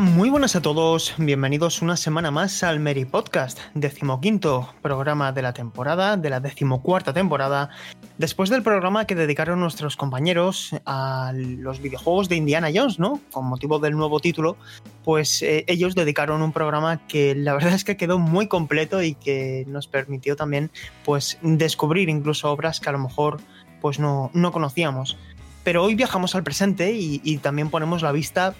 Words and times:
Muy 0.00 0.28
buenas 0.28 0.56
a 0.56 0.62
todos. 0.62 1.14
Bienvenidos 1.18 1.80
una 1.80 1.96
semana 1.96 2.32
más 2.32 2.64
al 2.64 2.80
Mary 2.80 3.04
Podcast, 3.04 3.60
decimoquinto 3.74 4.74
programa 4.82 5.30
de 5.30 5.40
la 5.40 5.52
temporada, 5.52 6.16
de 6.16 6.30
la 6.30 6.40
decimocuarta 6.40 7.12
temporada. 7.12 7.70
Después 8.18 8.50
del 8.50 8.64
programa 8.64 9.06
que 9.06 9.14
dedicaron 9.14 9.60
nuestros 9.60 9.96
compañeros 9.96 10.74
a 10.84 11.32
los 11.34 11.80
videojuegos 11.80 12.28
de 12.28 12.34
Indiana 12.34 12.70
Jones, 12.74 12.98
¿no? 12.98 13.20
Con 13.30 13.46
motivo 13.46 13.78
del 13.78 13.96
nuevo 13.96 14.18
título, 14.18 14.56
pues 15.04 15.42
eh, 15.42 15.64
ellos 15.68 15.94
dedicaron 15.94 16.42
un 16.42 16.52
programa 16.52 17.06
que 17.06 17.36
la 17.36 17.54
verdad 17.54 17.74
es 17.74 17.84
que 17.84 17.96
quedó 17.96 18.18
muy 18.18 18.48
completo 18.48 19.00
y 19.00 19.14
que 19.14 19.64
nos 19.68 19.86
permitió 19.86 20.34
también, 20.34 20.72
pues, 21.04 21.38
descubrir 21.40 22.08
incluso 22.08 22.50
obras 22.50 22.80
que 22.80 22.88
a 22.88 22.92
lo 22.92 22.98
mejor, 22.98 23.40
pues, 23.80 24.00
no, 24.00 24.32
no 24.34 24.50
conocíamos. 24.50 25.16
Pero 25.62 25.84
hoy 25.84 25.94
viajamos 25.94 26.34
al 26.34 26.42
presente 26.42 26.92
y 26.92 27.38
también 27.38 27.70
ponemos 27.70 28.02
la 28.02 28.12
vista 28.12 28.54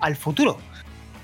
al 0.00 0.16
futuro. 0.16 0.58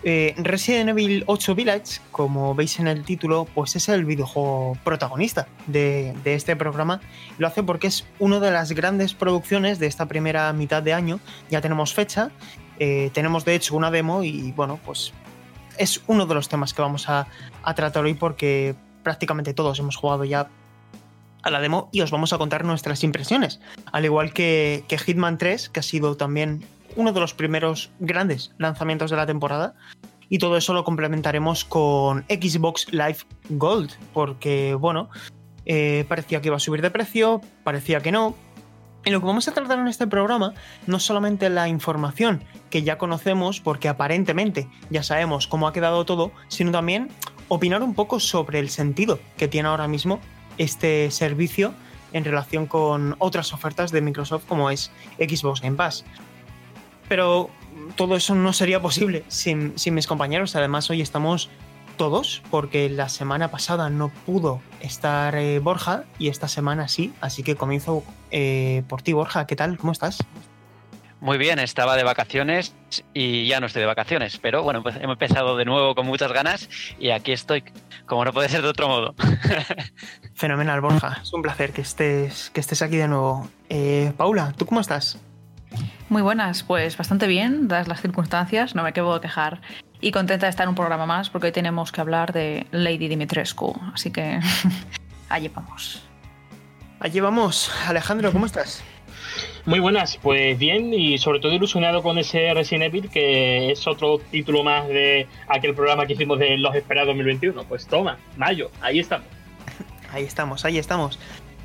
Eh, 0.07 0.35
Resident 0.37 0.91
Evil 0.91 1.25
8 1.27 1.55
Village, 1.55 2.01
como 2.11 2.55
veis 2.55 2.79
en 2.79 2.89
el 2.89 3.05
título, 3.05 3.47
pues 3.55 3.75
es 3.75 3.89
el 3.89 4.05
videojuego 4.05 4.77
protagonista 4.85 5.49
de, 5.67 6.15
este 6.27 6.57
programa. 6.57 7.01
Lo 7.39 7.47
hace 7.47 7.63
porque 7.63 7.87
es 7.87 8.05
una 8.19 8.39
de 8.39 8.51
las 8.51 8.73
grandes 8.73 9.15
producciones 9.15 9.79
de 9.79 9.87
esta 9.87 10.07
primera 10.07 10.53
mitad 10.53 10.83
de 10.83 10.93
año. 10.93 11.21
Ya 11.51 11.63
tenemos 11.63 11.95
fecha, 11.95 12.31
eh, 12.79 13.11
tenemos 13.15 13.47
de 13.47 13.55
hecho 13.55 13.77
una 13.77 13.91
demo 13.91 14.23
y 14.23 14.53
bueno, 14.53 14.79
pues 14.85 15.15
es 15.79 16.03
uno 16.07 16.27
de 16.27 16.35
los 16.35 16.51
temas 16.51 16.75
que 16.75 16.83
vamos 16.83 17.09
a, 17.09 17.27
a 17.63 17.75
tratar 17.75 18.05
hoy 18.05 18.13
porque 18.13 18.75
prácticamente 19.03 19.55
todos 19.55 19.79
hemos 19.79 19.97
jugado 19.97 20.25
ya 20.25 20.51
a 21.43 21.51
la 21.51 21.61
demo 21.61 21.89
y 21.93 22.03
os 22.03 22.11
vamos 22.11 22.35
a 22.35 22.39
contar 22.39 22.65
nuestras 22.65 23.05
impresiones. 23.05 23.59
Al 23.91 24.05
igual 24.05 24.35
que, 24.35 24.85
que 24.87 24.99
Hitman 24.99 25.39
3, 25.39 25.71
que 25.71 25.81
ha 25.81 25.83
sido 25.83 26.17
también 26.17 26.63
uno 26.97 27.13
de 27.13 27.21
los 27.21 27.35
primeros 27.35 27.91
grandes 28.01 28.53
lanzamientos 28.59 29.11
de 29.11 29.17
la 29.17 29.27
temporada. 29.27 29.75
Y 30.29 30.39
todo 30.39 30.57
eso 30.57 30.73
lo 30.73 30.85
complementaremos 30.85 31.65
con 31.65 32.25
Xbox 32.29 32.93
Live 32.93 33.19
Gold, 33.51 33.93
porque, 34.13 34.75
bueno, 34.75 35.11
eh, 35.67 36.05
parecía 36.09 36.41
que 36.41 36.49
iba 36.49 36.57
a 36.57 36.61
subir 36.61 36.83
de 36.83 36.91
precio, 36.91 37.41
parecía 37.63 38.01
que 38.01 38.11
no. 38.11 38.35
Y 39.05 39.11
lo 39.11 39.21
que 39.21 39.27
vamos 39.27 39.47
a 39.49 39.53
tratar 39.53 39.79
en 39.79 39.87
este 39.87 40.07
programa 40.07 40.55
no 40.87 40.99
solamente 40.99 41.51
la 41.51 41.69
información 41.69 42.43
que 42.71 42.83
ya 42.83 42.97
conocemos, 42.97 43.61
porque 43.61 43.89
aparentemente 43.89 44.67
ya 44.89 45.03
sabemos 45.03 45.47
cómo 45.47 45.69
ha 45.69 45.75
quedado 45.75 46.07
todo, 46.07 46.33
sino 46.49 46.73
también 46.73 47.11
opinar 47.49 47.83
un 47.83 47.95
poco 47.95 48.19
sobre 48.19 48.59
el 48.61 48.71
sentido 48.71 49.19
que 49.37 49.47
tiene 49.47 49.69
ahora 49.69 49.89
mismo 49.89 50.21
este 50.57 51.11
servicio 51.11 51.75
en 52.15 52.25
relación 52.25 52.67
con 52.67 53.17
otras 53.19 53.53
ofertas 53.53 53.91
de 53.91 54.01
Microsoft 54.01 54.47
como 54.47 54.71
es 54.71 54.91
Xbox 55.19 55.61
Game 55.61 55.77
Pass. 55.77 56.05
Pero 57.09 57.51
todo 57.97 58.17
eso 58.17 58.35
no 58.35 58.53
sería 58.53 58.81
posible 58.81 59.25
sin, 59.29 59.79
sin, 59.79 59.95
mis 59.95 60.07
compañeros. 60.07 60.57
Además, 60.57 60.89
hoy 60.91 61.01
estamos 61.01 61.51
todos, 61.97 62.43
porque 62.51 62.89
la 62.89 63.09
semana 63.09 63.51
pasada 63.51 63.91
no 63.91 64.09
pudo 64.09 64.61
estar 64.81 65.35
eh, 65.37 65.59
Borja 65.59 66.05
y 66.19 66.29
esta 66.29 66.49
semana 66.49 66.89
sí. 66.89 67.13
Así 67.21 67.43
que 67.43 67.57
comienzo 67.57 68.03
eh, 68.31 68.83
por 68.89 69.03
ti, 69.03 69.13
Borja. 69.13 69.47
¿Qué 69.47 69.57
tal? 69.57 69.79
¿Cómo 69.79 69.93
estás? 69.93 70.19
Muy 71.21 71.39
bien, 71.39 71.59
estaba 71.59 71.97
de 71.97 72.03
vacaciones 72.03 72.75
y 73.15 73.47
ya 73.47 73.59
no 73.59 73.67
estoy 73.67 73.81
de 73.81 73.87
vacaciones, 73.87 74.37
pero 74.37 74.63
bueno, 74.63 74.83
pues 74.83 74.97
hemos 74.97 75.15
empezado 75.15 75.57
de 75.57 75.65
nuevo 75.65 75.95
con 75.95 76.07
muchas 76.07 76.31
ganas 76.33 76.69
y 76.99 77.11
aquí 77.11 77.33
estoy, 77.33 77.65
como 78.05 78.27
no 78.27 78.33
puede 78.35 78.51
ser 78.51 78.61
de 78.61 78.69
otro 78.69 78.89
modo. 78.89 79.15
Fenomenal, 80.35 80.83
Borja. 80.83 81.21
Es 81.23 81.33
un 81.33 81.41
placer 81.41 81.73
que 81.73 81.81
estés, 81.81 82.51
que 82.51 82.61
estés 82.61 82.83
aquí 82.83 82.97
de 82.97 83.09
nuevo. 83.09 83.49
Eh, 83.71 84.13
Paula, 84.19 84.53
¿tú 84.55 84.67
cómo 84.67 84.83
estás? 84.83 85.19
Muy 86.09 86.23
buenas, 86.23 86.63
pues 86.63 86.97
bastante 86.97 87.27
bien, 87.27 87.69
dadas 87.69 87.89
las 87.89 88.01
circunstancias, 88.01 88.75
no 88.75 88.83
me 88.83 88.93
puedo 88.93 89.21
quejar. 89.21 89.61
Y 90.01 90.13
contenta 90.13 90.47
de 90.47 90.51
estar 90.51 90.65
en 90.65 90.71
un 90.71 90.75
programa 90.75 91.07
más 91.07 91.31
porque 91.31 91.47
hoy 91.47 91.53
tenemos 91.53 91.91
que 91.91 92.01
hablar 92.01 92.33
de 92.33 92.67
Lady 92.71 93.09
Dimitrescu, 93.09 93.75
así 93.93 94.11
que 94.11 94.39
allí 95.29 95.49
vamos. 95.49 96.03
Allí 97.01 97.21
vamos. 97.21 97.71
Alejandro, 97.87 98.33
¿cómo 98.33 98.47
estás? 98.47 98.83
Muy 99.67 99.81
buenas, 99.81 100.19
pues 100.19 100.59
bien 100.59 100.93
y 100.93 101.17
sobre 101.17 101.41
todo 101.41 101.53
ilusionado 101.53 102.03
con 102.03 102.19
ese 102.19 102.53
Resident 102.53 102.85
Evil 102.85 103.09
que 103.09 103.73
es 103.73 103.87
otro 103.87 104.19
título 104.19 104.63
más 104.63 104.87
de 104.89 105.27
aquel 105.49 105.75
programa 105.75 106.07
que 106.07 106.13
hicimos 106.13 106.39
de 106.39 106.59
Los 106.59 106.75
Esperados 106.75 107.09
2021. 107.09 107.65
Pues 107.65 107.87
toma, 107.87 108.19
mayo, 108.37 108.71
ahí 108.83 109.01
estamos. 109.01 109.27
Ahí 110.13 110.25
estamos, 110.25 110.65
ahí 110.67 110.79
estamos. 110.79 111.19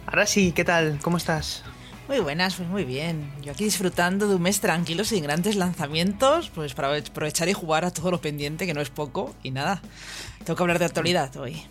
Ahora 0.08 0.26
sí, 0.26 0.54
¿qué 0.54 0.64
tal? 0.64 0.98
¿Cómo 1.02 1.18
estás? 1.18 1.66
Muy 2.10 2.22
buenas, 2.22 2.56
pues 2.56 2.68
muy 2.68 2.86
bien. 2.86 3.32
Yo 3.44 3.52
aquí 3.52 3.66
disfrutando 3.66 4.28
de 4.28 4.34
un 4.34 4.42
mes 4.42 4.60
tranquilo 4.60 5.04
sin 5.04 5.22
grandes 5.22 5.56
lanzamientos, 5.56 6.50
pues 6.50 6.74
para 6.74 6.98
aprovechar 6.98 7.50
y 7.50 7.54
jugar 7.54 7.86
a 7.86 7.92
todo 7.92 8.10
lo 8.10 8.20
pendiente, 8.20 8.66
que 8.66 8.74
no 8.74 8.82
es 8.82 8.90
poco. 8.90 9.36
Y 9.44 9.52
nada, 9.52 9.80
tengo 10.44 10.58
que 10.58 10.64
hablar 10.64 10.80
de 10.80 10.86
actualidad 10.86 11.38
hoy. 11.38 11.62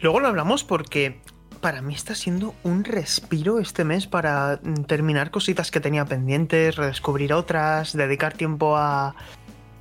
Luego 0.00 0.18
lo 0.18 0.26
hablamos 0.26 0.64
porque 0.64 1.20
para 1.60 1.82
mí 1.82 1.94
está 1.94 2.16
siendo 2.16 2.56
un 2.64 2.82
respiro 2.82 3.60
este 3.60 3.84
mes 3.84 4.08
para 4.08 4.58
terminar 4.88 5.30
cositas 5.30 5.70
que 5.70 5.78
tenía 5.78 6.04
pendientes, 6.04 6.74
redescubrir 6.74 7.32
otras, 7.32 7.92
dedicar 7.92 8.32
tiempo 8.32 8.76
a, 8.76 9.14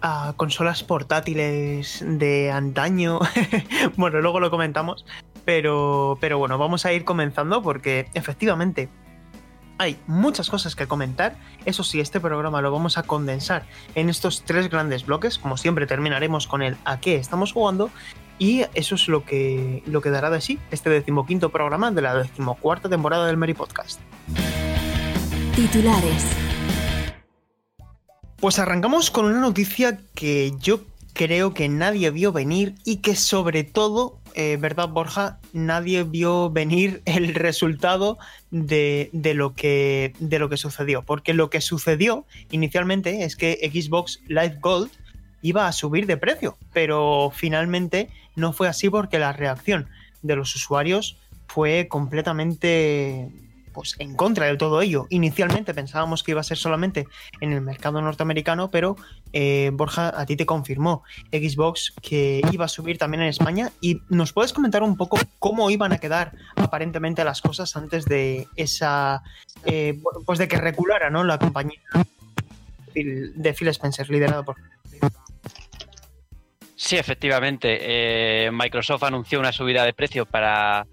a 0.04 0.34
consolas 0.38 0.84
portátiles 0.84 2.04
de 2.06 2.52
antaño. 2.52 3.20
bueno, 3.98 4.22
luego 4.22 4.40
lo 4.40 4.52
comentamos. 4.52 5.04
Pero, 5.46 6.20
pero 6.22 6.38
bueno, 6.38 6.60
vamos 6.60 6.86
a 6.86 6.94
ir 6.94 7.04
comenzando 7.04 7.64
porque 7.64 8.08
efectivamente 8.14 8.90
hay 9.82 9.98
muchas 10.06 10.48
cosas 10.48 10.76
que 10.76 10.88
comentar. 10.88 11.36
Eso 11.66 11.84
sí, 11.84 12.00
este 12.00 12.20
programa 12.20 12.62
lo 12.62 12.72
vamos 12.72 13.00
a 13.00 13.04
condensar 13.04 13.66
en 13.96 14.10
estos 14.10 14.44
tres 14.44 14.70
grandes 14.70 15.08
bloques. 15.08 15.40
Como 15.40 15.58
siempre, 15.58 15.88
terminaremos 15.88 16.46
con 16.46 16.62
el 16.62 16.78
a 16.86 17.00
qué 17.00 17.16
estamos 17.16 17.52
jugando. 17.52 17.90
Y 18.38 18.64
eso 18.76 18.94
es 18.94 19.08
lo 19.08 19.26
que, 19.26 19.82
lo 19.88 20.02
que 20.02 20.12
dará 20.12 20.30
de 20.30 20.40
sí 20.40 20.60
este 20.70 20.92
decimoquinto 20.92 21.50
programa 21.50 21.90
de 21.90 22.02
la 22.02 22.16
decimocuarta 22.16 22.90
temporada 22.90 23.26
del 23.26 23.38
Mary 23.38 23.56
Podcast. 23.56 24.00
Titulares. 25.56 26.26
Pues 28.38 28.60
arrancamos 28.60 29.10
con 29.10 29.26
una 29.26 29.40
noticia 29.40 30.00
que 30.14 30.54
yo 30.60 30.82
creo 31.14 31.56
que 31.56 31.70
nadie 31.70 32.12
vio 32.12 32.32
venir 32.32 32.76
y 32.84 32.98
que 32.98 33.16
sobre 33.16 33.64
todo 33.64 34.21
eh, 34.36 34.58
¿verdad, 34.60 34.90
Borja? 34.90 35.40
Nadie 35.54 36.04
vio 36.04 36.50
venir 36.50 37.02
el 37.06 37.34
resultado 37.36 38.18
de, 38.52 39.10
de, 39.14 39.34
lo 39.34 39.54
que, 39.54 40.14
de 40.20 40.40
lo 40.40 40.50
que 40.50 40.58
sucedió. 40.58 41.04
Porque 41.04 41.34
lo 41.34 41.50
que 41.50 41.62
sucedió 41.62 42.26
inicialmente 42.50 43.24
es 43.24 43.36
que 43.36 43.60
Xbox 43.74 44.22
Live 44.28 44.58
Gold 44.62 44.92
iba 45.42 45.68
a 45.68 45.72
subir 45.72 46.06
de 46.06 46.18
precio, 46.18 46.58
pero 46.72 47.32
finalmente 47.34 48.10
no 48.36 48.54
fue 48.54 48.68
así 48.68 48.90
porque 48.90 49.20
la 49.20 49.34
reacción 49.34 49.88
de 50.22 50.36
los 50.36 50.56
usuarios 50.56 51.18
fue 51.48 51.88
completamente 51.90 53.30
pues 53.74 53.96
en 54.00 54.16
contra 54.16 54.46
de 54.46 54.58
todo 54.58 54.82
ello. 54.82 55.08
Inicialmente 55.10 55.74
pensábamos 55.74 56.24
que 56.24 56.32
iba 56.32 56.42
a 56.42 56.44
ser 56.44 56.58
solamente 56.58 57.08
en 57.40 57.54
el 57.54 57.62
mercado 57.62 58.02
norteamericano, 58.02 58.70
pero 58.70 58.96
eh, 59.34 59.72
Borja 59.74 60.14
a 60.20 60.26
ti 60.26 60.36
te 60.36 60.46
confirmó 60.46 61.04
Xbox 61.32 61.94
que 62.02 62.42
iba 62.52 62.66
a 62.66 62.70
subir 62.70 62.98
también 62.98 63.24
en 63.24 63.30
España. 63.30 63.72
¿Y 63.82 64.02
nos 64.10 64.34
puedes 64.34 64.54
comentar 64.54 64.84
un 64.84 64.98
poco 64.98 65.18
cómo 65.40 65.70
iban 65.70 65.94
a 65.94 65.98
quedar 65.98 66.34
aparentemente 66.56 67.24
las 67.24 67.42
cosas 67.42 67.76
antes 67.76 68.06
de 68.06 68.48
esa, 68.56 69.24
eh, 69.66 70.00
pues 70.26 70.40
de 70.40 70.48
que 70.48 70.58
reculara 70.58 71.10
¿no? 71.10 71.24
la 71.24 71.40
compañía 71.40 71.80
de 72.94 73.54
Phil 73.54 73.68
Spencer, 73.70 74.10
liderado 74.10 74.44
por... 74.44 74.56
Sí, 76.76 76.98
efectivamente. 76.98 77.78
Eh, 77.80 78.52
Microsoft 78.52 79.04
anunció 79.04 79.40
una 79.40 79.52
subida 79.52 79.86
de 79.86 79.94
precio 79.94 80.26
para, 80.26 80.88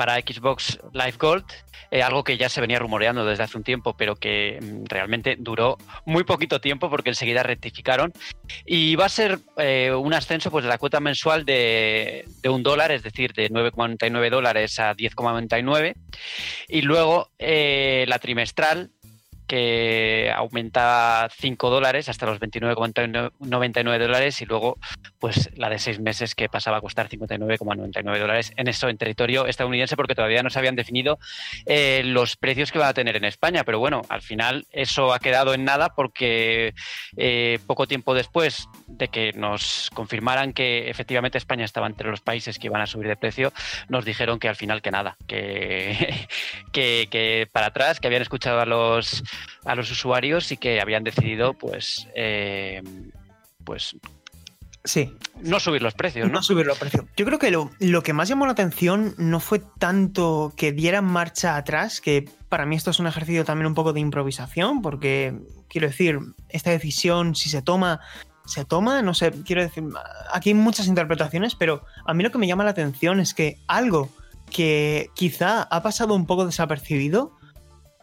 para 0.00 0.18
Xbox 0.18 0.80
Live 0.94 1.18
Gold 1.18 1.44
eh, 1.90 2.02
algo 2.02 2.24
que 2.24 2.38
ya 2.38 2.48
se 2.48 2.62
venía 2.62 2.78
rumoreando 2.78 3.26
desde 3.26 3.42
hace 3.42 3.58
un 3.58 3.64
tiempo, 3.64 3.94
pero 3.96 4.16
que 4.16 4.58
mm, 4.62 4.84
realmente 4.86 5.36
duró 5.38 5.76
muy 6.06 6.24
poquito 6.24 6.58
tiempo 6.58 6.88
porque 6.88 7.10
enseguida 7.10 7.42
rectificaron. 7.42 8.12
Y 8.64 8.94
va 8.96 9.06
a 9.06 9.10
ser 9.10 9.40
eh, 9.58 9.92
un 9.92 10.14
ascenso 10.14 10.50
pues, 10.50 10.64
de 10.64 10.70
la 10.70 10.78
cuota 10.78 11.00
mensual 11.00 11.44
de, 11.44 12.24
de 12.42 12.48
un 12.48 12.62
dólar, 12.62 12.92
es 12.92 13.02
decir, 13.02 13.32
de 13.32 13.50
9,99 13.50 14.30
dólares 14.30 14.78
a 14.78 14.94
10,99. 14.94 15.94
Y 16.68 16.80
luego 16.82 17.30
eh, 17.38 18.04
la 18.08 18.18
trimestral 18.20 18.90
que 19.50 20.32
aumenta 20.32 21.28
5 21.36 21.70
dólares 21.70 22.08
hasta 22.08 22.24
los 22.24 22.38
29,99 22.38 23.98
dólares 23.98 24.40
y 24.40 24.46
luego 24.46 24.78
pues 25.18 25.50
la 25.56 25.68
de 25.68 25.80
6 25.80 25.98
meses 25.98 26.36
que 26.36 26.48
pasaba 26.48 26.76
a 26.76 26.80
costar 26.80 27.08
59,99 27.08 28.18
dólares 28.20 28.52
en 28.56 28.68
eso, 28.68 28.88
en 28.88 28.96
territorio 28.96 29.48
estadounidense, 29.48 29.96
porque 29.96 30.14
todavía 30.14 30.44
no 30.44 30.50
se 30.50 30.60
habían 30.60 30.76
definido 30.76 31.18
eh, 31.66 32.02
los 32.04 32.36
precios 32.36 32.70
que 32.70 32.78
van 32.78 32.90
a 32.90 32.94
tener 32.94 33.16
en 33.16 33.24
España. 33.24 33.64
Pero 33.64 33.80
bueno, 33.80 34.02
al 34.08 34.22
final 34.22 34.66
eso 34.70 35.12
ha 35.12 35.18
quedado 35.18 35.52
en 35.52 35.64
nada 35.64 35.96
porque 35.96 36.72
eh, 37.16 37.58
poco 37.66 37.88
tiempo 37.88 38.14
después 38.14 38.68
de 38.90 39.08
que 39.08 39.32
nos 39.32 39.90
confirmaran 39.94 40.52
que 40.52 40.90
efectivamente 40.90 41.38
España 41.38 41.64
estaba 41.64 41.86
entre 41.86 42.10
los 42.10 42.20
países 42.20 42.58
que 42.58 42.66
iban 42.66 42.80
a 42.80 42.86
subir 42.86 43.08
de 43.08 43.16
precio, 43.16 43.52
nos 43.88 44.04
dijeron 44.04 44.38
que 44.38 44.48
al 44.48 44.56
final 44.56 44.82
que 44.82 44.90
nada, 44.90 45.16
que, 45.26 46.26
que, 46.72 47.48
para 47.52 47.66
atrás, 47.66 48.00
que 48.00 48.06
habían 48.06 48.22
escuchado 48.22 48.60
a 48.60 48.66
los, 48.66 49.24
a 49.64 49.74
los 49.74 49.90
usuarios 49.90 50.52
y 50.52 50.56
que 50.56 50.80
habían 50.80 51.04
decidido 51.04 51.54
pues, 51.54 52.08
eh, 52.14 52.82
pues 53.64 53.96
Sí. 54.84 55.14
No 55.42 55.60
subir 55.60 55.82
los 55.82 55.94
precios, 55.94 56.26
¿no? 56.26 56.34
No 56.34 56.42
subir 56.42 56.66
los 56.66 56.78
precios. 56.78 57.04
Yo 57.16 57.26
creo 57.26 57.38
que 57.38 57.50
lo, 57.50 57.70
lo, 57.80 58.02
que 58.02 58.12
más 58.12 58.28
llamó 58.28 58.46
la 58.46 58.52
atención 58.52 59.14
no 59.18 59.38
fue 59.40 59.60
tanto 59.78 60.54
que 60.56 60.72
dieran 60.72 61.04
marcha 61.04 61.56
atrás, 61.56 62.00
que 62.00 62.28
para 62.48 62.64
mí 62.64 62.76
esto 62.76 62.90
es 62.90 62.98
un 62.98 63.06
ejercicio 63.06 63.44
también 63.44 63.66
un 63.66 63.74
poco 63.74 63.92
de 63.92 64.00
improvisación, 64.00 64.80
porque 64.80 65.34
quiero 65.68 65.86
decir, 65.86 66.18
esta 66.48 66.70
decisión, 66.70 67.34
si 67.34 67.50
se 67.50 67.62
toma, 67.62 68.00
se 68.50 68.64
toma, 68.64 69.00
no 69.00 69.14
sé, 69.14 69.30
quiero 69.44 69.62
decir, 69.62 69.84
aquí 70.32 70.50
hay 70.50 70.54
muchas 70.54 70.88
interpretaciones, 70.88 71.54
pero 71.54 71.84
a 72.04 72.14
mí 72.14 72.24
lo 72.24 72.32
que 72.32 72.38
me 72.38 72.48
llama 72.48 72.64
la 72.64 72.70
atención 72.70 73.20
es 73.20 73.32
que 73.32 73.58
algo 73.68 74.10
que 74.50 75.08
quizá 75.14 75.62
ha 75.62 75.82
pasado 75.82 76.14
un 76.14 76.26
poco 76.26 76.44
desapercibido 76.46 77.32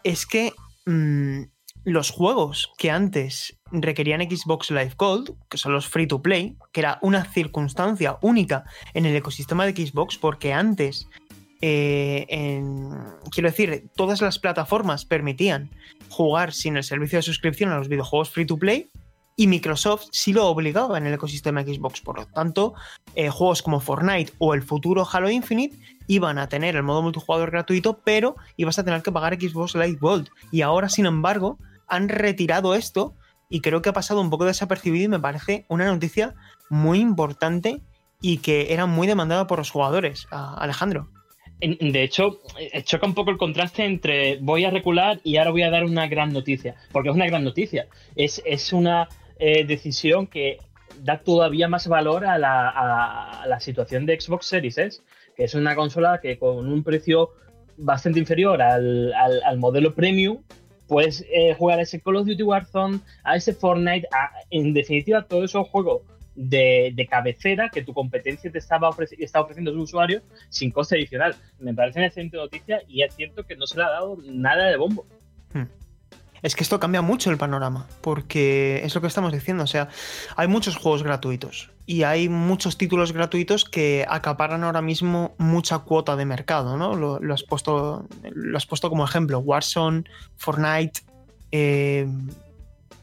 es 0.04 0.24
que 0.24 0.54
mmm, 0.86 1.42
los 1.84 2.10
juegos 2.10 2.72
que 2.78 2.90
antes 2.90 3.58
requerían 3.70 4.22
Xbox 4.22 4.70
Live 4.70 4.94
Gold, 4.96 5.34
que 5.50 5.58
son 5.58 5.72
los 5.72 5.86
free 5.86 6.06
to 6.06 6.22
play, 6.22 6.56
que 6.72 6.80
era 6.80 6.98
una 7.02 7.24
circunstancia 7.24 8.16
única 8.22 8.64
en 8.94 9.04
el 9.04 9.14
ecosistema 9.14 9.66
de 9.66 9.72
Xbox, 9.72 10.16
porque 10.16 10.54
antes, 10.54 11.08
eh, 11.60 12.24
en, 12.28 12.90
quiero 13.30 13.50
decir, 13.50 13.90
todas 13.94 14.22
las 14.22 14.38
plataformas 14.38 15.04
permitían 15.04 15.70
jugar 16.08 16.54
sin 16.54 16.78
el 16.78 16.84
servicio 16.84 17.18
de 17.18 17.22
suscripción 17.22 17.70
a 17.70 17.76
los 17.76 17.88
videojuegos 17.88 18.30
free 18.30 18.46
to 18.46 18.56
play, 18.56 18.88
y 19.38 19.46
Microsoft 19.46 20.08
sí 20.10 20.32
lo 20.32 20.48
obligaba 20.48 20.98
en 20.98 21.06
el 21.06 21.14
ecosistema 21.14 21.62
Xbox. 21.62 22.00
Por 22.00 22.18
lo 22.18 22.26
tanto, 22.26 22.74
eh, 23.14 23.28
juegos 23.30 23.62
como 23.62 23.78
Fortnite 23.78 24.32
o 24.38 24.52
el 24.52 24.62
futuro 24.62 25.06
Halo 25.10 25.30
Infinite 25.30 25.78
iban 26.08 26.38
a 26.38 26.48
tener 26.48 26.74
el 26.74 26.82
modo 26.82 27.02
multijugador 27.02 27.52
gratuito, 27.52 28.00
pero 28.04 28.34
ibas 28.56 28.80
a 28.80 28.84
tener 28.84 29.00
que 29.00 29.12
pagar 29.12 29.40
Xbox 29.40 29.76
Live 29.76 29.98
Gold. 30.00 30.28
Y 30.50 30.62
ahora, 30.62 30.88
sin 30.88 31.06
embargo, 31.06 31.56
han 31.86 32.08
retirado 32.08 32.74
esto 32.74 33.14
y 33.48 33.60
creo 33.60 33.80
que 33.80 33.90
ha 33.90 33.92
pasado 33.92 34.20
un 34.20 34.28
poco 34.28 34.44
desapercibido 34.44 35.04
y 35.04 35.08
me 35.08 35.20
parece 35.20 35.66
una 35.68 35.86
noticia 35.86 36.34
muy 36.68 36.98
importante 36.98 37.80
y 38.20 38.38
que 38.38 38.72
era 38.72 38.86
muy 38.86 39.06
demandada 39.06 39.46
por 39.46 39.58
los 39.58 39.70
jugadores, 39.70 40.26
Alejandro. 40.32 41.10
De 41.60 42.02
hecho, 42.02 42.40
eh, 42.58 42.82
choca 42.82 43.06
un 43.06 43.14
poco 43.14 43.30
el 43.30 43.38
contraste 43.38 43.84
entre 43.84 44.38
voy 44.38 44.64
a 44.64 44.70
recular 44.70 45.20
y 45.22 45.36
ahora 45.36 45.52
voy 45.52 45.62
a 45.62 45.70
dar 45.70 45.84
una 45.84 46.08
gran 46.08 46.32
noticia, 46.32 46.74
porque 46.90 47.10
es 47.10 47.14
una 47.14 47.26
gran 47.26 47.44
noticia. 47.44 47.86
Es, 48.16 48.42
es 48.44 48.72
una 48.72 49.08
eh, 49.38 49.64
decisión 49.64 50.26
que 50.26 50.58
da 51.02 51.20
todavía 51.20 51.68
más 51.68 51.86
valor 51.86 52.24
a 52.24 52.38
la, 52.38 52.68
a 52.68 53.46
la, 53.46 53.60
situación 53.60 54.06
de 54.06 54.20
Xbox 54.20 54.46
Series 54.46 54.78
S, 54.78 55.00
que 55.36 55.44
es 55.44 55.54
una 55.54 55.74
consola 55.74 56.20
que 56.20 56.38
con 56.38 56.70
un 56.70 56.82
precio 56.82 57.30
bastante 57.76 58.18
inferior 58.18 58.60
al, 58.60 59.12
al, 59.14 59.42
al 59.44 59.58
modelo 59.58 59.94
premium 59.94 60.42
puedes 60.88 61.24
eh, 61.30 61.54
jugar 61.54 61.78
a 61.78 61.82
ese 61.82 62.00
Call 62.00 62.16
of 62.16 62.26
Duty 62.26 62.42
Warzone, 62.42 63.00
a 63.22 63.36
ese 63.36 63.52
Fortnite, 63.52 64.08
en 64.50 64.74
definitiva 64.74 65.22
todos 65.22 65.44
esos 65.44 65.68
juegos 65.68 66.02
de, 66.34 67.06
cabecera 67.10 67.68
que 67.68 67.82
tu 67.82 67.92
competencia 67.92 68.50
te 68.50 68.58
estaba, 68.58 68.90
estaba 69.18 69.44
ofreciendo 69.44 69.70
a 69.70 69.74
sus 69.74 69.84
usuarios 69.84 70.22
sin 70.48 70.70
coste 70.70 70.96
adicional. 70.96 71.36
Me 71.58 71.74
parece 71.74 71.98
una 71.98 72.06
excelente 72.06 72.36
noticia 72.36 72.82
y 72.88 73.02
es 73.02 73.14
cierto 73.14 73.44
que 73.44 73.56
no 73.56 73.66
se 73.66 73.76
le 73.76 73.84
ha 73.84 73.90
dado 73.90 74.16
nada 74.24 74.66
de 74.66 74.76
bombo. 74.76 75.06
Hmm. 75.52 75.64
Es 76.42 76.54
que 76.54 76.62
esto 76.62 76.78
cambia 76.80 77.02
mucho 77.02 77.30
el 77.30 77.38
panorama, 77.38 77.86
porque 78.00 78.80
es 78.84 78.94
lo 78.94 79.00
que 79.00 79.06
estamos 79.06 79.32
diciendo, 79.32 79.64
o 79.64 79.66
sea, 79.66 79.88
hay 80.36 80.48
muchos 80.48 80.76
juegos 80.76 81.02
gratuitos 81.02 81.70
y 81.86 82.02
hay 82.02 82.28
muchos 82.28 82.78
títulos 82.78 83.12
gratuitos 83.12 83.64
que 83.64 84.04
acaparan 84.08 84.62
ahora 84.62 84.82
mismo 84.82 85.34
mucha 85.38 85.78
cuota 85.80 86.16
de 86.16 86.24
mercado, 86.24 86.76
¿no? 86.76 86.94
Lo, 86.94 87.34
has, 87.34 87.42
puesto, 87.42 88.06
lo 88.32 88.56
has 88.56 88.66
puesto 88.66 88.88
como 88.88 89.04
ejemplo, 89.04 89.38
Warzone, 89.38 90.04
Fortnite, 90.36 91.00
eh, 91.50 92.06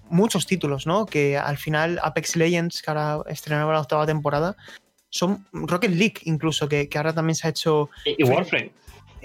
muchos 0.10 0.46
títulos, 0.46 0.86
¿no? 0.86 1.06
Que 1.06 1.38
al 1.38 1.58
final 1.58 2.00
Apex 2.04 2.36
Legends, 2.36 2.82
que 2.82 2.92
ahora 2.92 3.20
estrenaba 3.28 3.74
la 3.74 3.82
octava 3.82 4.06
temporada, 4.06 4.56
son 5.10 5.46
Rocket 5.52 5.92
League 5.92 6.22
incluso, 6.24 6.70
que, 6.70 6.88
que 6.88 6.98
ahora 6.98 7.14
también 7.14 7.36
se 7.36 7.48
ha 7.48 7.50
hecho... 7.50 7.90
Y 8.06 8.24
Warframe. 8.24 8.72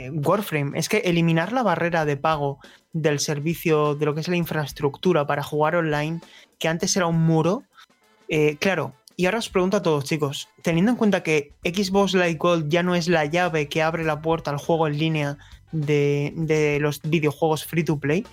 Eh, 0.01 0.11
Warframe, 0.11 0.79
es 0.79 0.89
que 0.89 0.99
eliminar 0.99 1.53
la 1.53 1.63
barrera 1.63 2.07
de 2.07 2.17
pago 2.17 2.59
del 2.95 3.19
servicio, 3.19 3.95
de 3.95 4.07
lo 4.07 4.15
que 4.15 4.23
es 4.23 4.29
la 4.29 4.37
infraestructura 4.37 5.27
para 5.27 5.43
jugar 5.43 5.77
online, 5.77 6.21
que 6.59 6.69
antes 6.69 6.97
era 6.97 7.07
un 7.07 7.21
muro, 7.21 7.65
eh, 8.31 8.57
claro, 8.59 8.95
y 9.17 9.27
ahora 9.27 9.41
os 9.41 9.51
pregunto 9.51 9.77
a 9.77 9.83
todos 9.83 10.05
chicos, 10.05 10.49
teniendo 10.63 10.93
en 10.93 10.97
cuenta 10.97 11.23
que 11.23 11.53
Xbox 11.65 12.15
Live 12.15 12.37
Gold 12.37 12.71
ya 12.71 12.83
no 12.83 12.95
es 12.95 13.09
la 13.09 13.27
llave 13.27 13.69
que 13.69 13.83
abre 13.83 14.03
la 14.03 14.23
puerta 14.23 14.51
al 14.51 14.57
juego 14.57 14.87
en 14.87 14.99
línea 14.99 15.37
de, 15.71 16.33
de 16.35 16.81
los 16.81 17.03
videojuegos 17.03 17.67
free 17.67 17.85
to 17.85 17.99
play, 17.99 18.25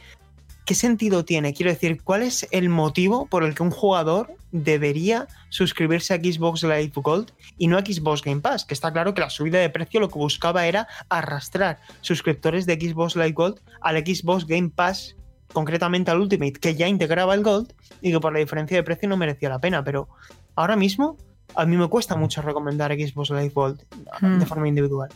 ¿qué 0.67 0.75
sentido 0.75 1.23
tiene? 1.23 1.53
Quiero 1.53 1.71
decir, 1.71 2.03
¿cuál 2.03 2.23
es 2.23 2.45
el 2.51 2.67
motivo 2.67 3.25
por 3.25 3.45
el 3.45 3.55
que 3.55 3.63
un 3.63 3.71
jugador 3.71 4.35
debería 4.51 5.27
suscribirse 5.47 6.13
a 6.13 6.17
Xbox 6.17 6.61
Live 6.61 6.91
Gold 6.93 7.31
y 7.57 7.67
no 7.67 7.77
a 7.77 7.85
Xbox 7.85 8.21
Game 8.21 8.41
Pass? 8.41 8.65
Que 8.65 8.73
está 8.73 8.91
claro 8.91 9.13
que 9.13 9.21
la 9.21 9.29
subida 9.29 9.59
de 9.59 9.69
precio 9.69 10.01
lo 10.01 10.09
que 10.09 10.19
buscaba 10.19 10.67
era 10.67 10.89
arrastrar 11.07 11.79
suscriptores 12.01 12.65
de 12.65 12.73
Xbox 12.75 13.15
Live 13.15 13.31
Gold 13.31 13.61
al 13.79 13.97
Xbox 14.05 14.45
Game 14.45 14.69
Pass, 14.69 15.15
concretamente 15.53 16.11
al 16.11 16.19
Ultimate, 16.19 16.59
que 16.59 16.75
ya 16.75 16.89
integraba 16.89 17.33
el 17.33 17.43
Gold 17.43 17.73
y 18.01 18.11
que 18.11 18.19
por 18.19 18.33
la 18.33 18.39
diferencia 18.39 18.75
de 18.75 18.83
precio 18.83 19.07
no 19.07 19.15
merecía 19.15 19.47
la 19.47 19.59
pena. 19.59 19.85
Pero 19.85 20.09
ahora 20.55 20.75
mismo 20.75 21.15
a 21.55 21.65
mí 21.65 21.77
me 21.77 21.87
cuesta 21.87 22.17
mucho 22.17 22.41
recomendar 22.41 22.91
Xbox 22.91 23.29
Live 23.29 23.53
Gold 23.55 23.85
de 24.19 24.27
hmm. 24.27 24.41
forma 24.41 24.67
individual. 24.67 25.09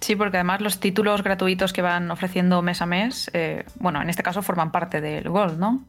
Sí, 0.00 0.14
porque 0.14 0.36
además 0.36 0.60
los 0.60 0.78
títulos 0.78 1.22
gratuitos 1.22 1.72
que 1.72 1.82
van 1.82 2.10
ofreciendo 2.10 2.60
mes 2.62 2.82
a 2.82 2.86
mes, 2.86 3.30
eh, 3.32 3.64
bueno, 3.76 4.02
en 4.02 4.10
este 4.10 4.22
caso 4.22 4.42
forman 4.42 4.70
parte 4.70 5.00
del 5.00 5.28
Gold, 5.28 5.58
¿no? 5.58 5.84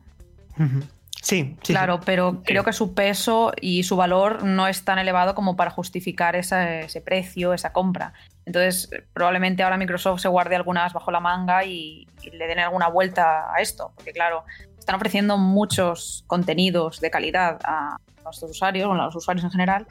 Sí, 1.22 1.58
sí. 1.62 1.74
Claro, 1.74 2.00
pero 2.06 2.42
creo 2.46 2.64
que 2.64 2.72
su 2.72 2.94
peso 2.94 3.52
y 3.60 3.84
su 3.84 3.98
valor 3.98 4.44
no 4.44 4.68
es 4.68 4.86
tan 4.86 4.98
elevado 4.98 5.36
como 5.36 5.56
para 5.56 5.72
justificar 5.72 6.36
ese 6.36 7.02
precio, 7.04 7.54
esa 7.54 7.74
compra. 7.74 8.14
Entonces, 8.46 8.90
probablemente 9.14 9.62
ahora 9.62 9.78
Microsoft 9.78 10.22
se 10.22 10.30
guarde 10.30 10.56
algunas 10.56 10.94
bajo 10.94 11.12
la 11.12 11.20
manga 11.20 11.66
y, 11.66 12.08
y 12.24 12.30
le 12.32 12.48
den 12.48 12.60
alguna 12.60 12.88
vuelta 12.88 13.54
a 13.54 13.62
esto, 13.62 13.92
porque 13.94 14.14
claro, 14.14 14.46
están 14.80 14.96
ofreciendo 14.96 15.38
muchos 15.38 16.24
contenidos 16.28 17.02
de 17.02 17.12
calidad 17.12 17.60
a 17.66 17.98
nuestros 18.24 18.52
usuarios, 18.52 18.88
bueno, 18.88 19.04
a 19.04 19.06
los 19.08 19.16
usuarios 19.18 19.44
en 19.44 19.52
general, 19.52 19.86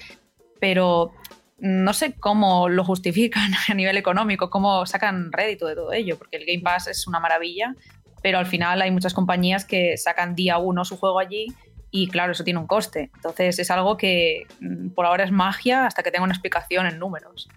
pero 0.58 1.12
no 1.58 1.92
sé 1.92 2.14
cómo 2.18 2.68
lo 2.68 2.84
justifican 2.84 3.52
a 3.68 3.74
nivel 3.74 3.96
económico, 3.96 4.50
cómo 4.50 4.86
sacan 4.86 5.32
rédito 5.32 5.66
de 5.66 5.74
todo 5.74 5.92
ello, 5.92 6.18
porque 6.18 6.36
el 6.36 6.46
Game 6.46 6.62
Pass 6.62 6.88
es 6.88 7.06
una 7.06 7.20
maravilla, 7.20 7.74
pero 8.22 8.38
al 8.38 8.46
final 8.46 8.82
hay 8.82 8.90
muchas 8.90 9.14
compañías 9.14 9.64
que 9.64 9.96
sacan 9.96 10.34
día 10.34 10.58
uno 10.58 10.84
su 10.84 10.96
juego 10.96 11.18
allí 11.18 11.48
y 11.90 12.08
claro, 12.08 12.32
eso 12.32 12.44
tiene 12.44 12.60
un 12.60 12.66
coste. 12.66 13.10
Entonces 13.14 13.58
es 13.58 13.70
algo 13.70 13.96
que 13.96 14.46
mm, 14.60 14.90
por 14.90 15.06
ahora 15.06 15.24
es 15.24 15.32
magia 15.32 15.86
hasta 15.86 16.02
que 16.02 16.10
tenga 16.10 16.24
una 16.24 16.34
explicación 16.34 16.86
en 16.86 16.98
números. 16.98 17.48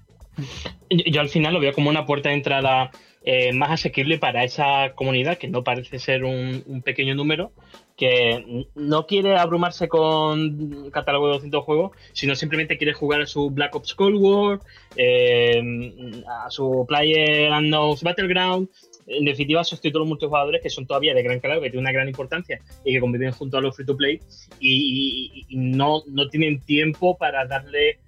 Yo 0.90 1.22
al 1.22 1.30
final 1.30 1.54
lo 1.54 1.60
veo 1.60 1.74
como 1.74 1.90
una 1.90 2.06
puerta 2.06 2.30
de 2.30 2.36
entrada 2.36 2.92
eh, 3.24 3.52
más 3.52 3.72
asequible 3.72 4.18
para 4.18 4.44
esa 4.44 4.94
comunidad, 4.96 5.38
que 5.38 5.50
no 5.50 5.64
parece 5.64 6.00
ser 6.00 6.24
un, 6.24 6.82
pequeño 6.84 7.16
número, 7.16 7.52
que 8.00 8.66
no 8.76 9.06
quiere 9.06 9.36
abrumarse 9.36 9.90
con 9.90 10.90
catálogo 10.90 11.28
de 11.28 11.34
200 11.34 11.64
juegos, 11.66 11.92
sino 12.14 12.34
simplemente 12.34 12.78
quiere 12.78 12.94
jugar 12.94 13.20
a 13.20 13.26
su 13.26 13.50
Black 13.50 13.76
Ops 13.76 13.94
Cold 13.94 14.16
War, 14.16 14.60
eh, 14.96 16.24
a 16.26 16.50
su 16.50 16.86
Player 16.88 17.52
Unknown's 17.52 18.02
Battleground, 18.02 18.70
en 19.06 19.26
definitiva, 19.26 19.62
esos 19.62 19.82
títulos 19.82 20.08
multijugadores 20.08 20.62
que 20.62 20.70
son 20.70 20.86
todavía 20.88 21.14
de 21.14 21.24
gran 21.24 21.42
calado, 21.42 21.60
que 21.62 21.72
tienen 21.72 21.84
una 21.84 21.92
gran 21.92 22.08
importancia 22.08 22.62
y 22.86 22.94
que 22.94 23.02
conviven 23.02 23.32
junto 23.32 23.58
a 23.58 23.62
los 23.62 23.76
free 23.76 23.86
to 23.86 23.98
play 23.98 24.22
y, 24.62 25.46
no, 25.50 26.04
no, 26.08 26.30
tienen 26.30 26.62
tiempo 26.62 27.18
para 27.18 27.46
darle 27.46 28.00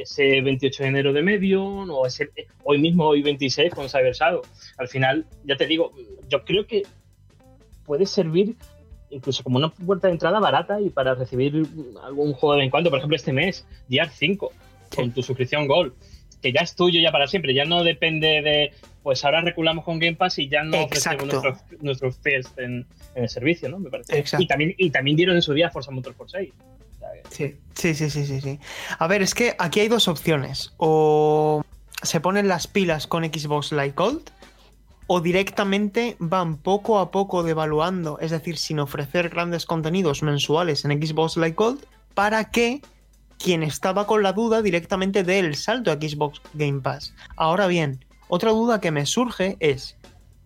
ese 0.00 0.42
28 0.42 0.82
de 0.84 0.88
enero 0.90 1.12
de 1.12 1.22
medio 1.22 1.64
o 1.64 2.06
ese, 2.06 2.30
hoy 2.62 2.78
mismo, 2.78 3.06
hoy 3.06 3.22
26 3.22 3.74
con 3.74 3.88
Cybersado. 3.88 4.42
Al 4.76 4.86
final, 4.86 5.26
ya 5.44 5.56
te 5.56 5.66
digo, 5.66 5.92
yo 6.28 6.44
creo 6.44 6.66
que 6.66 6.82
puede 7.84 8.06
servir 8.06 8.54
incluso 9.10 9.42
como 9.42 9.58
una 9.58 9.68
puerta 9.70 10.08
de 10.08 10.12
entrada 10.14 10.38
barata 10.40 10.80
y 10.80 10.90
para 10.90 11.14
recibir 11.14 11.66
algún 12.04 12.32
juego 12.32 12.54
de 12.54 12.58
vez 12.60 12.64
en 12.66 12.70
cuando. 12.70 12.90
Por 12.90 12.98
ejemplo, 12.98 13.16
este 13.16 13.32
mes, 13.32 13.66
DR 13.88 14.08
5, 14.10 14.52
con 14.94 15.10
tu 15.12 15.22
suscripción 15.22 15.66
Gold 15.66 15.92
que 16.42 16.52
ya 16.54 16.60
es 16.60 16.74
tuyo 16.74 16.98
ya 17.02 17.12
para 17.12 17.26
siempre, 17.26 17.52
ya 17.52 17.66
no 17.66 17.84
depende 17.84 18.40
de, 18.40 18.72
pues 19.02 19.22
ahora 19.26 19.42
reculamos 19.42 19.84
con 19.84 19.98
Game 19.98 20.16
Pass 20.16 20.38
y 20.38 20.48
ya 20.48 20.62
no 20.62 20.74
Exacto. 20.78 21.24
ofrecemos 21.26 21.44
nuestros, 21.44 21.82
nuestros 21.82 22.16
first 22.22 22.58
en, 22.58 22.86
en 23.14 23.22
el 23.24 23.28
servicio, 23.28 23.68
¿no? 23.68 23.78
Me 23.78 23.90
parece. 23.90 24.18
Exacto. 24.18 24.42
Y 24.42 24.46
también, 24.46 24.74
y 24.78 24.88
también 24.88 25.18
dieron 25.18 25.36
en 25.36 25.42
su 25.42 25.52
día 25.52 25.68
Forza 25.68 25.90
Motorsport 25.90 26.30
6. 26.30 26.50
O 26.94 26.98
sea, 26.98 27.08
que- 27.12 27.28
Sí, 27.28 27.56
sí, 27.74 27.94
sí, 27.94 28.08
sí, 28.08 28.24
sí, 28.24 28.40
sí. 28.40 28.58
A 28.98 29.06
ver, 29.06 29.20
es 29.20 29.34
que 29.34 29.54
aquí 29.58 29.80
hay 29.80 29.88
dos 29.88 30.08
opciones. 30.08 30.72
O 30.78 31.62
se 32.02 32.20
ponen 32.20 32.48
las 32.48 32.66
pilas 32.66 33.06
con 33.06 33.22
Xbox 33.22 33.72
Live 33.72 33.92
Gold, 33.94 34.22
o 35.12 35.20
directamente 35.20 36.14
van 36.20 36.56
poco 36.56 37.00
a 37.00 37.10
poco 37.10 37.42
devaluando, 37.42 38.20
es 38.20 38.30
decir, 38.30 38.56
sin 38.56 38.78
ofrecer 38.78 39.28
grandes 39.28 39.66
contenidos 39.66 40.22
mensuales 40.22 40.84
en 40.84 40.92
Xbox 41.04 41.36
Live 41.36 41.56
Gold, 41.56 41.84
para 42.14 42.52
que 42.52 42.80
quien 43.36 43.64
estaba 43.64 44.06
con 44.06 44.22
la 44.22 44.32
duda 44.32 44.62
directamente 44.62 45.24
dé 45.24 45.40
el 45.40 45.56
salto 45.56 45.90
a 45.90 45.94
Xbox 45.94 46.40
Game 46.54 46.80
Pass. 46.80 47.12
Ahora 47.34 47.66
bien, 47.66 48.04
otra 48.28 48.52
duda 48.52 48.80
que 48.80 48.92
me 48.92 49.04
surge 49.04 49.56
es, 49.58 49.96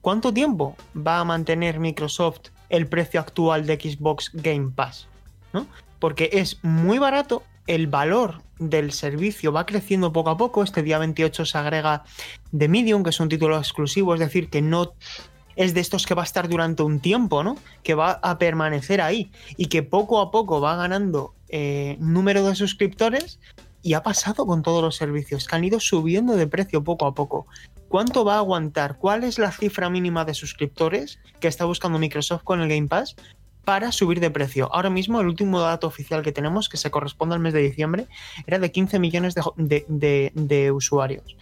¿cuánto 0.00 0.33
tiempo 0.33 0.78
va 0.97 1.21
a 1.21 1.25
mantener 1.25 1.78
Microsoft 1.78 2.49
el 2.71 2.87
precio 2.87 3.21
actual 3.21 3.66
de 3.66 3.75
Xbox 3.78 4.30
Game 4.33 4.71
Pass? 4.75 5.09
¿No? 5.52 5.66
Porque 5.99 6.30
es 6.33 6.59
muy 6.62 6.97
barato, 6.97 7.42
el 7.66 7.87
valor 7.87 8.42
del 8.59 8.92
servicio 8.92 9.52
va 9.52 9.66
creciendo 9.66 10.12
poco 10.12 10.30
a 10.30 10.37
poco. 10.37 10.62
Este 10.62 10.83
día 10.83 10.99
28 10.99 11.44
se 11.44 11.59
agrega 11.59 12.04
The 12.56 12.68
Medium, 12.68 13.02
que 13.02 13.11
es 13.11 13.21
un 13.21 13.28
título 13.28 13.59
exclusivo, 13.59 14.14
es 14.14 14.21
decir, 14.21 14.49
que 14.49 14.62
no 14.62 14.94
es 15.56 15.75
de 15.75 15.80
estos 15.80 16.06
que 16.06 16.14
va 16.14 16.23
a 16.23 16.25
estar 16.25 16.49
durante 16.49 16.83
un 16.83 17.00
tiempo, 17.00 17.44
¿no? 17.44 17.56
Que 17.83 17.94
va 17.94 18.12
a 18.23 18.38
permanecer 18.38 19.00
ahí 19.00 19.30
y 19.56 19.66
que 19.66 19.83
poco 19.83 20.21
a 20.21 20.30
poco 20.30 20.61
va 20.61 20.76
ganando 20.76 21.35
eh, 21.49 21.97
número 22.00 22.47
de 22.47 22.54
suscriptores 22.54 23.38
y 23.83 23.94
ha 23.94 24.02
pasado 24.02 24.47
con 24.47 24.62
todos 24.62 24.83
los 24.83 24.97
servicios, 24.97 25.47
que 25.47 25.56
han 25.56 25.64
ido 25.64 25.78
subiendo 25.78 26.37
de 26.37 26.47
precio 26.47 26.83
poco 26.83 27.06
a 27.06 27.14
poco. 27.14 27.47
¿Cuánto 27.88 28.25
va 28.25 28.37
a 28.37 28.38
aguantar? 28.38 28.97
¿Cuál 28.99 29.25
es 29.25 29.38
la 29.38 29.52
cifra 29.52 29.90
mínima 29.90 30.25
de 30.25 30.35
suscriptores 30.35 31.21
que 31.38 31.49
está 31.49 31.64
buscando 31.64 31.99
Microsoft 31.99 32.42
con 32.42 32.61
el 32.61 32.68
Game 32.68 32.88
Pass 32.88 33.14
para 33.64 33.92
subir 33.92 34.21
de 34.21 34.30
precio? 34.30 34.73
Ahora 34.73 34.90
mismo 34.90 35.21
el 35.21 35.26
último 35.26 35.61
dato 35.61 35.87
oficial 35.87 36.23
que 36.23 36.33
tenemos, 36.33 36.68
que 36.68 36.76
se 36.76 36.90
corresponde 36.90 37.35
al 37.35 37.40
mes 37.40 37.52
de 37.52 37.61
diciembre, 37.61 38.06
era 38.47 38.59
de 38.59 38.71
15 38.71 38.99
millones 38.99 39.35
de, 39.56 40.73
usuarios. 40.73 41.37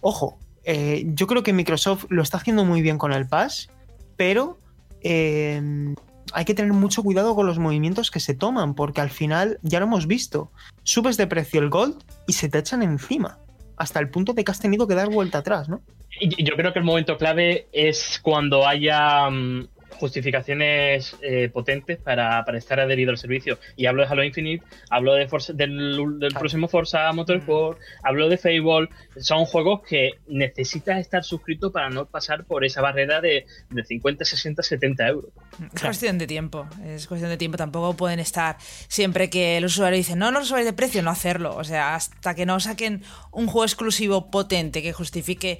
Ojo, 0.00 0.38
eh, 0.64 1.04
yo 1.14 1.26
creo 1.26 1.42
que 1.42 1.52
Microsoft 1.52 2.06
lo 2.08 2.22
está 2.22 2.38
haciendo 2.38 2.64
muy 2.64 2.82
bien 2.82 2.98
con 2.98 3.12
el 3.12 3.26
Pass, 3.26 3.70
pero 4.16 4.58
eh, 5.02 5.94
hay 6.32 6.44
que 6.44 6.54
tener 6.54 6.72
mucho 6.72 7.02
cuidado 7.02 7.34
con 7.34 7.46
los 7.46 7.58
movimientos 7.58 8.10
que 8.10 8.20
se 8.20 8.34
toman, 8.34 8.74
porque 8.74 9.00
al 9.00 9.10
final 9.10 9.58
ya 9.62 9.80
lo 9.80 9.86
hemos 9.86 10.06
visto. 10.06 10.50
Subes 10.82 11.16
de 11.16 11.26
precio 11.26 11.60
el 11.60 11.70
Gold 11.70 12.02
y 12.26 12.34
se 12.34 12.48
te 12.48 12.58
echan 12.58 12.82
encima, 12.82 13.38
hasta 13.76 14.00
el 14.00 14.10
punto 14.10 14.32
de 14.32 14.44
que 14.44 14.50
has 14.50 14.60
tenido 14.60 14.86
que 14.86 14.94
dar 14.94 15.08
vuelta 15.08 15.38
atrás, 15.38 15.68
¿no? 15.68 15.80
Yo 16.20 16.56
creo 16.56 16.72
que 16.72 16.78
el 16.80 16.84
momento 16.84 17.16
clave 17.16 17.68
es 17.72 18.18
cuando 18.22 18.66
haya 18.66 19.30
mm, 19.30 19.68
justificaciones 19.98 21.16
eh, 21.22 21.48
potentes 21.52 21.98
para, 21.98 22.44
para 22.44 22.58
estar 22.58 22.80
adherido 22.80 23.10
al 23.10 23.18
servicio. 23.18 23.58
Y 23.76 23.86
hablo 23.86 24.02
de 24.02 24.08
Halo 24.08 24.24
Infinite, 24.24 24.64
hablo 24.90 25.14
de 25.14 25.28
Forza- 25.28 25.52
del, 25.52 25.96
del 26.18 26.30
Claro. 26.30 26.38
próximo 26.40 26.68
Forza 26.68 27.12
Motorsport, 27.12 27.78
hablo 28.02 28.28
de 28.28 28.36
Fable. 28.38 28.88
Son 29.18 29.44
juegos 29.44 29.82
que 29.88 30.12
necesitas 30.28 30.98
estar 30.98 31.24
suscrito 31.24 31.72
para 31.72 31.90
no 31.90 32.06
pasar 32.06 32.44
por 32.44 32.64
esa 32.64 32.80
barrera 32.80 33.20
de, 33.20 33.46
de 33.70 33.84
50, 33.84 34.24
60, 34.24 34.62
70 34.62 35.08
euros. 35.08 35.30
Es 35.74 35.82
cuestión 35.82 36.18
de 36.18 36.26
tiempo, 36.26 36.66
es 36.86 37.06
cuestión 37.06 37.30
de 37.30 37.36
tiempo. 37.36 37.56
Tampoco 37.56 37.94
pueden 37.96 38.20
estar 38.20 38.56
siempre 38.60 39.30
que 39.30 39.56
el 39.56 39.64
usuario 39.64 39.96
dice 39.96 40.16
no, 40.16 40.30
no 40.30 40.44
subáis 40.44 40.66
de 40.66 40.72
precio, 40.72 41.02
no 41.02 41.10
hacerlo. 41.10 41.56
O 41.56 41.64
sea, 41.64 41.94
hasta 41.94 42.34
que 42.34 42.46
no 42.46 42.60
saquen 42.60 43.02
un 43.32 43.46
juego 43.46 43.64
exclusivo 43.64 44.30
potente 44.30 44.82
que 44.82 44.92
justifique 44.92 45.58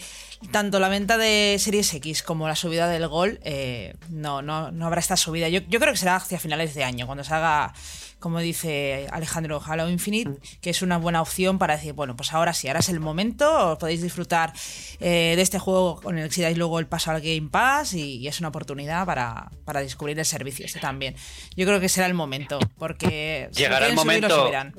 tanto 0.53 0.79
la 0.81 0.89
venta 0.89 1.19
de 1.19 1.57
Series 1.59 1.93
X 1.95 2.23
como 2.23 2.47
la 2.49 2.55
subida 2.57 2.89
del 2.89 3.09
Gol, 3.09 3.41
eh, 3.43 3.95
no, 4.11 4.41
no, 4.43 4.71
no 4.71 4.87
habrá 4.87 5.01
esta 5.01 5.17
subida. 5.17 5.49
Yo, 5.49 5.61
yo 5.69 5.81
creo 5.81 5.93
que 5.93 5.99
será 5.99 6.17
hacia 6.17 6.39
finales 6.39 6.75
de 6.75 6.85
año, 6.85 7.07
cuando 7.07 7.25
salga, 7.25 7.73
como 8.21 8.39
dice 8.41 9.09
Alejandro, 9.11 9.61
Halo 9.65 9.89
Infinite, 9.91 10.39
que 10.61 10.71
es 10.71 10.83
una 10.83 10.97
buena 10.99 11.21
opción 11.23 11.59
para 11.59 11.77
decir, 11.77 11.93
bueno, 11.93 12.17
pues 12.17 12.33
ahora 12.33 12.53
sí, 12.55 12.69
ahora 12.69 12.81
es 12.81 12.89
el 12.89 13.01
momento, 13.01 13.73
os 13.73 13.79
podéis 13.79 14.01
disfrutar 14.03 14.53
eh, 15.01 15.35
de 15.37 15.43
este 15.43 15.59
juego 15.59 16.01
con 16.01 16.19
el 16.19 16.29
que 16.29 16.35
si 16.35 16.43
dais 16.43 16.57
luego 16.57 16.79
el 16.79 16.87
paso 16.87 17.11
al 17.11 17.21
Game 17.21 17.49
Pass 17.51 17.95
y, 17.95 18.17
y 18.19 18.29
es 18.29 18.39
una 18.41 18.49
oportunidad 18.49 19.07
para, 19.07 19.51
para 19.65 19.81
descubrir 19.81 20.19
el 20.19 20.25
servicio 20.25 20.65
este 20.67 20.79
también. 20.81 21.15
Yo 21.57 21.67
creo 21.67 21.81
que 21.81 21.89
será 21.89 22.07
el 22.07 22.15
momento, 22.15 22.59
porque 22.79 23.49
si 23.53 23.61
Llegará 23.63 23.87
el 23.87 23.93
subir, 23.93 23.97
momento- 24.07 24.41
subirán. 24.43 24.75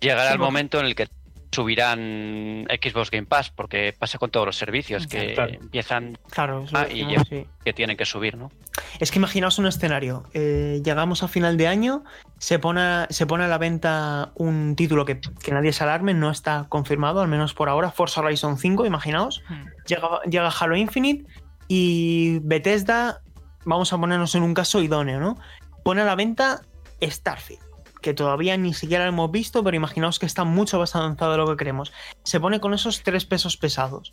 Llegará 0.00 0.28
Sí, 0.28 0.32
el 0.32 0.38
momento 0.40 0.80
en 0.80 0.86
el 0.86 0.94
que 0.96 1.06
subirán 1.52 2.66
Xbox 2.82 3.10
Game 3.10 3.26
Pass, 3.26 3.50
porque 3.50 3.94
pasa 3.98 4.18
con 4.18 4.30
todos 4.30 4.46
los 4.46 4.56
servicios 4.56 5.06
que 5.06 5.34
Claro. 5.34 5.52
empiezan 5.54 6.18
Claro, 6.30 6.64
Ah, 6.72 6.86
y 6.90 7.06
ya. 7.12 7.22
sí. 7.24 7.46
que 7.64 7.72
tienen 7.72 7.96
que 7.96 8.04
subir, 8.06 8.36
¿no? 8.36 8.50
Es 8.98 9.10
que 9.10 9.18
imaginaos 9.18 9.58
un 9.58 9.66
escenario. 9.66 10.24
eh, 10.34 10.80
llegamos 10.84 11.22
a 11.22 11.28
final 11.28 11.56
de 11.56 11.68
año, 11.68 12.04
se 12.38 12.58
pone, 12.58 12.80
a- 12.80 13.06
se 13.10 13.26
pone 13.26 13.44
a 13.44 13.48
la 13.48 13.58
venta 13.58 14.32
un 14.34 14.74
título 14.76 15.04
que, 15.04 15.20
que 15.20 15.52
nadie 15.52 15.72
se 15.72 15.84
alarme, 15.84 16.14
no 16.14 16.30
está 16.30 16.66
confirmado, 16.68 17.20
al 17.20 17.28
menos 17.28 17.52
por 17.54 17.68
ahora, 17.68 17.90
Forza 17.90 18.20
Horizon 18.22 18.56
5, 18.58 18.86
imaginaos. 18.86 19.42
Hmm. 19.48 19.64
Llega, 19.86 20.08
llega 20.28 20.48
Halo 20.48 20.74
Infinite 20.76 21.26
y 21.68 22.38
Bethesda, 22.40 23.20
vamos 23.64 23.92
a 23.92 23.98
ponernos 23.98 24.34
en 24.34 24.42
un 24.42 24.54
caso 24.54 24.80
idóneo, 24.82 25.20
¿no? 25.20 25.36
Pone 25.84 26.00
a 26.00 26.04
la 26.04 26.14
venta 26.14 26.62
Starfield, 27.02 27.60
que 28.02 28.12
todavía 28.12 28.56
ni 28.58 28.74
siquiera 28.74 29.06
hemos 29.06 29.30
visto, 29.30 29.64
pero 29.64 29.76
imaginaos 29.76 30.18
que 30.18 30.26
está 30.26 30.44
mucho 30.44 30.78
más 30.78 30.94
avanzado 30.94 31.32
de 31.32 31.38
lo 31.38 31.46
que 31.48 31.56
queremos. 31.56 31.92
Se 32.24 32.38
pone 32.40 32.60
con 32.60 32.74
esos 32.74 33.02
tres 33.02 33.24
pesos 33.24 33.56
pesados. 33.56 34.12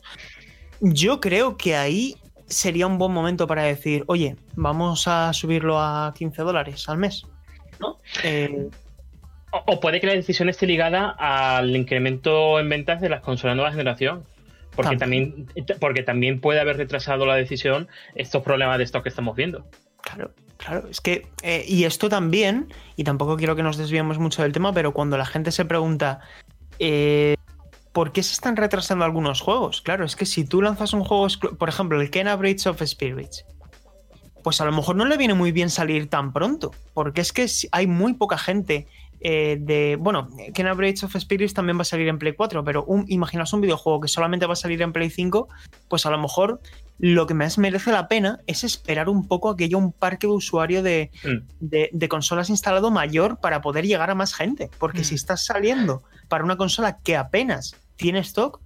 Yo 0.80 1.20
creo 1.20 1.58
que 1.58 1.76
ahí 1.76 2.16
sería 2.48 2.88
un 2.88 2.98
buen 2.98 3.12
momento 3.12 3.46
para 3.48 3.64
decir, 3.64 4.06
oye, 4.08 4.38
vamos 4.56 5.08
a 5.08 5.34
subirlo 5.34 5.80
a 5.80 6.14
15 6.18 6.42
dólares 6.44 6.88
al 6.88 6.98
mes. 6.98 7.26
¿No? 7.80 8.00
Eh, 8.24 8.70
O, 9.52 9.64
o 9.66 9.80
puede 9.80 10.00
que 10.00 10.06
la 10.08 10.14
decisión 10.14 10.48
esté 10.48 10.68
ligada 10.68 11.10
al 11.18 11.76
incremento 11.76 12.60
en 12.60 12.70
ventas 12.70 13.02
de 13.02 13.10
las 13.10 13.22
consolas 13.22 13.56
nueva 13.56 13.72
generación. 13.72 14.24
Porque 14.76 14.96
También. 14.98 15.48
también, 15.48 15.80
porque 15.80 16.04
también 16.04 16.40
puede 16.40 16.60
haber 16.60 16.78
retrasado 16.78 17.26
la 17.26 17.36
decisión 17.36 17.88
estos 18.16 18.44
problemas 18.44 18.78
de 18.78 18.84
stock 18.86 19.04
que 19.04 19.10
estamos 19.10 19.36
viendo. 19.36 19.66
Claro, 20.02 20.32
claro, 20.60 20.88
es 20.90 21.00
que, 21.02 21.28
eh, 21.42 21.66
y 21.68 21.86
esto 21.86 22.10
también, 22.10 22.72
y 22.98 23.04
tampoco 23.06 23.38
quiero 23.38 23.56
que 23.56 23.64
nos 23.64 23.78
desviemos 23.78 24.20
mucho 24.20 24.44
del 24.44 24.52
tema, 24.52 24.74
pero 24.74 24.94
cuando 24.94 25.18
la 25.18 25.26
gente 25.26 25.52
se 25.52 25.66
pregunta, 25.66 26.20
eh, 26.78 27.36
¿por 27.94 28.12
qué 28.12 28.22
se 28.22 28.34
están 28.34 28.58
retrasando 28.58 29.06
algunos 29.06 29.42
juegos? 29.42 29.82
Claro, 29.82 30.06
es 30.06 30.16
que 30.16 30.26
si 30.26 30.44
tú 30.44 30.62
lanzas 30.62 30.94
un 30.94 31.04
juego, 31.04 31.28
por 31.58 31.70
ejemplo, 31.70 32.00
el 32.00 32.12
Kena 32.12 32.36
Bridge 32.36 32.68
of 32.68 32.84
Spirits, 32.86 33.46
pues 34.44 34.60
a 34.60 34.66
lo 34.66 34.74
mejor 34.74 34.98
no 34.98 35.06
le 35.06 35.18
viene 35.18 35.34
muy 35.34 35.52
bien 35.54 35.70
salir 35.70 36.10
tan 36.10 36.34
pronto, 36.34 36.72
porque 36.94 37.22
es 37.22 37.32
que 37.32 37.48
hay 37.72 37.88
muy 37.88 38.14
poca 38.14 38.38
gente 38.38 38.88
eh, 39.22 39.58
de. 39.60 39.98
Bueno, 40.00 40.30
Kena 40.54 40.74
Bridge 40.74 41.04
of 41.04 41.16
Spirits 41.18 41.54
también 41.54 41.78
va 41.78 41.82
a 41.82 41.86
salir 41.86 42.08
en 42.08 42.18
Play 42.20 42.34
4, 42.34 42.64
pero 42.64 42.84
un, 42.86 43.06
imaginaos 43.08 43.52
un 43.54 43.62
videojuego 43.62 44.00
que 44.02 44.08
solamente 44.08 44.46
va 44.46 44.54
a 44.54 44.56
salir 44.56 44.82
en 44.82 44.94
Play 44.94 45.10
5, 45.10 45.48
pues 45.88 46.06
a 46.06 46.10
lo 46.12 46.18
mejor 46.20 46.62
lo 47.00 47.28
que 47.28 47.34
más 47.34 47.58
merece 47.58 47.92
la 47.92 48.08
pena 48.08 48.40
es 48.48 48.64
esperar 48.64 49.08
un 49.10 49.28
poco 49.28 49.50
a 49.50 49.56
que 49.58 49.64
haya 49.66 49.78
un 49.78 49.92
parque 49.94 50.28
de 50.28 50.34
usuario 50.34 50.84
de, 50.84 51.12
Mm. 51.24 51.48
de, 51.60 51.90
de 51.92 52.10
consolas 52.10 52.50
instalado 52.50 52.92
mayor 52.92 53.40
para 53.40 53.62
poder 53.62 53.86
llegar 53.86 54.10
a 54.10 54.16
más 54.16 54.34
gente. 54.34 54.70
Porque 54.80 55.02
Mm. 55.02 55.06
si 55.06 55.16
estás 55.16 55.46
saliendo 55.46 56.04
para 56.28 56.44
una 56.44 56.58
consola 56.58 56.98
que 57.04 57.16
apenas 57.18 57.76
tiene 57.96 58.20
stock, 58.20 58.60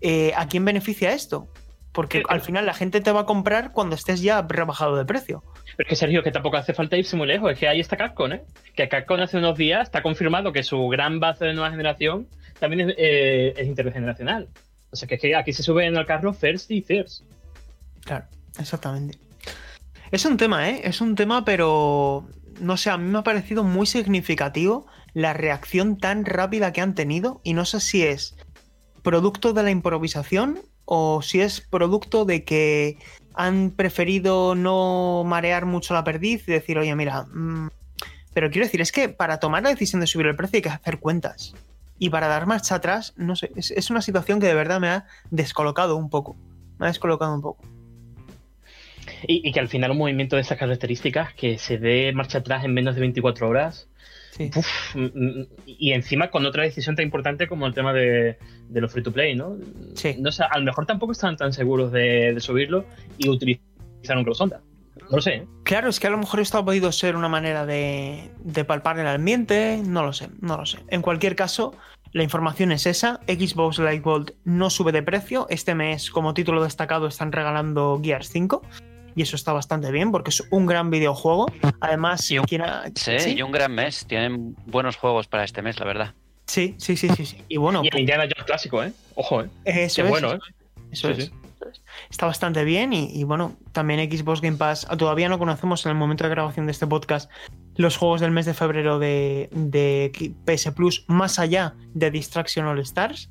eh, 0.00 0.32
¿a 0.36 0.46
quién 0.48 0.64
beneficia 0.64 1.12
esto? 1.12 1.48
Porque 1.92 2.22
al 2.28 2.40
final 2.40 2.64
la 2.64 2.72
gente 2.72 3.00
te 3.00 3.12
va 3.12 3.20
a 3.20 3.26
comprar 3.26 3.72
cuando 3.72 3.94
estés 3.94 4.22
ya 4.22 4.40
rebajado 4.42 4.96
de 4.96 5.04
precio. 5.04 5.42
Pero 5.76 5.86
es 5.86 5.88
que 5.88 5.96
Sergio, 5.96 6.22
que 6.22 6.30
tampoco 6.30 6.56
hace 6.56 6.72
falta 6.72 6.96
irse 6.96 7.16
muy 7.16 7.26
lejos, 7.26 7.52
es 7.52 7.58
que 7.58 7.68
ahí 7.68 7.80
está 7.80 7.96
Capcom, 7.96 8.32
¿eh? 8.32 8.42
Que 8.74 8.88
Capcom 8.88 9.20
hace 9.20 9.36
unos 9.36 9.58
días 9.58 9.82
está 9.82 10.02
confirmado 10.02 10.52
que 10.52 10.62
su 10.62 10.88
gran 10.88 11.20
base 11.20 11.44
de 11.44 11.52
nueva 11.52 11.70
generación 11.70 12.28
también 12.58 12.90
es, 12.90 12.94
eh, 12.98 13.54
es 13.56 13.66
intergeneracional. 13.66 14.48
O 14.90 14.96
sea 14.96 15.06
que, 15.06 15.16
es 15.16 15.20
que 15.20 15.36
aquí 15.36 15.52
se 15.52 15.62
suben 15.62 15.96
al 15.96 16.06
carro 16.06 16.32
first 16.32 16.70
y 16.70 16.80
thirds. 16.80 17.24
Claro, 18.04 18.24
exactamente. 18.58 19.18
Es 20.10 20.24
un 20.24 20.36
tema, 20.36 20.68
¿eh? 20.68 20.80
Es 20.84 21.00
un 21.00 21.14
tema, 21.14 21.44
pero 21.44 22.26
no 22.60 22.76
sé, 22.76 22.90
a 22.90 22.98
mí 22.98 23.10
me 23.10 23.18
ha 23.18 23.22
parecido 23.22 23.64
muy 23.64 23.86
significativo 23.86 24.86
la 25.14 25.32
reacción 25.32 25.98
tan 25.98 26.24
rápida 26.24 26.72
que 26.72 26.80
han 26.80 26.94
tenido 26.94 27.40
y 27.44 27.54
no 27.54 27.64
sé 27.64 27.80
si 27.80 28.02
es 28.02 28.36
producto 29.02 29.52
de 29.52 29.62
la 29.62 29.70
improvisación 29.70 30.60
o 30.84 31.22
si 31.22 31.40
es 31.40 31.60
producto 31.60 32.24
de 32.24 32.44
que 32.44 32.98
han 33.34 33.70
preferido 33.70 34.54
no 34.54 35.24
marear 35.24 35.66
mucho 35.66 35.94
la 35.94 36.04
perdiz 36.04 36.46
y 36.48 36.52
decir, 36.52 36.78
oye, 36.78 36.94
mira, 36.94 37.24
mm, 37.24 37.70
pero 38.34 38.50
quiero 38.50 38.66
decir, 38.66 38.80
es 38.80 38.92
que 38.92 39.08
para 39.08 39.38
tomar 39.38 39.62
la 39.62 39.70
decisión 39.70 40.00
de 40.00 40.06
subir 40.06 40.26
el 40.26 40.36
precio 40.36 40.58
hay 40.58 40.62
que 40.62 40.68
hacer 40.68 40.98
cuentas. 40.98 41.54
Y 41.98 42.10
para 42.10 42.26
dar 42.26 42.46
marcha 42.46 42.76
atrás, 42.76 43.12
no 43.16 43.36
sé, 43.36 43.52
es, 43.54 43.90
una 43.90 44.02
situación 44.02 44.40
que 44.40 44.46
de 44.46 44.54
verdad 44.54 44.80
me 44.80 44.88
ha 44.88 45.06
descolocado 45.30 45.96
un 45.96 46.10
poco. 46.10 46.36
Me 46.78 46.86
ha 46.86 46.88
descolocado 46.88 47.34
un 47.34 47.42
poco. 47.42 47.62
Y, 49.26 49.48
y 49.48 49.52
que 49.52 49.60
al 49.60 49.68
final 49.68 49.92
un 49.92 49.98
movimiento 49.98 50.36
de 50.36 50.42
esas 50.42 50.58
características 50.58 51.32
que 51.34 51.58
se 51.58 51.78
dé 51.78 52.12
marcha 52.12 52.38
atrás 52.38 52.64
en 52.64 52.74
menos 52.74 52.94
de 52.94 53.02
24 53.02 53.48
horas 53.48 53.88
Sí. 54.32 54.50
Uf, 54.56 54.66
y 55.66 55.92
encima 55.92 56.30
con 56.30 56.46
otra 56.46 56.62
decisión 56.62 56.96
tan 56.96 57.04
importante 57.04 57.46
como 57.46 57.66
el 57.66 57.74
tema 57.74 57.92
de, 57.92 58.38
de 58.66 58.80
los 58.80 58.90
free 58.90 59.02
to 59.02 59.12
play, 59.12 59.34
¿no? 59.34 59.58
Sí. 59.94 60.16
No 60.18 60.32
sé, 60.32 60.44
a 60.50 60.58
lo 60.58 60.64
mejor 60.64 60.86
tampoco 60.86 61.12
estaban 61.12 61.36
tan 61.36 61.52
seguros 61.52 61.92
de, 61.92 62.32
de 62.32 62.40
subirlo 62.40 62.86
y 63.18 63.28
utilizar 63.28 64.16
un 64.16 64.24
crowdfunding. 64.24 64.56
No 65.10 65.16
lo 65.16 65.20
sé. 65.20 65.34
¿eh? 65.34 65.46
Claro, 65.64 65.90
es 65.90 66.00
que 66.00 66.06
a 66.06 66.10
lo 66.10 66.16
mejor 66.16 66.40
esto 66.40 66.56
ha 66.56 66.64
podido 66.64 66.90
ser 66.92 67.14
una 67.14 67.28
manera 67.28 67.66
de, 67.66 68.30
de 68.42 68.64
palpar 68.64 68.98
el 68.98 69.06
ambiente, 69.06 69.82
no 69.84 70.02
lo 70.02 70.14
sé, 70.14 70.28
no 70.40 70.56
lo 70.56 70.64
sé. 70.64 70.78
En 70.88 71.02
cualquier 71.02 71.36
caso, 71.36 71.74
la 72.12 72.22
información 72.22 72.72
es 72.72 72.86
esa, 72.86 73.20
Xbox 73.26 73.78
Live 73.78 74.00
Gold 74.00 74.32
no 74.44 74.70
sube 74.70 74.92
de 74.92 75.02
precio, 75.02 75.46
este 75.50 75.74
mes 75.74 76.10
como 76.10 76.32
título 76.32 76.62
destacado 76.62 77.06
están 77.06 77.32
regalando 77.32 78.00
Gears 78.02 78.30
5 78.30 78.62
y 79.14 79.22
eso 79.22 79.36
está 79.36 79.52
bastante 79.52 79.90
bien 79.90 80.10
porque 80.12 80.30
es 80.30 80.42
un 80.50 80.66
gran 80.66 80.90
videojuego. 80.90 81.46
Además, 81.80 82.30
Y 82.30 82.38
un- 82.38 82.44
quien 82.44 82.62
ha- 82.62 82.84
Sí, 82.94 83.18
¿sí? 83.18 83.34
y 83.36 83.42
un 83.42 83.52
gran 83.52 83.72
mes. 83.74 84.04
Tienen 84.06 84.54
buenos 84.66 84.96
juegos 84.96 85.26
para 85.28 85.44
este 85.44 85.62
mes, 85.62 85.78
la 85.78 85.86
verdad. 85.86 86.14
sí, 86.46 86.74
sí, 86.78 86.96
sí, 86.96 87.08
sí, 87.10 87.24
sí. 87.26 87.38
Y 87.48 87.56
bueno, 87.56 87.82
Y 87.84 87.88
el 87.88 88.00
Indiana 88.00 88.24
Jones 88.24 88.44
clásico, 88.44 88.82
¿eh? 88.82 88.92
Ojo, 89.14 89.42
¿eh? 89.42 89.48
eso 89.64 89.96
Qué 89.96 90.02
es, 90.02 90.08
bueno, 90.08 90.32
¿eh? 90.34 90.38
Eso 90.90 91.08
Sí, 91.14 91.20
es. 91.22 91.24
sí. 91.26 91.32
Está 92.10 92.26
bastante 92.26 92.64
bien 92.64 92.92
y, 92.92 93.08
y 93.18 93.24
bueno, 93.24 93.56
también 93.72 94.00
Xbox 94.10 94.40
Game 94.40 94.56
Pass. 94.56 94.86
ah, 94.90 94.96
Todavía 94.96 95.28
no 95.28 95.38
conocemos 95.38 95.86
en 95.86 95.90
el 95.92 95.96
momento 95.96 96.24
de 96.24 96.30
grabación 96.30 96.66
de 96.66 96.72
este 96.72 96.86
podcast 96.86 97.30
los 97.76 97.96
juegos 97.96 98.20
del 98.20 98.32
mes 98.32 98.44
de 98.46 98.52
febrero 98.54 98.98
de, 98.98 99.48
de 99.52 100.10
PS 100.44 100.72
Plus, 100.72 101.04
más 101.06 101.38
allá 101.38 101.74
de 101.94 102.10
Distraction 102.10 102.66
All 102.66 102.80
Stars. 102.80 103.30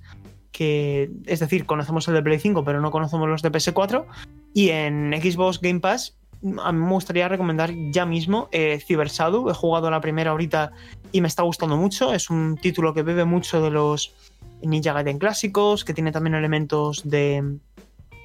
Que, 0.52 1.10
es 1.28 1.40
decir, 1.40 1.66
conocemos 1.66 2.08
el 2.08 2.14
de 2.16 2.22
Play 2.24 2.40
5, 2.40 2.64
pero 2.66 2.82
no 2.82 2.90
conocemos 2.92 3.28
los 3.30 3.42
de 3.42 3.52
PS4. 3.52 4.06
Y 4.54 4.70
en 4.70 5.14
Xbox 5.14 5.60
Game 5.62 5.80
Pass, 5.80 6.18
a 6.64 6.72
mí 6.72 6.80
me 6.80 6.92
gustaría 6.92 7.28
recomendar 7.28 7.72
ya 7.92 8.06
mismo 8.06 8.50
eh, 8.52 8.80
Cyber 8.86 9.10
Shadow. 9.10 9.50
He 9.50 9.54
jugado 9.54 9.90
la 9.90 10.02
primera 10.02 10.32
ahorita 10.32 10.72
y 11.12 11.22
me 11.22 11.28
está 11.28 11.44
gustando 11.44 11.78
mucho. 11.78 12.14
Es 12.14 12.30
un 12.30 12.58
título 12.58 12.94
que 12.94 13.04
bebe 13.04 13.26
mucho 13.26 13.62
de 13.62 13.70
los 13.70 14.14
Ninja 14.62 14.94
Gaiden 14.94 15.20
clásicos, 15.20 15.86
que 15.86 15.94
tiene 15.94 16.12
también 16.12 16.36
elementos 16.36 17.02
de, 17.04 17.58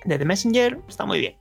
de 0.04 0.18
The 0.18 0.24
Messenger. 0.24 0.80
Está 0.88 1.04
muy 1.04 1.20
bien. 1.20 1.36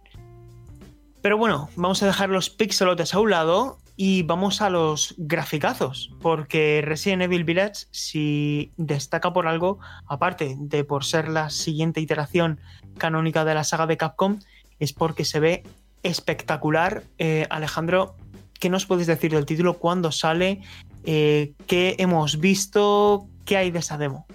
Pero 1.21 1.37
bueno, 1.37 1.69
vamos 1.75 2.03
a 2.03 2.05
dejar 2.05 2.29
los 2.29 2.49
pixelotes 2.49 3.13
a 3.13 3.19
un 3.19 3.31
lado 3.31 3.79
y 3.97 4.23
vamos 4.23 4.61
a 4.61 4.69
los 4.69 5.15
graficazos, 5.17 6.11
porque 6.21 6.81
Resident 6.83 7.23
Evil 7.23 7.45
Village, 7.45 7.87
si 7.91 8.73
destaca 8.77 9.31
por 9.31 9.47
algo, 9.47 9.79
aparte 10.05 10.55
de 10.59 10.83
por 10.83 11.05
ser 11.05 11.29
la 11.29 11.49
siguiente 11.49 12.01
iteración 12.01 12.59
canónica 12.97 13.45
de 13.45 13.53
la 13.53 13.63
saga 13.63 13.87
de 13.87 13.97
Capcom, 13.97 14.39
es 14.79 14.93
porque 14.93 15.25
se 15.25 15.39
ve 15.39 15.63
espectacular. 16.05 17.03
Eh, 17.17 17.45
Alejandro, 17.49 18.15
¿qué 18.59 18.69
nos 18.69 18.85
puedes 18.85 19.07
decir 19.07 19.31
del 19.31 19.45
título? 19.45 19.75
¿Cuándo 19.75 20.11
sale? 20.11 20.61
Eh, 21.05 21.53
¿Qué 21.67 21.95
hemos 21.99 22.39
visto? 22.39 23.27
¿Qué 23.45 23.57
hay 23.57 23.71
de 23.71 23.79
esa 23.79 23.97
demo? 23.97 24.27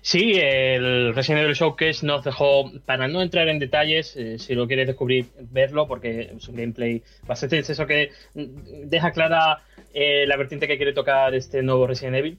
Sí, 0.00 0.32
el 0.34 1.14
Resident 1.14 1.42
Evil 1.42 1.54
Showcase 1.54 2.06
nos 2.06 2.24
dejó, 2.24 2.72
para 2.86 3.06
no 3.06 3.20
entrar 3.20 3.48
en 3.48 3.58
detalles, 3.58 4.16
eh, 4.16 4.38
si 4.38 4.54
lo 4.54 4.66
quieres 4.66 4.86
descubrir, 4.86 5.26
verlo, 5.38 5.86
porque 5.86 6.32
es 6.34 6.48
un 6.48 6.56
gameplay 6.56 7.02
bastante 7.26 7.58
exceso 7.58 7.86
que 7.86 8.10
deja 8.34 9.12
clara 9.12 9.62
la 9.92 10.36
vertiente 10.36 10.68
que 10.68 10.76
quiere 10.76 10.92
tocar 10.92 11.34
este 11.34 11.60
nuevo 11.60 11.86
Resident 11.86 12.16
Evil. 12.16 12.38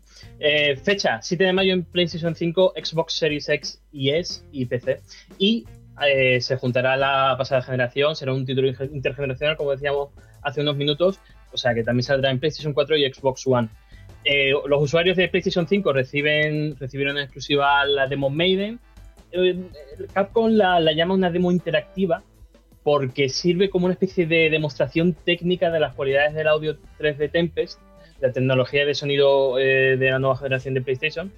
Fecha, 0.81 1.21
7 1.21 1.43
de 1.43 1.53
mayo 1.53 1.73
en 1.73 1.83
PlayStation 1.83 2.33
5, 2.33 2.73
Xbox 2.83 3.13
Series 3.13 3.49
X 3.49 3.81
y 3.91 4.11
S 4.11 4.41
y 4.51 4.65
PC. 4.65 5.01
Y 5.37 5.65
eh, 6.07 6.39
se 6.41 6.57
juntará 6.57 6.97
la 6.97 7.35
pasada 7.37 7.61
generación, 7.61 8.15
será 8.15 8.33
un 8.33 8.45
título 8.45 8.67
inter- 8.67 8.89
intergeneracional, 8.93 9.57
como 9.57 9.71
decíamos 9.71 10.09
hace 10.41 10.61
unos 10.61 10.75
minutos, 10.75 11.19
o 11.51 11.57
sea 11.57 11.73
que 11.73 11.83
también 11.83 12.03
saldrá 12.03 12.31
en 12.31 12.39
PlayStation 12.39 12.73
4 12.73 12.97
y 12.97 13.13
Xbox 13.13 13.45
One. 13.47 13.69
Eh, 14.25 14.51
los 14.67 14.81
usuarios 14.81 15.17
de 15.17 15.27
PlayStation 15.29 15.67
5 15.67 15.93
reciben, 15.93 16.75
recibieron 16.79 17.17
en 17.17 17.23
exclusiva 17.23 17.85
la 17.85 18.07
demo 18.07 18.29
Maiden. 18.29 18.79
Eh, 19.31 19.57
Capcom 20.13 20.49
la, 20.51 20.79
la 20.79 20.91
llama 20.93 21.13
una 21.13 21.29
demo 21.29 21.51
interactiva 21.51 22.23
porque 22.83 23.29
sirve 23.29 23.69
como 23.69 23.85
una 23.85 23.93
especie 23.93 24.25
de 24.25 24.49
demostración 24.49 25.13
técnica 25.13 25.69
de 25.69 25.79
las 25.79 25.93
cualidades 25.93 26.33
del 26.33 26.47
audio 26.47 26.77
3D 26.99 27.31
Tempest, 27.31 27.79
la 28.19 28.31
tecnología 28.31 28.85
de 28.85 28.95
sonido 28.95 29.55
de 29.57 29.97
la 29.99 30.17
nueva 30.17 30.37
generación 30.37 30.73
de 30.73 30.81
PlayStation, 30.81 31.31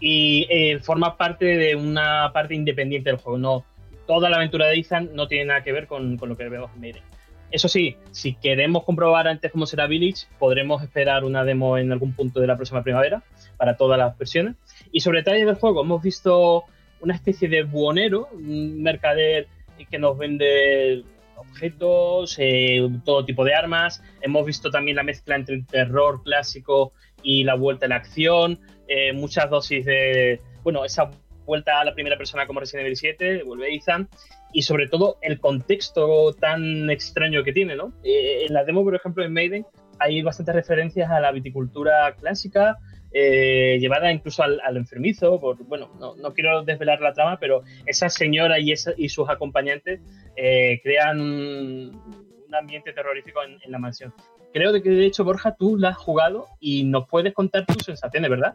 y 0.00 0.46
forma 0.82 1.16
parte 1.16 1.44
de 1.44 1.76
una 1.76 2.30
parte 2.32 2.54
independiente 2.54 3.10
del 3.10 3.18
juego. 3.18 3.38
No, 3.38 3.64
toda 4.08 4.30
la 4.30 4.38
aventura 4.38 4.66
de 4.66 4.78
Ethan 4.78 5.10
no 5.12 5.28
tiene 5.28 5.44
nada 5.44 5.62
que 5.62 5.70
ver 5.70 5.86
con, 5.86 6.16
lo 6.16 6.36
que 6.36 6.48
vemos 6.48 6.70
en 6.74 6.80
Maiden. 6.80 7.02
Eso 7.50 7.68
sí, 7.68 7.96
si 8.10 8.34
queremos 8.34 8.84
comprobar 8.84 9.28
antes 9.28 9.52
cómo 9.52 9.66
será 9.66 9.86
Village, 9.86 10.26
podremos 10.38 10.82
esperar 10.82 11.24
una 11.24 11.44
demo 11.44 11.76
en 11.76 11.92
algún 11.92 12.14
punto 12.14 12.40
de 12.40 12.46
la 12.46 12.56
próxima 12.56 12.82
primavera 12.82 13.22
para 13.58 13.76
todas 13.76 13.98
las 13.98 14.16
versiones. 14.16 14.56
Y 14.92 15.00
sobre 15.00 15.20
detalles 15.20 15.46
del 15.46 15.56
juego, 15.56 15.82
hemos 15.82 16.02
visto 16.02 16.64
una 17.00 17.14
especie 17.14 17.48
de 17.48 17.62
buonero, 17.64 18.28
un 18.32 18.82
mercader 18.82 19.46
que 19.90 19.98
nos 19.98 20.16
vende 20.16 21.04
objetos, 21.36 22.36
eh, 22.38 22.88
todo 23.04 23.26
tipo 23.26 23.44
de 23.44 23.54
armas. 23.54 24.02
Hemos 24.22 24.46
visto 24.46 24.70
también 24.70 24.96
la 24.96 25.02
mezcla 25.02 25.36
entre 25.36 25.54
el 25.54 25.66
terror 25.66 26.22
clásico 26.22 26.92
y 27.22 27.44
la 27.44 27.54
vuelta 27.54 27.86
a 27.86 27.88
la 27.90 27.96
acción, 27.96 28.58
eh, 28.88 29.12
muchas 29.12 29.50
dosis 29.50 29.84
de, 29.84 30.40
bueno, 30.62 30.84
esa 30.84 31.10
vuelta 31.48 31.80
a 31.80 31.84
la 31.84 31.94
primera 31.94 32.16
persona 32.16 32.46
como 32.46 32.60
Resident 32.60 32.86
Evil 32.86 32.96
7, 32.96 33.42
vuelve 33.42 33.74
Ethan, 33.74 34.08
y 34.52 34.62
sobre 34.62 34.86
todo 34.86 35.16
el 35.22 35.40
contexto 35.40 36.32
tan 36.34 36.88
extraño 36.90 37.42
que 37.42 37.52
tiene, 37.52 37.74
¿no? 37.74 37.92
Eh, 38.04 38.44
en 38.46 38.54
la 38.54 38.64
demo, 38.64 38.84
por 38.84 38.94
ejemplo, 38.94 39.24
en 39.24 39.32
Maiden 39.32 39.66
hay 39.98 40.22
bastantes 40.22 40.54
referencias 40.54 41.10
a 41.10 41.18
la 41.18 41.32
viticultura 41.32 42.14
clásica, 42.14 42.76
eh, 43.12 43.78
llevada 43.80 44.12
incluso 44.12 44.42
al, 44.42 44.60
al 44.60 44.76
enfermizo, 44.76 45.40
por, 45.40 45.56
bueno, 45.64 45.90
no, 45.98 46.14
no, 46.16 46.34
quiero 46.34 46.62
desvelar 46.62 47.00
la 47.00 47.14
trama, 47.14 47.38
pero 47.40 47.62
esa 47.86 48.10
señora 48.10 48.60
y, 48.60 48.70
esa, 48.70 48.92
y 48.96 49.08
sus 49.08 49.28
acompañantes 49.28 50.00
eh, 50.36 50.80
crean 50.84 51.20
un, 51.20 52.28
ambiente 52.52 52.92
terrorífico 52.92 53.42
en, 53.42 53.58
en, 53.62 53.72
la 53.72 53.78
mansión. 53.78 54.12
Creo 54.54 54.72
que 54.72 54.88
de 54.88 55.04
hecho, 55.04 55.24
Borja, 55.24 55.54
tú 55.54 55.76
la 55.76 55.90
has 55.90 55.98
jugado 55.98 56.46
y 56.60 56.84
nos 56.84 57.08
puedes 57.08 57.34
contar 57.34 57.66
tus 57.66 57.84
sensaciones, 57.84 58.30
¿verdad? 58.30 58.54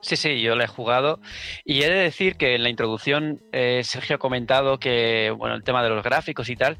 Sí, 0.00 0.16
sí, 0.16 0.40
yo 0.40 0.54
la 0.54 0.64
he 0.64 0.68
jugado 0.68 1.20
y 1.64 1.82
he 1.82 1.88
de 1.88 1.96
decir 1.96 2.36
que 2.36 2.54
en 2.54 2.62
la 2.62 2.68
introducción 2.68 3.40
eh, 3.52 3.82
Sergio 3.84 4.16
ha 4.16 4.18
comentado 4.18 4.78
que, 4.78 5.32
bueno, 5.36 5.54
el 5.54 5.64
tema 5.64 5.82
de 5.82 5.88
los 5.88 6.04
gráficos 6.04 6.48
y 6.48 6.56
tal, 6.56 6.78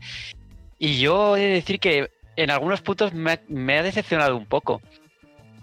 y 0.79 0.98
yo 0.98 1.37
he 1.37 1.40
de 1.40 1.48
decir 1.48 1.81
que 1.81 2.11
en 2.37 2.50
algunos 2.50 2.83
puntos 2.83 3.14
me, 3.14 3.40
me 3.48 3.79
ha 3.79 3.83
decepcionado 3.83 4.37
un 4.37 4.46
poco. 4.46 4.81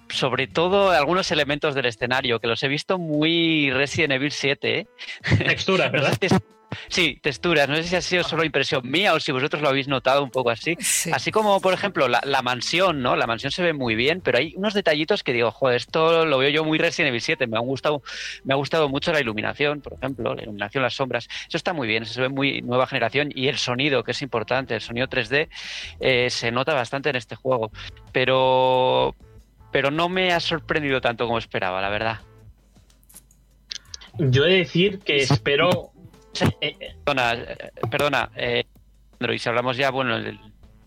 Sobre 0.10 0.48
todo 0.48 0.92
algunos 0.92 1.32
elementos 1.32 1.74
del 1.76 1.86
escenario, 1.86 2.40
que 2.40 2.48
los 2.48 2.62
he 2.64 2.68
visto 2.68 3.00
muy 3.00 3.72
Resident 3.72 4.14
Evil 4.14 4.32
7. 4.32 4.80
¿eh? 4.80 4.88
Texturas, 5.38 5.92
¿verdad? 5.92 6.18
Sí, 6.88 7.20
texturas. 7.22 7.68
No 7.70 7.76
sé 7.76 7.84
si 7.84 7.96
ha 7.96 8.02
sido 8.02 8.24
solo 8.24 8.44
impresión 8.44 8.82
mía 8.90 9.14
o 9.14 9.20
si 9.20 9.32
vosotros 9.32 9.62
lo 9.62 9.70
habéis 9.70 9.88
notado 9.88 10.24
un 10.24 10.32
poco 10.32 10.50
así. 10.50 10.76
Sí. 10.80 11.12
Así 11.14 11.32
como, 11.32 11.60
por 11.62 11.74
ejemplo, 11.74 12.08
la, 12.08 12.22
la, 12.26 12.42
mansión, 12.42 13.02
¿no? 13.02 13.16
La 13.16 13.28
mansión 13.28 13.52
se 13.52 13.64
ve 13.64 13.74
muy 13.74 13.96
bien, 13.96 14.22
pero 14.22 14.38
hay 14.38 14.54
unos 14.56 14.74
detallitos 14.74 15.24
que 15.24 15.34
digo, 15.34 15.52
joder, 15.52 15.78
esto 15.78 16.26
lo 16.26 16.38
veo 16.38 16.50
yo 16.50 16.64
muy 16.64 16.78
Resident 16.78 17.10
Evil 17.10 17.22
7. 17.22 17.48
Me 17.48 17.58
ha 17.58 17.62
gustado, 17.62 18.04
me 18.44 18.54
ha 18.54 18.58
gustado 18.58 18.90
mucho 18.90 19.12
la 19.12 19.22
iluminación, 19.22 19.82
por 19.82 19.94
ejemplo, 19.94 20.36
la 20.36 20.44
iluminación, 20.44 20.84
las 20.84 20.96
sombras. 20.96 21.28
Eso 21.48 21.58
está 21.58 21.74
muy 21.74 21.88
bien, 21.88 22.04
eso 22.04 22.14
se 22.14 22.22
ve 22.22 22.30
muy 22.30 22.62
nueva 22.62 22.88
generación. 22.88 23.32
Y 23.34 23.48
el 23.48 23.58
sonido, 23.58 24.04
que 24.04 24.12
es 24.12 24.22
importante, 24.22 24.76
el 24.76 24.82
sonido 24.82 25.08
3D, 25.08 25.50
eh, 26.00 26.30
se 26.30 26.52
nota 26.52 26.74
bastante 26.74 27.10
en 27.10 27.16
este 27.16 27.36
juego. 27.36 27.72
Pero 28.12 29.16
pero 29.74 29.90
no 29.90 30.08
me 30.08 30.32
ha 30.32 30.40
sorprendido 30.40 31.02
tanto 31.02 31.26
como 31.26 31.40
esperaba, 31.40 31.82
la 31.82 31.90
verdad. 31.90 32.20
Yo 34.20 34.46
he 34.46 34.52
de 34.52 34.58
decir 34.60 35.00
que 35.00 35.18
espero. 35.18 35.90
Sí. 36.34 36.46
Eh, 36.62 36.96
perdona, 37.04 37.34
eh, 37.34 37.72
perdona 37.90 38.32
eh, 38.36 38.66
y 39.20 39.40
si 39.40 39.50
hablamos 39.50 39.78
ya, 39.78 39.92
bueno, 39.92 40.18
el 40.18 40.40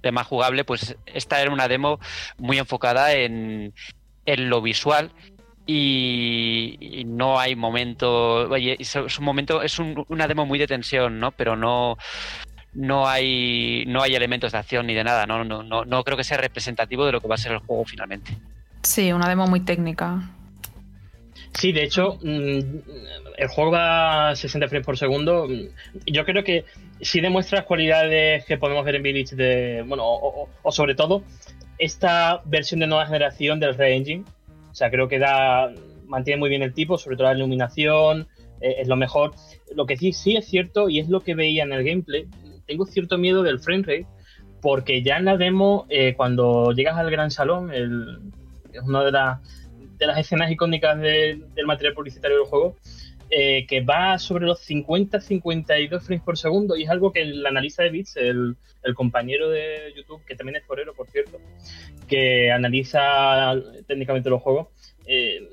tema 0.02 0.24
jugable, 0.24 0.64
pues 0.64 0.96
esta 1.06 1.40
era 1.40 1.50
una 1.50 1.68
demo 1.68 1.98
muy 2.38 2.58
enfocada 2.58 3.12
en, 3.12 3.72
en 4.26 4.50
lo 4.50 4.60
visual. 4.60 5.10
Y, 5.68 6.76
y, 6.80 7.04
no 7.04 7.40
hay 7.40 7.56
momento, 7.56 8.48
oye, 8.48 8.76
es 8.78 8.94
un 8.94 9.24
momento, 9.24 9.62
es 9.62 9.80
un, 9.80 10.04
una 10.08 10.28
demo 10.28 10.46
muy 10.46 10.60
de 10.60 10.68
tensión, 10.68 11.18
¿no? 11.18 11.32
Pero 11.32 11.56
no, 11.56 11.96
no 12.72 13.08
hay, 13.08 13.84
no 13.86 14.02
hay 14.02 14.14
elementos 14.14 14.52
de 14.52 14.58
acción 14.58 14.86
ni 14.86 14.94
de 14.94 15.02
nada, 15.02 15.26
¿no? 15.26 15.42
No, 15.44 15.64
no, 15.64 15.84
no 15.84 16.04
creo 16.04 16.16
que 16.16 16.22
sea 16.22 16.36
representativo 16.36 17.04
de 17.04 17.12
lo 17.12 17.20
que 17.20 17.26
va 17.26 17.34
a 17.34 17.38
ser 17.38 17.52
el 17.52 17.58
juego 17.58 17.84
finalmente. 17.84 18.36
Sí, 18.82 19.12
una 19.12 19.28
demo 19.28 19.48
muy 19.48 19.60
técnica. 19.60 20.30
Sí, 21.54 21.72
de 21.72 21.84
hecho, 21.84 22.18
mm, 22.22 22.60
el 23.36 23.48
juego 23.48 23.70
va 23.70 24.30
a 24.30 24.36
60 24.36 24.68
frames 24.68 24.86
por 24.86 24.96
segundo. 24.96 25.46
Yo 26.06 26.24
creo 26.24 26.42
que 26.42 26.64
sí 27.00 27.20
demuestra 27.20 27.58
las 27.58 27.66
cualidades 27.66 28.44
que 28.44 28.58
podemos 28.58 28.84
ver 28.84 28.96
en 28.96 29.02
Village 29.02 29.36
de. 29.36 29.84
Bueno, 29.86 30.04
o, 30.06 30.72
sobre 30.72 30.94
todo, 30.94 31.22
esta 31.78 32.42
versión 32.44 32.80
de 32.80 32.86
nueva 32.86 33.06
generación 33.06 33.60
del 33.60 33.74
Red 33.74 33.92
Engine. 33.92 34.24
O 34.70 34.74
sea, 34.74 34.90
creo 34.90 35.08
que 35.08 35.18
da. 35.18 35.72
mantiene 36.06 36.38
muy 36.38 36.48
bien 36.48 36.62
el 36.62 36.74
tipo, 36.74 36.98
sobre 36.98 37.16
todo 37.16 37.28
la 37.28 37.34
iluminación, 37.34 38.28
eh, 38.60 38.76
es 38.78 38.88
lo 38.88 38.96
mejor. 38.96 39.32
Lo 39.74 39.86
que 39.86 39.96
sí, 39.96 40.12
sí 40.12 40.36
es 40.36 40.46
cierto, 40.46 40.88
y 40.88 40.98
es 40.98 41.08
lo 41.08 41.20
que 41.20 41.34
veía 41.34 41.64
en 41.64 41.72
el 41.72 41.84
gameplay, 41.84 42.26
tengo 42.66 42.86
cierto 42.86 43.18
miedo 43.18 43.42
del 43.42 43.60
frame 43.60 43.82
rate, 43.82 44.06
porque 44.60 45.02
ya 45.02 45.16
en 45.16 45.26
la 45.26 45.36
demo, 45.36 45.86
eh, 45.88 46.14
cuando 46.16 46.72
llegas 46.72 46.96
al 46.96 47.10
gran 47.10 47.30
salón, 47.30 47.72
el, 47.72 48.18
es 48.72 48.82
una 48.82 49.04
de, 49.04 49.12
las 49.12 49.40
de 49.98 50.06
las 50.06 50.18
escenas 50.18 50.50
icónicas 50.50 50.98
del 50.98 51.66
material 51.66 51.94
publicitario 51.94 52.38
del 52.38 52.46
juego, 52.46 52.76
eh, 53.28 53.66
que 53.66 53.80
va 53.80 54.18
sobre 54.18 54.46
los 54.46 54.60
50-52 54.68 56.00
frames 56.00 56.24
por 56.24 56.38
segundo 56.38 56.76
y 56.76 56.84
es 56.84 56.90
algo 56.90 57.12
que 57.12 57.22
el 57.22 57.44
analista 57.44 57.82
de 57.82 57.90
bits, 57.90 58.16
el, 58.16 58.56
compañero 58.94 59.50
de 59.50 59.92
YouTube, 59.96 60.24
que 60.24 60.36
también 60.36 60.56
es 60.56 60.64
forero, 60.64 60.94
por 60.94 61.08
cierto, 61.08 61.40
que 62.06 62.52
analiza 62.52 63.52
técnicamente 63.88 64.30
los 64.30 64.40
juegos, 64.40 64.68
eh, 65.06 65.50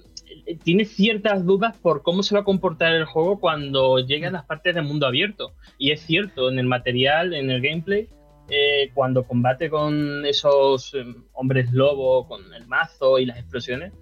tiene 0.63 0.85
ciertas 0.85 1.43
dudas 1.43 1.75
por 1.77 2.03
cómo 2.03 2.21
se 2.21 2.35
va 2.35 2.41
a 2.41 2.43
comportar 2.43 2.93
el 2.93 3.05
juego 3.05 3.39
cuando 3.39 3.97
llegue 3.97 4.27
a 4.27 4.31
las 4.31 4.45
partes 4.45 4.75
del 4.75 4.83
mundo 4.83 5.07
abierto. 5.07 5.53
Y 5.79 5.89
es 5.89 6.01
cierto, 6.01 6.51
en 6.51 6.59
el 6.59 6.67
material, 6.67 7.33
en 7.33 7.49
el 7.49 7.59
gameplay, 7.59 8.07
eh, 8.49 8.91
cuando 8.93 9.23
combate 9.23 9.71
con 9.71 10.23
esos 10.27 10.95
hombres 11.33 11.71
lobo, 11.71 12.27
con 12.27 12.53
el 12.53 12.67
mazo 12.67 13.17
y 13.17 13.25
las 13.25 13.39
explosiones, 13.39 13.93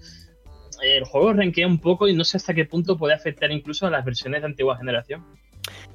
el 0.81 1.05
juego 1.05 1.33
renquea 1.33 1.67
un 1.67 1.79
poco 1.79 2.07
y 2.07 2.13
no 2.13 2.23
sé 2.23 2.37
hasta 2.37 2.53
qué 2.53 2.65
punto 2.65 2.97
puede 2.97 3.13
afectar 3.13 3.51
incluso 3.51 3.87
a 3.87 3.89
las 3.89 4.03
versiones 4.03 4.41
de 4.41 4.47
antigua 4.47 4.77
generación. 4.77 5.23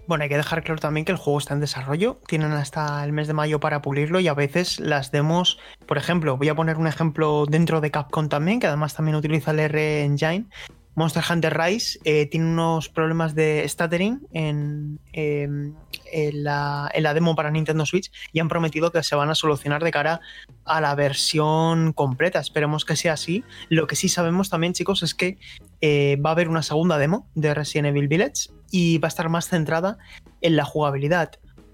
Bueno, 0.06 0.22
hay 0.22 0.28
que 0.28 0.36
dejar 0.36 0.62
claro 0.62 0.80
también 0.80 1.04
que 1.04 1.12
el 1.12 1.18
juego 1.18 1.38
está 1.38 1.54
en 1.54 1.60
desarrollo, 1.60 2.20
tienen 2.28 2.52
hasta 2.52 3.02
el 3.04 3.12
mes 3.12 3.26
de 3.26 3.32
mayo 3.32 3.58
para 3.58 3.82
pulirlo 3.82 4.20
y 4.20 4.28
a 4.28 4.34
veces 4.34 4.78
las 4.78 5.10
demos, 5.10 5.58
por 5.86 5.98
ejemplo, 5.98 6.36
voy 6.36 6.48
a 6.48 6.54
poner 6.54 6.76
un 6.76 6.86
ejemplo 6.86 7.44
dentro 7.46 7.80
de 7.80 7.90
Capcom 7.90 8.28
también, 8.28 8.60
que 8.60 8.68
además 8.68 8.94
también 8.94 9.16
utiliza 9.16 9.50
el 9.50 9.58
R 9.58 10.04
Engine, 10.04 10.46
Monster 10.96 11.22
Hunter 11.30 11.56
Rise 11.56 12.00
eh, 12.04 12.24
tiene 12.24 12.46
unos 12.46 12.88
problemas 12.88 13.34
de 13.34 13.68
stuttering 13.68 14.26
em, 14.32 14.96
en, 15.12 15.74
la, 16.42 16.90
demo 17.14 17.36
para 17.36 17.50
Nintendo 17.50 17.84
Switch 17.84 18.10
y 18.32 18.40
han 18.40 18.48
prometido 18.48 18.90
que 18.90 19.02
se 19.02 19.14
van 19.14 19.28
a 19.28 19.34
solucionar 19.34 19.84
de 19.84 19.90
cara 19.90 20.22
a 20.64 20.80
la 20.80 20.94
versión 20.94 21.92
completa. 21.92 22.40
Esperemos 22.40 22.86
que 22.86 22.96
sea 22.96 23.12
así. 23.12 23.44
Lo 23.68 23.86
que 23.86 23.94
sí 23.94 24.08
sabemos 24.08 24.48
también, 24.48 24.72
chicos, 24.72 25.02
es 25.02 25.14
que 25.14 25.38
eh, 25.82 26.16
va 26.24 26.30
a 26.30 26.32
haber 26.32 26.48
una 26.48 26.62
segunda 26.62 26.96
demo 26.96 27.28
de 27.34 27.52
Resident 27.52 27.88
Evil 27.88 28.08
Village 28.08 28.48
y 28.70 28.96
va 28.96 29.08
a 29.08 29.10
estar 29.10 29.28
más 29.28 29.48
centrada 29.48 29.98
en 30.40 30.56
la 30.56 30.64
jugabilidad. 30.64 31.32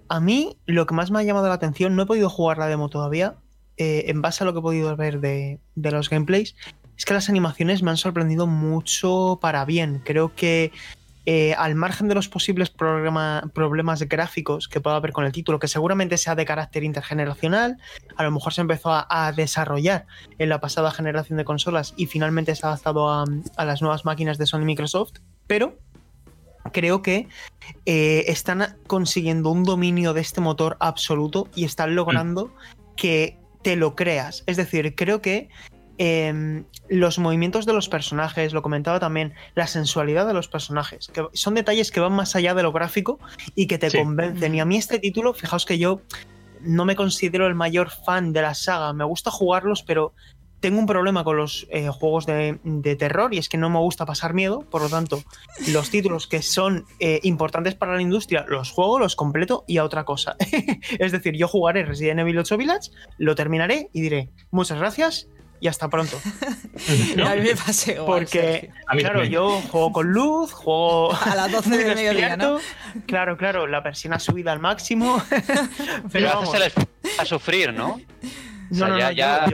A 0.08 0.18
mí 0.18 0.58
lo 0.66 0.84
que 0.86 0.94
más 0.94 1.12
me 1.12 1.20
ha 1.20 1.22
llamado 1.22 1.46
la 1.46 1.54
atención, 1.54 1.94
no 1.94 2.02
he 2.02 2.06
podido 2.06 2.28
jugar 2.28 2.58
la 2.58 2.66
demo 2.66 2.88
todavía, 2.88 3.36
eh, 3.76 4.06
en 4.08 4.20
base 4.20 4.42
a 4.42 4.46
lo 4.46 4.52
que 4.52 4.58
he 4.58 4.62
podido 4.62 4.96
ver 4.96 5.20
de, 5.20 5.60
de 5.76 5.90
los 5.92 6.10
gameplays, 6.10 6.56
es 6.96 7.04
que 7.04 7.14
las 7.14 7.28
animaciones 7.28 7.82
me 7.82 7.90
han 7.90 7.96
sorprendido 7.96 8.46
mucho 8.46 9.38
para 9.40 9.64
bien. 9.64 10.00
Creo 10.04 10.34
que 10.34 10.72
eh, 11.24 11.54
al 11.54 11.76
margen 11.76 12.08
de 12.08 12.16
los 12.16 12.28
posibles 12.28 12.70
problemas 12.70 14.02
gráficos 14.08 14.66
que 14.66 14.80
pueda 14.80 14.96
haber 14.96 15.12
con 15.12 15.24
el 15.24 15.30
título, 15.30 15.60
que 15.60 15.68
seguramente 15.68 16.18
sea 16.18 16.34
de 16.34 16.44
carácter 16.44 16.82
intergeneracional, 16.82 17.78
a 18.16 18.24
lo 18.24 18.32
mejor 18.32 18.52
se 18.52 18.60
empezó 18.60 18.90
a, 18.92 19.32
desarrollar 19.36 20.06
en 20.38 20.48
la 20.48 20.60
pasada 20.60 20.90
generación 20.90 21.38
de 21.38 21.44
consolas 21.44 21.94
y 21.96 22.06
finalmente 22.06 22.56
se 22.56 22.66
ha 22.66 22.70
adaptado 22.70 23.08
a, 23.08 23.24
las 23.64 23.82
nuevas 23.82 24.04
máquinas 24.04 24.36
de 24.36 24.46
Sony 24.46 24.62
y 24.62 24.64
Microsoft, 24.64 25.12
pero 25.46 25.78
creo 26.72 27.02
que 27.02 27.28
eh, 27.86 28.24
están 28.26 28.76
consiguiendo 28.88 29.50
un 29.50 29.62
dominio 29.62 30.14
de 30.14 30.22
este 30.22 30.40
motor 30.40 30.76
absoluto 30.80 31.48
y 31.54 31.64
están 31.64 31.94
logrando 31.94 32.46
mm. 32.46 32.94
que 32.96 33.38
te 33.62 33.76
lo 33.76 33.94
creas. 33.94 34.42
Es 34.46 34.56
decir, 34.56 34.96
creo 34.96 35.22
que 35.22 35.50
Em, 35.98 36.64
los 36.88 37.18
movimientos 37.18 37.66
de 37.66 37.72
los 37.72 37.88
personajes, 37.88 38.52
lo 38.52 38.62
comentaba 38.62 38.98
también, 38.98 39.34
la 39.54 39.66
sensualidad 39.66 40.26
de 40.26 40.34
los 40.34 40.48
personajes, 40.48 41.08
que 41.08 41.26
son 41.32 41.54
detalles 41.54 41.90
que 41.90 42.00
van 42.00 42.12
más 42.12 42.34
allá 42.34 42.54
de 42.54 42.62
lo 42.62 42.72
gráfico 42.72 43.18
y 43.54 43.66
que 43.66 43.78
te 43.78 43.90
convencen. 43.90 44.54
Y 44.54 44.60
a 44.60 44.64
mí 44.64 44.76
este 44.76 44.98
título, 44.98 45.34
fijaos 45.34 45.66
que 45.66 45.78
yo 45.78 46.00
no 46.60 46.84
me 46.84 46.96
considero 46.96 47.46
el 47.46 47.54
mayor 47.54 47.90
fan 47.90 48.32
de 48.32 48.42
la 48.42 48.54
saga, 48.54 48.92
me 48.92 49.04
gusta 49.04 49.30
jugarlos, 49.30 49.82
pero 49.82 50.12
tengo 50.60 50.78
un 50.78 50.86
problema 50.86 51.24
con 51.24 51.36
los 51.36 51.66
eh, 51.70 51.88
juegos 51.88 52.24
de, 52.24 52.96
terror 52.96 53.34
y 53.34 53.38
es 53.38 53.48
que 53.48 53.58
no 53.58 53.68
me 53.68 53.80
gusta 53.80 54.06
pasar 54.06 54.32
miedo, 54.32 54.60
por 54.60 54.80
lo 54.80 54.88
tanto, 54.88 55.22
los 55.68 55.90
títulos 55.90 56.28
que 56.28 56.40
son 56.40 56.84
eh, 57.00 57.18
importantes 57.24 57.74
para 57.74 57.96
la 57.96 58.02
industria 58.02 58.46
los 58.48 58.70
juego, 58.70 59.00
los 59.00 59.16
completo 59.16 59.64
y 59.66 59.78
a 59.78 59.84
otra 59.84 60.04
cosa. 60.04 60.36
es 60.98 61.12
decir, 61.12 61.36
yo 61.36 61.48
jugaré 61.48 61.84
Resident 61.84 62.20
Evil 62.20 62.38
8 62.38 62.56
Village, 62.56 62.90
lo 63.18 63.34
terminaré 63.34 63.90
y 63.92 64.02
diré 64.02 64.30
muchas 64.52 64.78
gracias 64.78 65.28
y 65.62 65.68
hasta 65.68 65.88
pronto. 65.88 66.20
A 67.24 67.34
mí 67.36 67.40
me 67.40 67.54
pasa 67.54 67.92
Porque, 68.04 68.70
claro, 68.98 69.24
yo 69.24 69.62
juego 69.70 69.92
con 69.92 70.12
luz, 70.12 70.52
juego 70.52 71.12
a 71.24 71.36
las 71.36 71.52
12 71.52 71.78
de 71.78 71.84
mediodía, 71.94 72.36
¿no? 72.36 72.58
Claro, 73.06 73.36
claro, 73.36 73.68
la 73.68 73.80
persiana 73.80 74.18
subida 74.18 74.50
al 74.50 74.58
máximo. 74.58 75.22
pero 76.10 76.26
vamos. 76.26 76.52
a 77.16 77.24
sufrir, 77.24 77.72
¿no? 77.72 78.00
No, 78.70 78.88
no, 78.88 79.12
ya, 79.12 79.46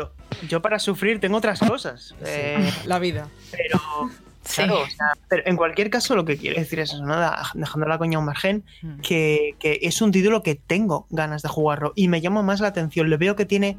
Yo, 0.49 0.63
para 0.63 0.79
sufrir 0.79 1.21
tengo 1.21 1.37
otras 1.37 1.61
cosas. 1.61 2.15
Eh, 2.25 2.73
la 2.87 2.99
vida. 2.99 3.29
Pero, 3.51 4.11
Claro, 4.55 4.85
pero 5.29 5.43
en 5.45 5.57
cualquier 5.57 5.91
caso 5.91 6.17
lo 6.17 6.25
que 6.25 6.39
quiero 6.39 6.59
decir 6.59 6.81
es 6.81 6.95
eso, 6.95 7.05
nada, 7.05 7.51
dejando 7.53 7.87
la 7.87 7.99
coña 7.99 8.17
a 8.17 8.21
un 8.21 8.25
margen, 8.25 8.65
hmm. 8.81 9.01
que, 9.01 9.57
que, 9.59 9.81
es 9.83 10.01
un 10.01 10.11
título 10.11 10.43
que 10.43 10.55
tengo 10.55 11.07
ganas 11.11 11.43
de 11.43 11.51
jugarlo 11.51 11.93
y 11.95 12.09
me 12.09 12.23
llama 12.23 12.41
más 12.41 12.61
la 12.61 12.69
atención. 12.69 13.11
Le 13.11 13.19
veo 13.19 13.37
que 13.37 13.45
tiene 13.45 13.77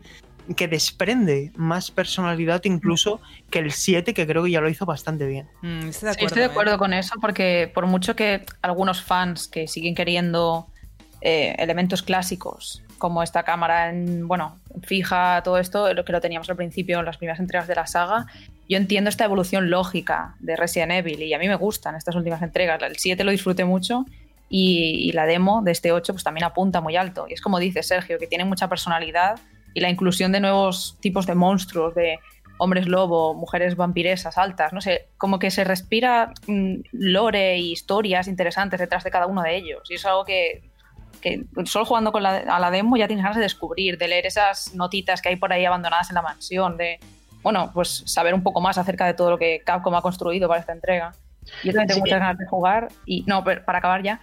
que 0.56 0.68
desprende 0.68 1.52
más 1.56 1.92
personalidad 1.92 2.62
incluso 2.64 3.22
que 3.50 3.60
el 3.60 3.72
7, 3.72 4.14
que 4.14 4.26
creo 4.26 4.44
que 4.44 4.52
ya 4.52 4.62
lo 4.62 4.70
hizo 4.70 4.86
bastante 4.86 5.26
bien. 5.26 5.48
Mm, 5.62 5.90
estoy 5.90 6.40
de 6.40 6.46
acuerdo, 6.46 6.76
¿eh? 6.76 6.78
con 6.78 6.94
eso, 6.94 7.16
porque 7.22 7.72
por 7.74 7.86
mucho 7.86 8.16
que 8.16 8.46
algunos 8.62 9.02
fans 9.02 9.48
que 9.48 9.68
siguen 9.68 9.96
queriendo 9.96 10.68
eh, 11.22 11.56
elementos 11.60 12.02
clásicos, 12.02 12.84
como 12.98 13.24
esta 13.24 13.44
cámara 13.44 13.90
en, 13.90 14.28
bueno, 14.28 14.60
fija, 14.84 15.42
todo 15.44 15.58
esto, 15.58 15.94
lo 15.94 16.04
que 16.04 16.12
lo 16.12 16.22
teníamos 16.22 16.50
al 16.50 16.56
principio 16.56 17.00
en 17.00 17.06
las 17.06 17.18
primeras 17.18 17.40
entregas 17.40 17.68
de 17.68 17.76
la 17.76 17.88
saga, 17.88 18.26
yo 18.68 18.78
entiendo 18.78 19.10
esta 19.10 19.26
evolución 19.26 19.70
lógica 19.70 20.36
de 20.40 20.56
Resident 20.56 20.92
Evil 20.92 21.24
y 21.24 21.34
a 21.34 21.40
mí 21.40 21.48
me 21.48 21.56
gustan 21.56 21.96
estas 21.96 22.16
últimas 22.16 22.42
entregas. 22.42 22.82
El 22.84 22.98
7 22.98 23.24
lo 23.24 23.32
disfruté 23.32 23.66
mucho 23.66 24.06
y, 24.50 25.08
y, 25.10 25.12
la 25.14 25.26
demo 25.26 25.62
de 25.64 25.72
este 25.72 25.92
8 25.92 26.14
pues 26.14 26.24
también 26.24 26.44
apunta 26.44 26.82
muy 26.82 26.96
alto. 26.96 27.26
Y 27.28 27.34
es 27.34 27.42
como 27.42 27.58
dice 27.58 27.82
Sergio, 27.82 28.20
que 28.20 28.28
tiene 28.28 28.46
mucha 28.46 28.68
personalidad 28.68 29.40
y 29.74 29.80
la 29.80 29.90
inclusión 29.90 30.32
de 30.32 30.40
nuevos 30.40 30.98
tipos 31.02 31.26
de 31.26 31.36
monstruos, 31.36 31.96
de 31.96 32.20
hombres 32.58 32.88
lobo, 32.88 33.34
mujeres 33.34 33.76
vampiresas 33.76 34.38
altas, 34.38 34.74
no 34.74 34.82
sé, 34.82 35.08
como 35.18 35.40
que 35.40 35.50
se 35.50 35.64
respira 35.64 36.34
mm, 36.46 36.76
lore 36.92 37.58
y 37.58 37.72
historias 37.72 38.28
interesantes 38.28 38.80
detrás 38.80 39.04
de 39.04 39.12
cada 39.12 39.28
uno 39.28 39.42
de 39.42 39.56
ellos. 39.56 39.90
Y 39.90 39.96
es 39.96 40.06
algo 40.06 40.26
que, 40.26 40.70
que 41.22 41.46
solo 41.66 41.86
jugando 41.86 42.12
con 42.12 42.22
la, 42.22 42.38
a 42.38 42.60
la 42.60 42.70
demo 42.70 42.98
ya 42.98 43.08
tienes 43.08 43.24
ganas 43.24 43.38
de 43.38 43.44
descubrir, 43.44 43.98
de 43.98 44.10
leer 44.10 44.26
esas 44.26 44.76
notitas 44.76 45.22
que 45.22 45.30
hay 45.30 45.36
por 45.38 45.54
ahí 45.54 45.64
abandonadas 45.66 46.10
en 46.10 46.16
la 46.16 46.22
mansión, 46.22 46.76
de, 46.76 47.00
bueno, 47.42 47.72
pues 47.74 48.04
saber 48.06 48.34
un 48.34 48.44
poco 48.44 48.60
más 48.60 48.78
acerca 48.78 49.06
de 49.06 49.14
todo 49.14 49.32
lo 49.32 49.38
que 49.38 49.62
Capcom 49.66 49.96
ha 49.96 50.02
construido 50.02 50.50
para 50.50 50.60
esta 50.60 50.74
entrega. 50.74 51.14
Yo 51.64 51.72
también 51.72 51.88
tengo 51.88 52.02
muchas 52.02 52.20
ganas 52.20 52.38
de 52.38 52.46
jugar 52.46 52.90
y, 53.06 53.24
no, 53.24 53.44
para 53.44 53.78
acabar 53.78 54.04
ya. 54.04 54.20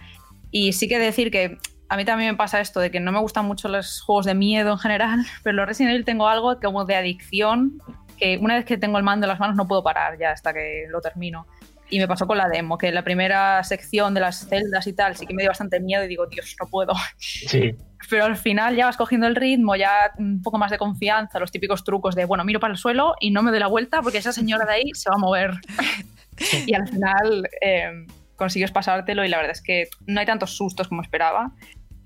Y 0.51 0.73
sí 0.73 0.87
que 0.87 0.99
decir 0.99 1.31
que 1.31 1.57
a 1.89 1.97
mí 1.97 2.05
también 2.05 2.31
me 2.31 2.37
pasa 2.37 2.59
esto 2.59 2.79
de 2.79 2.91
que 2.91 2.99
no 2.99 3.11
me 3.11 3.19
gustan 3.19 3.45
mucho 3.45 3.67
los 3.67 4.01
juegos 4.01 4.25
de 4.25 4.35
miedo 4.35 4.71
en 4.71 4.77
general, 4.77 5.25
pero 5.43 5.55
los 5.57 5.67
Resident 5.67 5.93
Evil 5.93 6.05
tengo 6.05 6.27
algo 6.27 6.59
como 6.59 6.85
de 6.85 6.95
adicción 6.95 7.81
que 8.17 8.37
una 8.37 8.55
vez 8.55 8.65
que 8.65 8.77
tengo 8.77 8.97
el 8.97 9.03
mando 9.03 9.25
en 9.25 9.29
las 9.29 9.39
manos 9.39 9.55
no 9.55 9.67
puedo 9.67 9.83
parar 9.83 10.17
ya 10.17 10.31
hasta 10.31 10.53
que 10.53 10.85
lo 10.89 11.01
termino. 11.01 11.45
Y 11.89 11.99
me 11.99 12.07
pasó 12.07 12.27
con 12.27 12.37
la 12.37 12.49
demo, 12.49 12.77
que 12.77 12.91
la 12.91 13.03
primera 13.03 13.63
sección 13.63 14.13
de 14.13 14.19
las 14.19 14.49
celdas 14.49 14.87
y 14.87 14.93
tal 14.93 15.15
sí 15.15 15.25
que 15.25 15.33
me 15.33 15.43
dio 15.43 15.51
bastante 15.51 15.79
miedo 15.79 16.03
y 16.03 16.07
digo, 16.09 16.25
Dios, 16.27 16.55
no 16.59 16.67
puedo. 16.67 16.93
Sí. 17.17 17.75
Pero 18.09 18.25
al 18.25 18.37
final 18.37 18.75
ya 18.75 18.85
vas 18.85 18.95
cogiendo 18.95 19.25
el 19.25 19.35
ritmo, 19.35 19.75
ya 19.75 20.11
un 20.17 20.41
poco 20.41 20.57
más 20.57 20.69
de 20.69 20.77
confianza, 20.77 21.39
los 21.39 21.51
típicos 21.51 21.83
trucos 21.83 22.15
de, 22.15 22.25
bueno, 22.25 22.43
miro 22.43 22.59
para 22.59 22.71
el 22.71 22.77
suelo 22.77 23.15
y 23.19 23.31
no 23.31 23.41
me 23.41 23.51
doy 23.51 23.59
la 23.59 23.67
vuelta 23.67 24.01
porque 24.01 24.19
esa 24.19 24.31
señora 24.31 24.65
de 24.65 24.73
ahí 24.73 24.91
se 24.93 25.09
va 25.09 25.15
a 25.15 25.19
mover. 25.19 25.51
y 26.67 26.73
al 26.73 26.87
final 26.87 27.49
eh, 27.61 28.05
consigues 28.35 28.71
pasártelo 28.71 29.25
y 29.25 29.29
la 29.29 29.37
verdad 29.37 29.51
es 29.51 29.61
que 29.61 29.89
no 30.05 30.19
hay 30.19 30.25
tantos 30.25 30.55
sustos 30.55 30.87
como 30.87 31.01
esperaba 31.01 31.51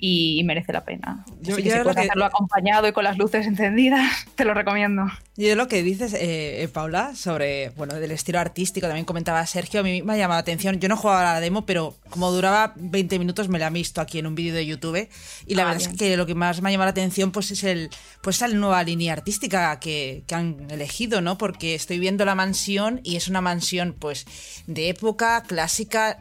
y 0.04 0.44
merece 0.46 0.74
la 0.74 0.84
pena. 0.84 1.24
Yo, 1.42 1.56
si 1.56 1.62
puedes 1.62 1.86
hacerlo 1.86 2.26
acompañado 2.26 2.88
y 2.88 2.92
con 2.92 3.04
las 3.04 3.20
luces 3.20 3.46
encendidas, 3.46 4.26
te 4.36 4.46
lo 4.46 4.56
recomiendo. 4.56 5.06
Y 5.38 5.54
lo 5.54 5.68
que 5.68 5.84
dices, 5.84 6.16
eh, 6.18 6.68
Paula, 6.74 7.16
sobre 7.16 7.70
bueno, 7.78 7.94
del 7.94 8.12
estilo 8.12 8.40
artístico, 8.40 8.88
también 8.88 9.06
comentaba 9.06 9.46
Sergio, 9.46 9.82
a 9.82 9.84
mí 9.84 10.02
me 10.02 10.14
ha 10.14 10.18
llamado 10.18 10.38
la 10.38 10.42
atención. 10.42 10.80
Yo 10.80 10.90
no 10.90 10.98
jugaba 10.98 11.22
a 11.22 11.34
la 11.36 11.40
demo, 11.40 11.68
pero 11.68 11.96
como 12.10 12.32
duraba 12.32 12.74
20 12.78 13.20
minutos 13.20 13.48
me 13.48 13.60
la 13.60 13.68
he 13.68 13.70
visto 13.70 14.02
aquí 14.02 14.18
en 14.18 14.26
un 14.26 14.34
vídeo 14.34 14.56
de 14.56 14.66
YouTube. 14.66 15.08
Y 15.46 15.54
la 15.54 15.64
ah, 15.64 15.66
verdad 15.68 15.82
es 15.82 15.98
que 15.98 16.18
lo 16.18 16.26
que 16.26 16.34
más 16.34 16.62
me 16.64 16.70
ha 16.70 16.72
llamado 16.72 16.88
la 16.88 16.92
atención 16.92 17.32
pues, 17.32 17.52
es 17.52 17.64
el 17.64 17.92
pues 18.22 18.38
esa 18.38 18.48
nueva 18.48 18.84
línea 18.84 19.14
artística 19.14 19.80
que, 19.80 20.24
que, 20.26 20.34
han 20.34 20.70
elegido, 20.72 21.22
¿no? 21.22 21.38
Porque 21.38 21.76
estoy 21.76 22.00
viendo 22.00 22.26
la 22.26 22.34
mansión 22.34 23.02
y 23.04 23.18
es 23.18 23.28
una 23.28 23.42
mansión 23.42 23.96
pues 23.98 24.26
de 24.66 24.90
época 24.90 25.44
clásica. 25.44 26.18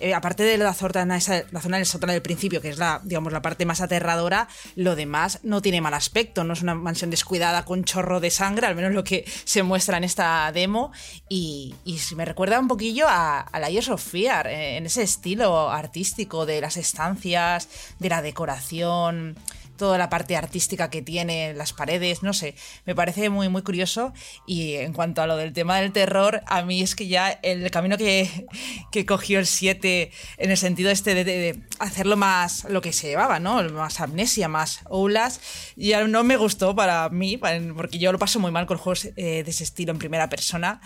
Eh, 0.00 0.12
aparte 0.12 0.42
de 0.42 0.58
la 0.58 0.74
zona, 0.74 1.16
esa, 1.16 1.44
la 1.50 1.60
zona 1.60 1.76
del 1.76 1.86
sótano 1.86 2.12
del 2.12 2.22
principio, 2.22 2.60
que 2.60 2.68
es 2.68 2.78
la, 2.78 3.00
digamos, 3.04 3.23
la 3.32 3.42
parte 3.42 3.66
más 3.66 3.80
aterradora, 3.80 4.48
lo 4.76 4.96
demás 4.96 5.40
no 5.42 5.62
tiene 5.62 5.80
mal 5.80 5.94
aspecto, 5.94 6.44
no 6.44 6.52
es 6.52 6.62
una 6.62 6.74
mansión 6.74 7.10
descuidada 7.10 7.64
con 7.64 7.84
chorro 7.84 8.20
de 8.20 8.30
sangre, 8.30 8.66
al 8.66 8.74
menos 8.74 8.92
lo 8.92 9.04
que 9.04 9.24
se 9.44 9.62
muestra 9.62 9.96
en 9.96 10.04
esta 10.04 10.50
demo, 10.52 10.92
y, 11.28 11.74
me 12.16 12.24
recuerda 12.24 12.60
un 12.60 12.68
poquillo 12.68 13.06
a, 13.08 13.46
la 13.52 13.70
Years 13.70 13.88
eh, 14.14 14.76
en 14.76 14.86
ese 14.86 15.02
estilo 15.02 15.70
artístico 15.70 16.46
de 16.46 16.60
las 16.60 16.76
estancias, 16.76 17.68
de 17.98 18.08
la 18.08 18.22
decoración 18.22 19.36
toda 19.76 19.98
la 19.98 20.08
parte 20.08 20.36
artística 20.36 20.90
que 20.90 21.02
tiene, 21.02 21.54
las 21.54 21.72
paredes, 21.72 22.22
no 22.22 22.32
sé, 22.32 22.54
me 22.84 22.94
parece 22.94 23.30
muy, 23.30 23.48
muy 23.48 23.62
curioso. 23.62 24.12
Y 24.46 24.74
en 24.74 24.92
cuanto 24.92 25.22
a 25.22 25.26
lo 25.26 25.36
del 25.36 25.52
tema 25.52 25.78
del 25.78 25.92
terror, 25.92 26.42
a 26.46 26.62
mí 26.62 26.82
es 26.82 26.94
que 26.94 27.08
ya 27.08 27.30
el 27.42 27.70
camino 27.70 27.96
que, 27.96 28.46
que 28.92 29.06
cogió 29.06 29.38
el 29.38 29.46
7 29.46 30.10
en 30.38 30.50
el 30.50 30.56
sentido 30.56 30.90
este 30.90 31.14
de, 31.24 31.60
hacerlo 31.78 32.16
más 32.16 32.64
lo 32.68 32.80
que 32.80 32.92
se 32.92 33.08
llevaba, 33.08 33.40
¿no? 33.40 33.62
Más 33.70 34.00
amnesia, 34.00 34.48
más 34.48 34.80
oulas, 34.88 35.40
ya 35.76 36.04
no 36.04 36.24
me 36.24 36.36
gustó 36.36 36.74
para 36.74 37.08
mí, 37.08 37.38
porque 37.76 37.98
yo 37.98 38.12
lo 38.12 38.18
paso 38.18 38.40
muy 38.40 38.50
mal 38.50 38.66
con 38.66 38.78
juegos 38.78 39.06
eh, 39.16 39.42
de 39.44 39.50
ese 39.50 39.64
estilo 39.64 39.92
en 39.92 39.98
primera 39.98 40.28
persona. 40.28 40.80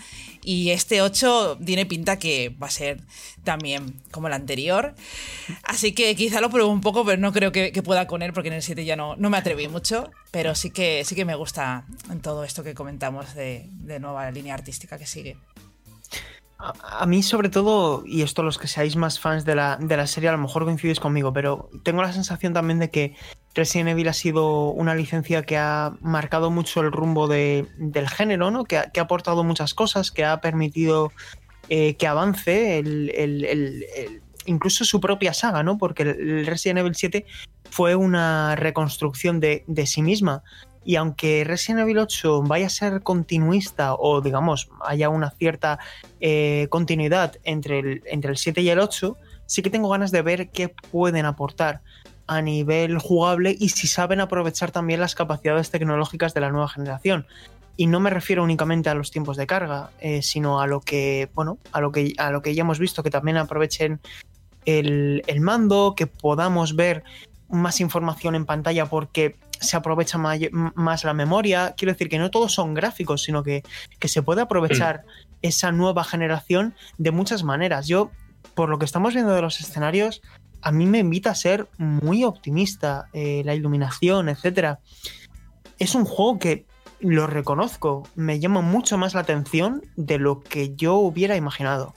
Y 0.51 0.71
este 0.71 1.03
8 1.03 1.59
tiene 1.63 1.85
pinta 1.85 2.17
que 2.17 2.49
va 2.49 2.65
a 2.65 2.71
ser 2.71 3.03
también 3.43 4.01
como 4.09 4.25
el 4.25 4.33
anterior. 4.33 4.95
Así 5.61 5.91
que 5.91 6.15
quizá 6.15 6.41
lo 6.41 6.49
pruebo 6.49 6.71
un 6.71 6.81
poco, 6.81 7.05
pero 7.05 7.21
no 7.21 7.31
creo 7.31 7.51
que, 7.51 7.71
pueda 7.83 8.07
con 8.07 8.23
él, 8.23 8.33
porque 8.33 8.47
en 8.47 8.55
el 8.55 8.63
7 8.63 8.83
ya 8.83 8.95
no, 8.95 9.15
no 9.15 9.29
me 9.29 9.37
atreví 9.37 9.67
mucho. 9.67 10.09
Pero 10.31 10.55
sí 10.55 10.71
que, 10.71 11.05
sí 11.05 11.13
que 11.13 11.23
me 11.23 11.35
gusta 11.35 11.85
en 12.09 12.19
todo 12.19 12.43
esto 12.43 12.63
que 12.63 12.73
comentamos 12.73 13.35
de, 13.35 13.69
nueva 14.01 14.31
línea 14.31 14.55
artística 14.55 14.97
que 14.97 15.05
sigue. 15.05 15.37
A, 16.57 17.05
mí, 17.05 17.21
sobre 17.21 17.49
todo, 17.49 18.01
y 18.07 18.23
esto 18.23 18.41
los 18.41 18.57
que 18.57 18.67
seáis 18.67 18.95
más 18.95 19.19
fans 19.19 19.45
de 19.45 19.53
la, 19.53 19.77
de 19.79 19.97
la 19.97 20.07
serie, 20.07 20.29
a 20.29 20.31
lo 20.31 20.39
mejor 20.39 20.65
coincidís 20.65 20.99
conmigo, 20.99 21.31
pero 21.31 21.69
tengo 21.83 22.01
la 22.01 22.11
sensación 22.11 22.53
también 22.53 22.79
de 22.79 22.89
que 22.89 23.15
Resident 23.59 23.89
Evil 23.89 24.07
ha 24.07 24.13
sido 24.13 24.69
una 24.69 24.95
licencia 24.95 25.43
que 25.43 25.57
ha 25.57 25.93
marcado 26.01 26.49
mucho 26.49 26.81
el 26.81 26.91
rumbo 26.91 27.27
de, 27.27 27.67
del 27.77 28.07
género, 28.07 28.51
¿no? 28.51 28.63
Que 28.63 28.77
ha, 28.77 28.91
aportado 28.99 29.43
muchas 29.43 29.73
cosas, 29.73 30.11
que 30.11 30.23
ha 30.23 30.39
permitido 30.39 31.11
eh, 31.67 31.95
que 31.95 32.07
avance 32.07 32.79
el, 32.79 34.21
incluso 34.45 34.85
su 34.85 34.99
propia 35.01 35.33
saga, 35.33 35.61
¿no? 35.61 35.77
Porque 35.77 36.03
el 36.03 36.45
Resident 36.45 36.79
Evil 36.79 36.95
7 36.95 37.25
fue 37.69 37.95
una 37.95 38.55
reconstrucción 38.55 39.39
de, 39.39 39.63
de 39.67 39.85
sí 39.85 40.01
misma. 40.01 40.41
Y 40.85 40.95
aunque 40.95 41.43
Resident 41.43 41.81
Evil 41.81 41.99
8 41.99 42.43
vaya 42.43 42.67
a 42.67 42.69
ser 42.69 43.03
continuista 43.03 43.93
o 43.95 44.21
digamos 44.21 44.69
haya 44.81 45.09
una 45.09 45.31
cierta 45.31 45.79
eh, 46.21 46.67
continuidad 46.69 47.35
entre 47.43 47.79
el, 47.79 48.03
entre 48.05 48.31
el 48.31 48.37
7 48.37 48.61
y 48.61 48.69
el 48.69 48.79
8, 48.79 49.17
sí 49.45 49.61
que 49.61 49.69
tengo 49.69 49.89
ganas 49.89 50.11
de 50.11 50.21
ver 50.21 50.49
qué 50.49 50.69
pueden 50.69 51.25
aportar 51.25 51.81
a 52.29 52.43
nivel 52.43 52.99
jugable 52.99 53.57
y 53.59 53.69
si 53.69 53.87
saben 53.87 54.21
aprovechar 54.21 54.69
también 54.69 54.99
las 54.99 55.15
capacidades 55.15 55.71
tecnológicas 55.71 56.35
de 56.35 56.41
la 56.41 56.51
nueva 56.51 56.69
generación. 56.69 57.25
Y 57.75 57.87
no 57.87 57.99
me 57.99 58.11
refiero 58.11 58.43
únicamente 58.43 58.87
a 58.89 58.93
los 58.93 59.09
tiempos 59.09 59.35
de 59.35 59.47
carga, 59.47 59.89
eh, 59.99 60.21
sino 60.21 60.61
a 60.61 60.67
lo 60.67 60.79
que, 60.79 61.29
bueno, 61.33 61.57
a 61.71 61.81
lo 61.81 61.91
que, 61.91 62.13
a 62.19 62.29
lo 62.29 62.43
que 62.43 62.53
ya 62.53 62.61
hemos 62.61 62.77
visto, 62.77 63.01
que 63.01 63.09
también 63.09 63.37
aprovechen 63.37 63.99
el, 64.65 65.23
el 65.25 65.41
mando, 65.41 65.95
que 65.97 66.05
podamos 66.05 66.75
ver 66.75 67.03
más 67.49 67.81
información 67.81 68.35
en 68.35 68.45
pantalla 68.45 68.85
porque 68.85 69.35
se 69.59 69.75
aprovecha 69.75 70.19
más 70.19 71.03
la 71.03 71.13
memoria. 71.15 71.73
Quiero 71.75 71.93
decir 71.93 72.09
que 72.09 72.19
no 72.19 72.29
todos 72.29 72.53
son 72.53 72.75
gráficos, 72.75 73.23
sino 73.23 73.41
que, 73.43 73.63
que 73.97 74.07
se 74.07 74.21
puede 74.21 74.41
aprovechar 74.41 75.03
esa 75.41 75.71
nueva 75.71 76.03
generación 76.03 76.75
de 76.99 77.09
muchas 77.09 77.43
maneras. 77.43 77.87
Yo, 77.87 78.11
por 78.53 78.69
lo 78.69 78.77
que 78.77 78.85
estamos 78.85 79.15
viendo 79.15 79.33
de 79.33 79.41
los 79.41 79.59
escenarios, 79.59 80.21
a 80.61 80.71
mí 80.71 80.85
me 80.85 80.99
invita 80.99 81.31
a 81.31 81.35
ser 81.35 81.67
muy 81.77 82.23
optimista. 82.23 83.07
Eh, 83.13 83.41
la 83.45 83.55
iluminación, 83.55 84.29
etcétera. 84.29 84.79
Es 85.77 85.95
un 85.95 86.05
juego 86.05 86.39
que 86.39 86.65
lo 86.99 87.27
reconozco, 87.27 88.03
me 88.15 88.39
llama 88.39 88.61
mucho 88.61 88.97
más 88.97 89.13
la 89.13 89.21
atención 89.21 89.81
de 89.95 90.19
lo 90.19 90.41
que 90.41 90.75
yo 90.75 90.95
hubiera 90.95 91.37
imaginado. 91.37 91.93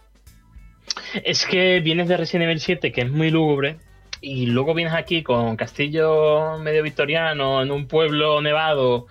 Es 1.24 1.44
que 1.46 1.80
vienes 1.80 2.08
de 2.08 2.16
Resident 2.16 2.44
Evil 2.44 2.60
7, 2.60 2.92
que 2.92 3.00
es 3.02 3.10
muy 3.10 3.30
lúgubre, 3.30 3.78
y 4.20 4.46
luego 4.46 4.74
vienes 4.74 4.94
aquí 4.94 5.22
con 5.22 5.56
castillo 5.56 6.58
medio 6.58 6.82
victoriano 6.82 7.62
en 7.62 7.70
un 7.72 7.88
pueblo 7.88 8.40
nevado. 8.40 9.06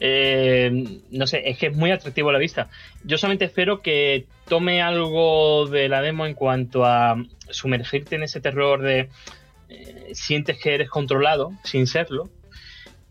Eh, 0.00 1.00
no 1.10 1.26
sé, 1.26 1.48
es 1.48 1.58
que 1.58 1.66
es 1.66 1.76
muy 1.76 1.90
atractivo 1.90 2.30
a 2.30 2.32
la 2.32 2.38
vista. 2.38 2.68
Yo 3.04 3.18
solamente 3.18 3.44
espero 3.44 3.82
que 3.82 4.26
tome 4.48 4.82
algo 4.82 5.66
de 5.66 5.88
la 5.88 6.00
demo 6.00 6.26
en 6.26 6.34
cuanto 6.34 6.84
a 6.84 7.22
sumergirte 7.50 8.16
en 8.16 8.22
ese 8.22 8.40
terror 8.40 8.82
de 8.82 9.10
eh, 9.68 10.10
sientes 10.12 10.58
que 10.58 10.74
eres 10.74 10.88
controlado 10.88 11.52
sin 11.64 11.86
serlo, 11.86 12.30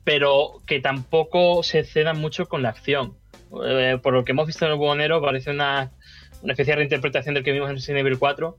pero 0.03 0.61
que 0.65 0.79
tampoco 0.79 1.63
se 1.63 1.83
ceda 1.83 2.13
mucho 2.13 2.47
con 2.47 2.63
la 2.63 2.69
acción. 2.69 3.15
Eh, 3.65 3.97
por 4.01 4.13
lo 4.13 4.25
que 4.25 4.31
hemos 4.31 4.47
visto 4.47 4.65
en 4.65 4.71
el 4.71 4.77
Buhonero, 4.77 5.21
parece 5.21 5.51
una 5.51 5.91
una 6.41 6.53
especie 6.53 6.71
de 6.71 6.77
reinterpretación 6.77 7.35
del 7.35 7.43
que 7.43 7.51
vimos 7.51 7.69
en 7.69 7.75
Resident 7.75 7.99
Evil 7.99 8.17
4. 8.17 8.57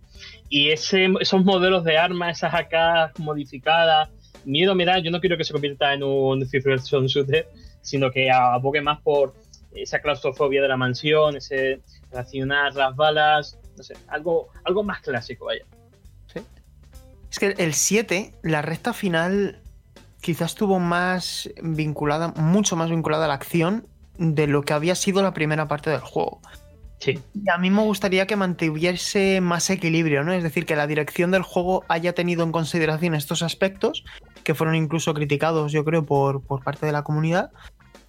Y 0.49 0.71
esos 0.71 1.45
modelos 1.45 1.85
de 1.85 1.99
armas, 1.99 2.38
esas 2.38 2.55
AK 2.55 3.19
modificadas, 3.19 4.11
miedo 4.45 4.75
me 4.75 4.85
da, 4.85 4.99
yo 4.99 5.11
no 5.11 5.21
quiero 5.21 5.37
que 5.37 5.45
se 5.45 5.53
convierta 5.53 5.93
en 5.95 6.03
un 6.03 6.47
Fifth 6.47 6.64
Person 6.64 7.07
shooter, 7.07 7.47
sino 7.83 8.11
que 8.11 8.31
abogue 8.31 8.81
más 8.81 9.01
por 9.01 9.35
esa 9.75 10.01
claustrofobia 10.01 10.62
de 10.62 10.69
la 10.69 10.77
mansión, 10.77 11.37
ese 11.37 11.81
racionar 12.11 12.75
las 12.75 12.95
balas, 12.97 13.59
no 13.77 13.83
sé, 13.83 13.95
algo, 14.09 14.49
algo 14.64 14.83
más 14.83 15.01
clásico, 15.01 15.47
vaya. 15.47 15.64
¿Sí? 16.33 16.40
Es 17.31 17.38
que 17.38 17.55
el 17.57 17.75
7, 17.75 18.35
la 18.43 18.62
recta 18.62 18.93
final, 18.93 19.62
quizás 20.21 20.51
estuvo 20.51 20.79
más 20.79 21.51
vinculada, 21.62 22.29
mucho 22.37 22.77
más 22.77 22.90
vinculada 22.90 23.27
a 23.27 23.29
la 23.29 23.35
acción 23.35 23.87
de 24.19 24.47
lo 24.47 24.62
que 24.62 24.73
había 24.73 24.95
sido 24.95 25.23
la 25.23 25.33
primera 25.33 25.69
parte 25.69 25.90
del 25.90 26.01
juego. 26.01 26.40
Sí. 26.99 27.19
Y 27.33 27.49
a 27.49 27.57
mí 27.57 27.71
me 27.71 27.83
gustaría 27.83 28.27
que 28.27 28.37
mantuviese 28.37 29.40
más 29.40 29.71
equilibrio, 29.71 30.23
¿no? 30.23 30.35
Es 30.35 30.43
decir, 30.43 30.66
que 30.66 30.77
la 30.77 30.87
dirección 30.87 31.31
del 31.31 31.43
juego 31.43 31.85
haya 31.88 32.12
tenido 32.12 32.45
en 32.45 32.53
consideración 32.53 33.14
estos 33.14 33.43
aspectos, 33.43 34.05
que 34.44 34.55
fueron 34.55 34.74
incluso 34.74 35.14
criticados, 35.14 35.72
yo 35.72 35.85
creo, 35.85 36.05
por, 36.05 36.42
por 36.42 36.62
parte 36.62 36.87
de 36.87 36.92
la 36.92 37.05
comunidad, 37.05 37.50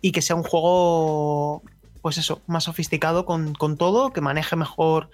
y 0.01 0.11
que 0.11 0.21
sea 0.21 0.35
un 0.35 0.43
juego, 0.43 1.61
pues 2.01 2.17
eso, 2.17 2.41
más 2.47 2.65
sofisticado 2.65 3.25
con, 3.25 3.53
con 3.53 3.77
todo, 3.77 4.11
que 4.11 4.21
maneje 4.21 4.55
mejor 4.55 5.09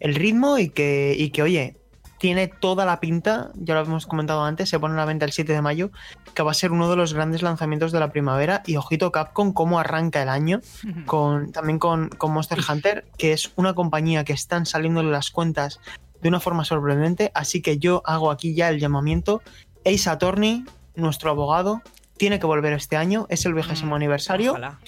el 0.00 0.14
ritmo 0.14 0.58
y 0.58 0.70
que, 0.70 1.14
y 1.16 1.30
que, 1.30 1.42
oye, 1.42 1.80
tiene 2.20 2.48
toda 2.48 2.84
la 2.84 3.00
pinta, 3.00 3.50
ya 3.54 3.72
lo 3.72 3.80
habíamos 3.80 4.06
comentado 4.06 4.44
antes, 4.44 4.68
se 4.68 4.78
pone 4.78 4.92
a 4.92 4.98
la 4.98 5.04
venta 5.06 5.24
el 5.24 5.32
7 5.32 5.54
de 5.54 5.62
mayo, 5.62 5.90
que 6.34 6.42
va 6.42 6.50
a 6.50 6.54
ser 6.54 6.70
uno 6.70 6.90
de 6.90 6.96
los 6.96 7.14
grandes 7.14 7.40
lanzamientos 7.40 7.92
de 7.92 7.98
la 7.98 8.12
primavera. 8.12 8.62
Y 8.66 8.76
ojito 8.76 9.10
Capcom, 9.10 9.54
cómo 9.54 9.78
arranca 9.78 10.22
el 10.22 10.28
año, 10.28 10.60
con, 11.06 11.50
también 11.50 11.78
con, 11.78 12.10
con 12.10 12.32
Monster 12.32 12.58
Hunter, 12.68 13.06
que 13.16 13.32
es 13.32 13.52
una 13.56 13.72
compañía 13.72 14.24
que 14.24 14.34
están 14.34 14.66
saliéndole 14.66 15.10
las 15.10 15.30
cuentas 15.30 15.80
de 16.20 16.28
una 16.28 16.40
forma 16.40 16.66
sorprendente. 16.66 17.32
Así 17.34 17.62
que 17.62 17.78
yo 17.78 18.02
hago 18.04 18.30
aquí 18.30 18.54
ya 18.54 18.68
el 18.68 18.78
llamamiento. 18.78 19.40
Ace 19.84 20.08
Attorney, 20.08 20.64
nuestro 20.94 21.30
abogado, 21.30 21.82
tiene 22.16 22.38
que 22.38 22.46
volver 22.46 22.72
este 22.72 22.96
año, 22.96 23.26
es 23.30 23.46
el 23.46 23.54
vigésimo 23.54 23.92
mm, 23.92 23.94
aniversario. 23.94 24.50
Ojalá. 24.52 24.78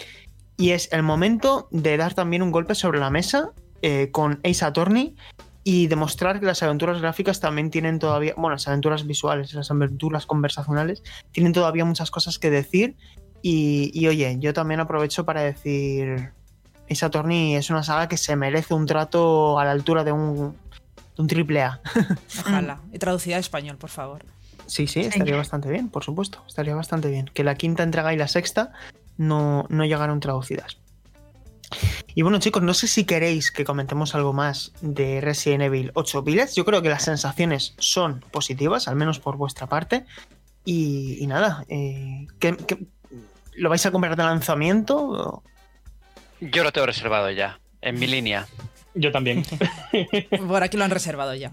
Y 0.57 0.70
es 0.70 0.88
el 0.92 1.02
momento 1.02 1.68
de 1.70 1.96
dar 1.96 2.14
también 2.14 2.42
un 2.42 2.50
golpe 2.50 2.74
sobre 2.74 3.00
la 3.00 3.11
mesa 3.11 3.50
eh, 3.81 4.11
con 4.12 4.40
Ace 4.44 4.64
Attorney 4.64 5.16
y 5.64 5.87
demostrar 5.87 6.40
que 6.40 6.46
las 6.46 6.62
aventuras 6.62 7.00
gráficas 7.00 7.40
también 7.40 7.70
tienen 7.70 7.98
todavía, 7.98 8.35
bueno, 8.37 8.50
las 8.50 8.68
aventuras 8.68 9.07
visuales, 9.07 9.55
las 9.55 9.70
aventuras 9.70 10.26
conversacionales, 10.26 11.02
tienen 11.31 11.52
todavía 11.52 11.85
muchas 11.85 12.11
cosas 12.11 12.38
que 12.38 12.50
decir. 12.50 12.96
Y, 13.44 14.07
oye, 14.07 14.37
yo 14.38 14.52
también 14.52 14.78
aprovecho 14.78 15.24
para 15.24 15.40
decir, 15.40 16.33
esa 16.87 17.07
Attorney 17.07 17.57
es 17.57 17.70
una 17.70 17.83
saga 17.83 18.09
que 18.09 18.16
se 18.16 18.37
merece 18.37 18.74
un 18.74 18.87
trato 18.87 19.59
a 19.59 19.64
la 19.64 19.72
altura 19.72 20.05
de 20.05 20.12
un, 20.12 20.52
de 21.16 21.22
un 21.22 21.26
triple 21.26 21.62
A. 21.62 21.81
Ojalá. 22.40 22.81
Y 22.92 22.98
traducida 22.98 23.37
a 23.37 23.40
español, 23.40 23.78
por 23.78 23.90
favor. 23.90 24.24
Sí, 24.72 24.87
sí, 24.87 25.00
estaría 25.00 25.37
bastante 25.37 25.68
bien, 25.68 25.90
por 25.90 26.02
supuesto. 26.02 26.42
Estaría 26.48 26.74
bastante 26.74 27.11
bien. 27.11 27.26
Que 27.35 27.44
la 27.44 27.56
quinta 27.56 27.82
entrega 27.82 28.14
y 28.14 28.16
la 28.16 28.26
sexta 28.26 28.72
no, 29.18 29.66
no 29.68 29.85
llegaron 29.85 30.18
traducidas. 30.18 30.78
Y 32.14 32.22
bueno, 32.22 32.38
chicos, 32.38 32.62
no 32.62 32.72
sé 32.72 32.88
si 32.88 33.04
queréis 33.04 33.50
que 33.50 33.66
comentemos 33.66 34.14
algo 34.14 34.32
más 34.32 34.72
de 34.80 35.20
Resident 35.20 35.64
Evil 35.64 35.90
8 35.92 36.22
Village. 36.22 36.54
Yo 36.54 36.64
creo 36.64 36.80
que 36.80 36.88
las 36.88 37.02
sensaciones 37.02 37.74
son 37.76 38.20
positivas, 38.30 38.88
al 38.88 38.96
menos 38.96 39.18
por 39.18 39.37
vuestra 39.37 39.66
parte. 39.66 40.06
Y, 40.64 41.22
nada, 41.26 41.66
eh, 41.68 42.26
lo 43.52 43.68
vais 43.68 43.85
a 43.85 43.90
comprar 43.90 44.16
de 44.16 44.22
lanzamiento? 44.22 45.42
Yo 46.40 46.64
lo 46.64 46.72
tengo 46.72 46.87
reservado 46.87 47.30
ya, 47.30 47.61
en 47.82 47.98
mi 47.98 48.06
línea. 48.06 48.46
Yo 48.94 49.12
también. 49.12 49.44
por 50.48 50.62
aquí 50.62 50.78
lo 50.78 50.85
han 50.85 50.90
reservado 50.90 51.35
ya. 51.35 51.52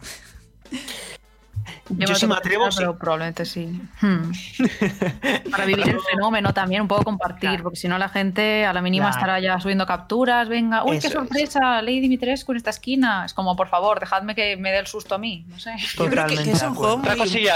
Yo, 1.90 2.16
sí 2.16 2.28
me 2.28 2.36
atrevo, 2.36 2.68
pero 2.76 2.98
probablemente 2.98 3.46
sí. 3.46 3.82
Hmm. 4.02 4.32
Para 5.52 5.66
vivir 5.66 5.90
el 5.90 6.00
fenómeno 6.02 6.54
también, 6.54 6.82
un 6.82 6.88
poco 6.88 7.04
compartir, 7.04 7.62
porque 7.64 7.78
si 7.78 7.88
no 7.88 7.98
la 7.98 8.10
gente 8.10 8.66
a 8.66 8.74
la 8.74 8.82
mínima 8.82 9.10
estará 9.10 9.40
ya 9.40 9.60
subiendo 9.60 9.86
capturas, 9.86 10.50
venga, 10.50 10.84
uy, 10.84 11.00
qué 11.00 11.10
sorpresa, 11.10 11.82
Lady 11.82 12.00
Dimitrescu 12.00 12.52
en 12.52 12.58
esta 12.58 12.70
esquina. 12.70 13.26
Es 13.26 13.34
como, 13.34 13.56
por 13.56 13.68
favor, 13.68 14.00
dejadme 14.00 14.36
que 14.36 14.58
me 14.58 14.72
dé 14.72 14.80
el 14.80 14.88
susto 14.88 15.16
a 15.16 15.18
mí, 15.18 15.46
no 15.48 15.60
sé. 15.60 15.76
Yo 15.98 16.08
creo 16.10 16.28
que, 16.28 16.36
es 16.36 16.62
un 16.62 16.76
juego 16.76 16.98
muy... 16.98 17.50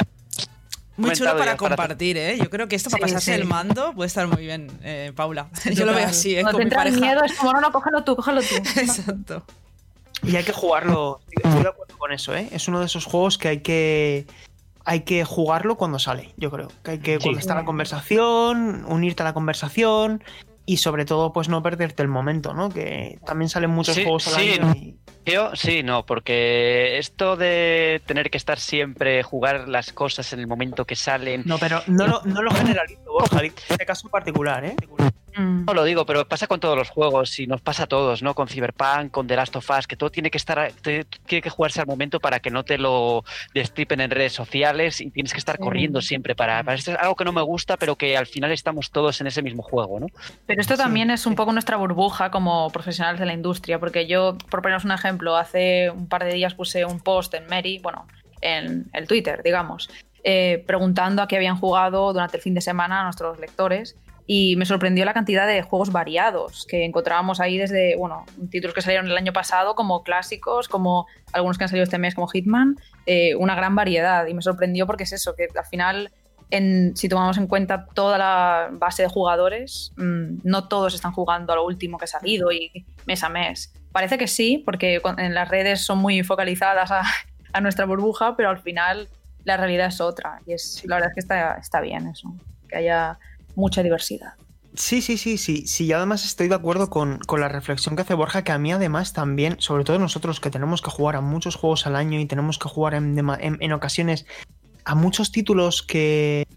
Muy 0.96 1.12
chulo 1.14 1.36
para 1.38 1.58
compartir, 1.58 2.18
¿eh? 2.18 2.38
Yo 2.38 2.50
creo 2.50 2.68
que 2.68 2.76
esto 2.76 2.90
para 2.90 3.08
Sí, 3.08 3.14
pasarse 3.14 3.34
sí. 3.34 3.42
el 3.42 3.48
mando 3.48 3.94
puede 3.94 4.08
estar 4.08 4.28
muy 4.28 4.44
bien, 4.44 4.72
eh, 4.84 5.12
Paula. 5.16 5.48
Yo 5.74 5.86
lo 5.86 5.94
veo 5.94 6.06
así, 6.08 6.36
¿eh? 6.36 6.42
Cuando 6.42 6.60
Con 6.60 6.60
te 6.60 6.66
mi 6.66 6.70
entra 6.70 6.78
pareja. 6.78 7.00
miedo 7.00 7.24
es 7.24 7.34
como, 7.34 7.52
no, 7.52 7.62
no, 7.62 7.72
cógelo 7.72 8.04
tú, 8.04 8.16
cógelo 8.16 8.42
tú. 8.42 8.56
Exacto. 8.80 9.44
Y 10.24 10.36
hay 10.36 10.44
que 10.44 10.54
jugarlo. 10.54 11.20
Estoy 11.30 11.64
de 11.64 11.70
acuerdo 11.70 11.98
con 11.98 12.12
eso, 12.12 12.36
¿eh? 12.36 12.48
Es 12.52 12.68
uno 12.68 12.80
de 12.80 12.86
esos 12.86 13.06
juegos 13.06 13.38
que 13.38 13.48
hay 13.50 13.60
que. 13.60 14.26
Hay 14.86 15.02
que 15.02 15.24
jugarlo 15.24 15.78
cuando 15.78 15.98
sale, 15.98 16.34
yo 16.36 16.52
creo. 16.52 16.68
Que 16.84 16.92
hay 16.92 17.00
que, 17.00 17.14
Sí. 17.14 17.20
cuando 17.24 17.40
está 17.40 17.56
la 17.56 17.64
conversación, 17.64 18.84
unirte 18.88 19.24
a 19.24 19.26
la 19.26 19.34
conversación 19.34 20.22
y 20.66 20.78
sobre 20.78 21.06
todo, 21.06 21.32
pues 21.32 21.48
no 21.48 21.64
perderte 21.64 22.02
el 22.04 22.10
momento, 22.10 22.54
¿no? 22.54 22.70
Que 22.70 23.18
también 23.26 23.48
salen 23.48 23.70
muchos 23.70 23.96
Sí, 23.96 24.04
juegos 24.04 24.28
al 24.28 24.34
sí. 24.42 24.50
año 24.60 24.74
y- 24.76 24.98
Yo 25.26 25.56
sí, 25.56 25.84
no, 25.84 26.06
porque 26.06 26.98
esto 26.98 27.38
de 27.38 28.02
tener 28.06 28.30
que 28.30 28.38
estar 28.38 28.60
siempre, 28.60 29.24
jugar 29.24 29.70
las 29.70 29.94
cosas 29.94 30.34
en 30.34 30.42
el 30.42 30.48
momento 30.48 30.84
que 30.84 30.98
salen, 30.98 31.44
No, 31.46 31.58
pero 31.60 31.82
no 31.88 32.06
lo, 32.06 32.22
no 32.26 32.42
lo 32.42 32.52
generalizo, 32.52 33.04
Borja. 33.10 33.42
digo 33.42 33.56
Este 33.70 33.86
caso 33.86 34.10
particular, 34.10 34.66
¿eh? 34.66 34.76
Mm. 35.36 35.66
no 35.66 35.74
lo 35.74 35.84
digo, 35.84 36.06
pero 36.06 36.28
pasa 36.28 36.48
con 36.48 36.60
todos 36.60 36.78
los 36.78 36.90
juegos 36.90 37.40
y 37.40 37.48
nos 37.48 37.62
pasa 37.62 37.84
a 37.84 37.88
todos, 37.88 38.22
¿no? 38.22 38.36
Con 38.36 38.48
Cyberpunk, 38.48 39.12
con 39.12 39.28
The 39.28 39.36
Last 39.36 39.56
of 39.56 39.70
Us, 39.70 39.88
que 39.88 39.96
todo 39.96 40.10
tiene 40.12 40.30
que 40.32 40.38
estar, 40.38 40.72
te- 40.82 41.06
tiene 41.26 41.42
que 41.42 41.50
jugarse 41.50 41.80
al 41.82 41.88
momento 41.88 42.20
para 42.20 42.40
que 42.40 42.52
no 42.52 42.64
te 42.64 42.78
lo 42.78 43.24
destripen 43.54 44.02
en 44.02 44.12
redes 44.12 44.34
sociales 44.34 45.02
y 45.02 45.10
tienes 45.12 45.32
que 45.34 45.40
estar 45.40 45.58
Sí. 45.58 45.62
corriendo 45.64 46.02
siempre 46.02 46.36
para, 46.36 46.64
para 46.64 46.76
esto 46.78 46.92
es 46.92 46.98
algo 47.00 47.16
que 47.16 47.26
no 47.26 47.32
me 47.32 47.42
gusta, 47.42 47.78
pero 47.78 47.96
que 47.96 48.16
al 48.18 48.28
final 48.28 48.52
estamos 48.52 48.92
todos 48.92 49.20
en 49.22 49.28
ese 49.28 49.42
mismo 49.42 49.64
juego, 49.64 50.00
¿no? 50.00 50.08
Pero 50.46 50.62
esto 50.62 50.76
Sí, 50.76 50.82
también 50.82 51.10
es 51.12 51.26
un 51.26 51.36
poco 51.36 51.52
nuestra 51.52 51.78
burbuja 51.78 52.30
como 52.32 52.70
profesionales 52.72 53.20
de 53.20 53.26
la 53.26 53.34
industria, 53.34 53.80
porque 53.80 54.08
yo, 54.08 54.38
por 54.50 54.62
poneros 54.62 54.86
un 54.86 54.92
ejemplo, 54.92 55.36
hace 55.38 55.90
un 55.90 56.08
par 56.08 56.24
de 56.24 56.34
días 56.34 56.54
puse 56.54 56.86
un 56.86 57.00
post 57.00 57.34
en 57.34 57.48
Mary, 57.48 57.80
bueno, 57.80 58.06
en 58.42 58.86
el 58.94 59.08
Twitter, 59.08 59.42
digamos, 59.44 59.90
eh, 60.26 60.64
preguntando 60.68 61.22
a 61.22 61.28
qué 61.28 61.36
habían 61.38 61.58
jugado 61.58 62.14
durante 62.14 62.38
el 62.38 62.44
fin 62.44 62.54
de 62.54 62.62
semana 62.62 63.02
a 63.02 63.04
nuestros 63.04 63.40
lectores 63.40 63.96
y 64.26 64.56
me 64.56 64.66
sorprendió 64.66 65.04
la 65.06 65.14
cantidad 65.14 65.46
de 65.48 65.62
juegos 65.64 65.92
variados 65.92 66.66
que 66.70 66.86
encontrábamos 66.86 67.40
ahí 67.40 67.58
desde, 67.58 67.96
bueno, 67.98 68.26
títulos 68.50 68.74
que 68.74 68.82
salieron 68.82 69.08
el 69.08 69.18
año 69.18 69.34
pasado 69.34 69.76
como 69.76 70.04
clásicos, 70.04 70.68
como 70.70 71.08
algunos 71.34 71.58
que 71.58 71.66
han 71.66 71.70
salido 71.70 71.84
este 71.84 71.98
mes 71.98 72.16
como 72.16 72.28
Hitman, 72.28 72.78
eh, 73.06 73.36
una 73.36 73.56
gran 73.56 73.76
variedad 73.76 74.26
y 74.28 74.34
me 74.34 74.42
sorprendió 74.42 74.86
porque 74.88 75.04
es 75.04 75.12
eso, 75.14 75.36
que 75.36 75.48
al 75.58 75.66
final 75.66 76.12
en- 76.52 76.96
si 76.96 77.10
tomamos 77.10 77.38
en 77.38 77.48
cuenta 77.48 77.88
toda 77.94 78.18
la 78.18 78.70
base 78.72 79.02
de 79.04 79.10
jugadores, 79.10 79.92
mm, 79.98 80.40
no 80.44 80.68
todos 80.68 80.94
están 80.94 81.12
jugando 81.12 81.52
a 81.52 81.56
lo 81.56 81.66
último 81.66 81.98
que 81.98 82.06
ha 82.06 82.08
salido 82.08 82.52
y 82.52 82.86
mes 83.06 83.24
a 83.24 83.30
mes. 83.30 83.74
Parece 83.92 84.18
que 84.18 84.28
sí, 84.28 84.62
porque 84.64 85.02
en 85.18 85.34
las 85.34 85.50
redes 85.50 85.82
son 85.82 85.98
muy 86.00 86.24
focalizadas 86.24 86.92
a, 86.92 87.02
a 87.54 87.62
nuestra 87.62 87.86
burbuja, 87.86 88.36
pero 88.38 88.50
al 88.50 88.60
final 88.60 89.10
la 89.44 89.58
realidad 89.58 89.88
es 89.88 90.00
otra. 90.00 90.40
Y 90.46 90.54
es, 90.54 90.84
la 90.86 90.96
verdad 90.98 91.10
es 91.12 91.16
que 91.16 91.20
está, 91.22 91.54
está 91.56 91.82
bien 91.82 92.08
eso, 92.08 92.34
que 92.70 92.78
haya 92.78 93.18
mucha 93.56 93.84
diversidad. 93.84 94.34
Sí, 94.76 95.02
sí, 95.04 95.18
sí, 95.18 95.38
sí. 95.38 95.68
Sí, 95.68 95.86
y 95.86 95.92
además 95.94 96.26
estoy 96.26 96.48
de 96.48 96.56
acuerdo 96.56 96.90
con, 96.90 97.20
con 97.20 97.40
la 97.40 97.48
reflexión 97.48 97.96
que 97.96 98.02
hace 98.02 98.16
Borja, 98.16 98.44
que 98.44 98.52
a 98.52 98.58
mí 98.58 98.72
además 98.72 99.14
también, 99.14 99.58
sobre 99.60 99.84
todo 99.84 100.00
nosotros 100.00 100.40
que 100.40 100.50
tenemos 100.50 100.82
que 100.82 100.90
jugar 100.90 101.16
a 101.16 101.22
muchos 101.22 101.56
juegos 101.56 101.86
al 101.86 101.96
año 101.96 102.20
y 102.20 102.26
tenemos 102.26 102.58
que 102.58 102.70
jugar 102.70 102.96
en, 102.96 103.18
en- 103.20 103.58
en 103.60 103.72
ocasiones 103.74 104.26
a 104.84 104.96
muchos 104.96 105.32
títulos 105.32 105.84
que, 105.84 106.48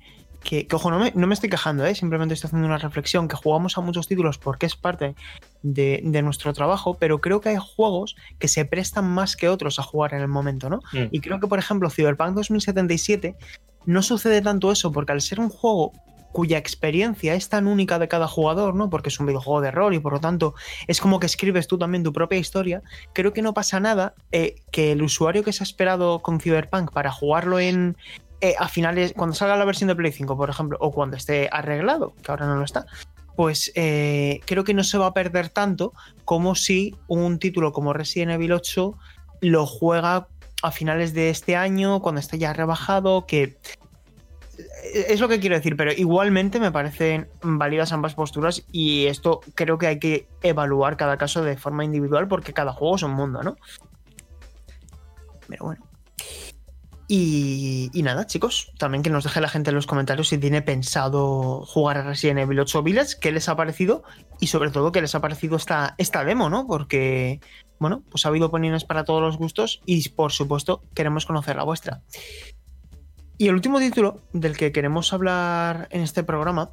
que, 0.43 0.67
que, 0.67 0.77
ojo, 0.77 0.91
no 0.91 0.99
me, 0.99 1.13
no 1.15 1.27
me 1.27 1.35
estoy 1.35 1.51
quejando, 1.51 1.85
¿eh? 1.85 1.95
simplemente 1.95 2.33
estoy 2.33 2.49
haciendo 2.49 2.67
una 2.67 2.79
reflexión, 2.79 3.29
que 3.29 3.37
jugamos 3.37 3.77
a 3.77 3.83
muchos 3.83 4.09
títulos 4.09 4.39
porque 4.39 4.65
es 4.65 4.77
parte 4.77 5.15
de, 5.63 6.01
de 6.03 6.23
nuestro 6.23 6.55
trabajo, 6.55 6.95
pero 6.95 7.21
creo 7.21 7.43
que 7.43 7.51
hay 7.51 7.59
juegos 7.61 8.17
que 8.39 8.49
se 8.49 8.65
prestan 8.65 9.05
más 9.09 9.37
que 9.37 9.51
otros 9.51 9.79
a 9.79 9.83
jugar 9.83 10.15
en 10.15 10.23
el 10.23 10.29
momento, 10.29 10.71
¿no? 10.71 10.79
Mm. 10.93 11.09
Y 11.11 11.21
creo 11.21 11.39
que, 11.39 11.49
por 11.49 11.59
ejemplo, 11.59 11.91
Cyberpunk 11.91 12.35
2077 12.35 13.37
no 13.85 14.03
sucede 14.03 14.41
tanto 14.41 14.73
eso, 14.73 14.91
porque 14.91 15.13
al 15.13 15.21
ser 15.21 15.39
un 15.39 15.51
juego 15.51 15.93
cuya 16.33 16.59
experiencia 16.59 17.35
es 17.35 17.49
tan 17.49 17.67
única 17.67 17.99
de 17.99 18.09
cada 18.09 18.29
jugador, 18.29 18.75
¿no? 18.75 18.91
Porque 18.91 19.09
es 19.09 19.19
un 19.21 19.27
videojuego 19.27 19.61
de 19.61 19.71
rol 19.71 19.95
y 19.95 19.99
por 19.99 20.13
lo 20.13 20.21
tanto 20.21 20.55
es 20.87 21.01
como 21.01 21.21
que 21.21 21.27
escribes 21.27 21.67
tú 21.67 21.79
también 21.79 22.05
tu 22.05 22.13
propia 22.13 22.39
historia. 22.39 22.83
Creo 23.13 23.33
que 23.33 23.43
no 23.43 23.55
pasa 23.55 23.81
nada 23.81 24.15
eh, 24.33 24.57
que 24.71 24.93
el 24.93 25.03
usuario 25.03 25.43
que 25.43 25.53
se 25.53 25.63
ha 25.63 25.67
esperado 25.67 26.21
con 26.21 26.41
Cyberpunk 26.41 26.93
para 26.93 27.11
jugarlo 27.11 27.59
en 27.59 27.97
eh, 28.43 28.55
a 28.59 28.69
finales, 28.69 29.15
cuando 29.17 29.35
salga 29.35 29.57
la 29.57 29.65
versión 29.65 29.89
de 29.89 29.97
Play 29.97 30.13
5, 30.13 30.37
por 30.37 30.51
ejemplo, 30.51 30.77
o 30.81 30.93
cuando 30.93 31.17
esté 31.17 31.49
arreglado, 31.51 32.15
que 32.23 32.31
ahora 32.31 32.47
no 32.47 32.57
lo 32.57 32.65
está, 32.65 32.85
pues 33.35 33.73
eh, 33.75 34.41
creo 34.45 34.65
que 34.65 34.75
no 34.75 34.85
se 34.85 34.99
va 34.99 35.07
a 35.07 35.15
perder 35.15 35.49
tanto 35.49 35.95
como 36.25 36.55
si 36.55 36.95
un 37.07 37.39
título 37.39 37.73
como 37.73 37.95
Resident 37.95 38.33
Evil 38.33 38.53
8 38.53 38.95
lo 39.41 39.67
juega 39.67 40.29
a 40.63 40.71
finales 40.71 41.15
de 41.15 41.31
este 41.31 41.57
año, 41.57 42.01
cuando 42.01 42.21
esté 42.21 42.39
ya 42.39 42.53
rebajado, 42.53 43.27
que 43.27 43.57
es 44.93 45.21
lo 45.21 45.29
que 45.29 45.41
quiero 45.41 45.57
decir, 45.57 45.77
pero 45.77 45.93
igualmente 45.93 46.61
me 46.61 46.73
parecen 46.73 47.29
válidas 47.43 47.93
ambas 47.93 48.15
posturas 48.15 48.65
y 48.73 49.07
esto 49.07 49.41
creo 49.55 49.79
que 49.79 49.87
hay 49.87 49.99
que 49.99 50.29
evaluar 50.43 50.97
cada 50.97 51.17
caso 51.17 51.43
de 51.43 51.57
forma 51.57 51.85
individual 51.85 52.29
porque 52.29 52.53
cada 52.53 52.73
juego 52.73 52.97
es 52.97 53.03
un 53.03 53.13
mundo, 53.13 53.43
¿no? 53.43 53.57
Pero 55.49 55.65
bueno. 55.65 55.87
Y, 57.09 57.89
y 57.93 58.03
nada, 58.03 58.27
chicos, 58.27 58.73
también 58.79 59.03
que 59.05 59.11
nos 59.11 59.23
deje 59.23 59.41
la 59.41 59.49
gente 59.49 59.71
en 59.71 59.77
los 59.77 59.87
comentarios 59.87 60.29
si 60.29 60.39
tiene 60.39 60.61
pensado 60.61 61.65
jugar 61.65 61.99
a 61.99 62.03
Resident 62.03 62.41
Evil 62.41 62.59
8 62.59 62.83
Village, 62.83 63.15
qué 63.21 63.31
les 63.31 63.49
ha 63.49 63.55
parecido 63.55 64.03
y 64.41 64.49
sobre 64.49 64.71
todo 64.71 64.91
qué 64.91 65.01
les 65.01 65.15
ha 65.15 65.21
parecido 65.21 65.57
esta, 65.57 65.95
esta 65.99 66.25
demo, 66.25 66.51
¿no? 66.51 66.67
Porque, 66.67 67.41
bueno, 67.79 68.03
pues 68.11 68.27
ha 68.27 68.31
habido 68.31 68.47
opiniones 68.47 68.85
para 68.85 69.05
todos 69.05 69.23
los 69.23 69.39
gustos 69.39 69.81
y 69.87 70.09
por 70.09 70.33
supuesto 70.33 70.83
queremos 70.95 71.27
conocer 71.27 71.55
la 71.55 71.63
vuestra. 71.63 72.03
Y 73.39 73.49
el 73.49 73.55
último 73.55 73.79
título 73.79 74.21
del 74.33 74.57
que 74.57 74.73
queremos 74.73 75.13
hablar 75.13 75.89
en 75.91 76.01
este 76.01 76.25
programa 76.25 76.71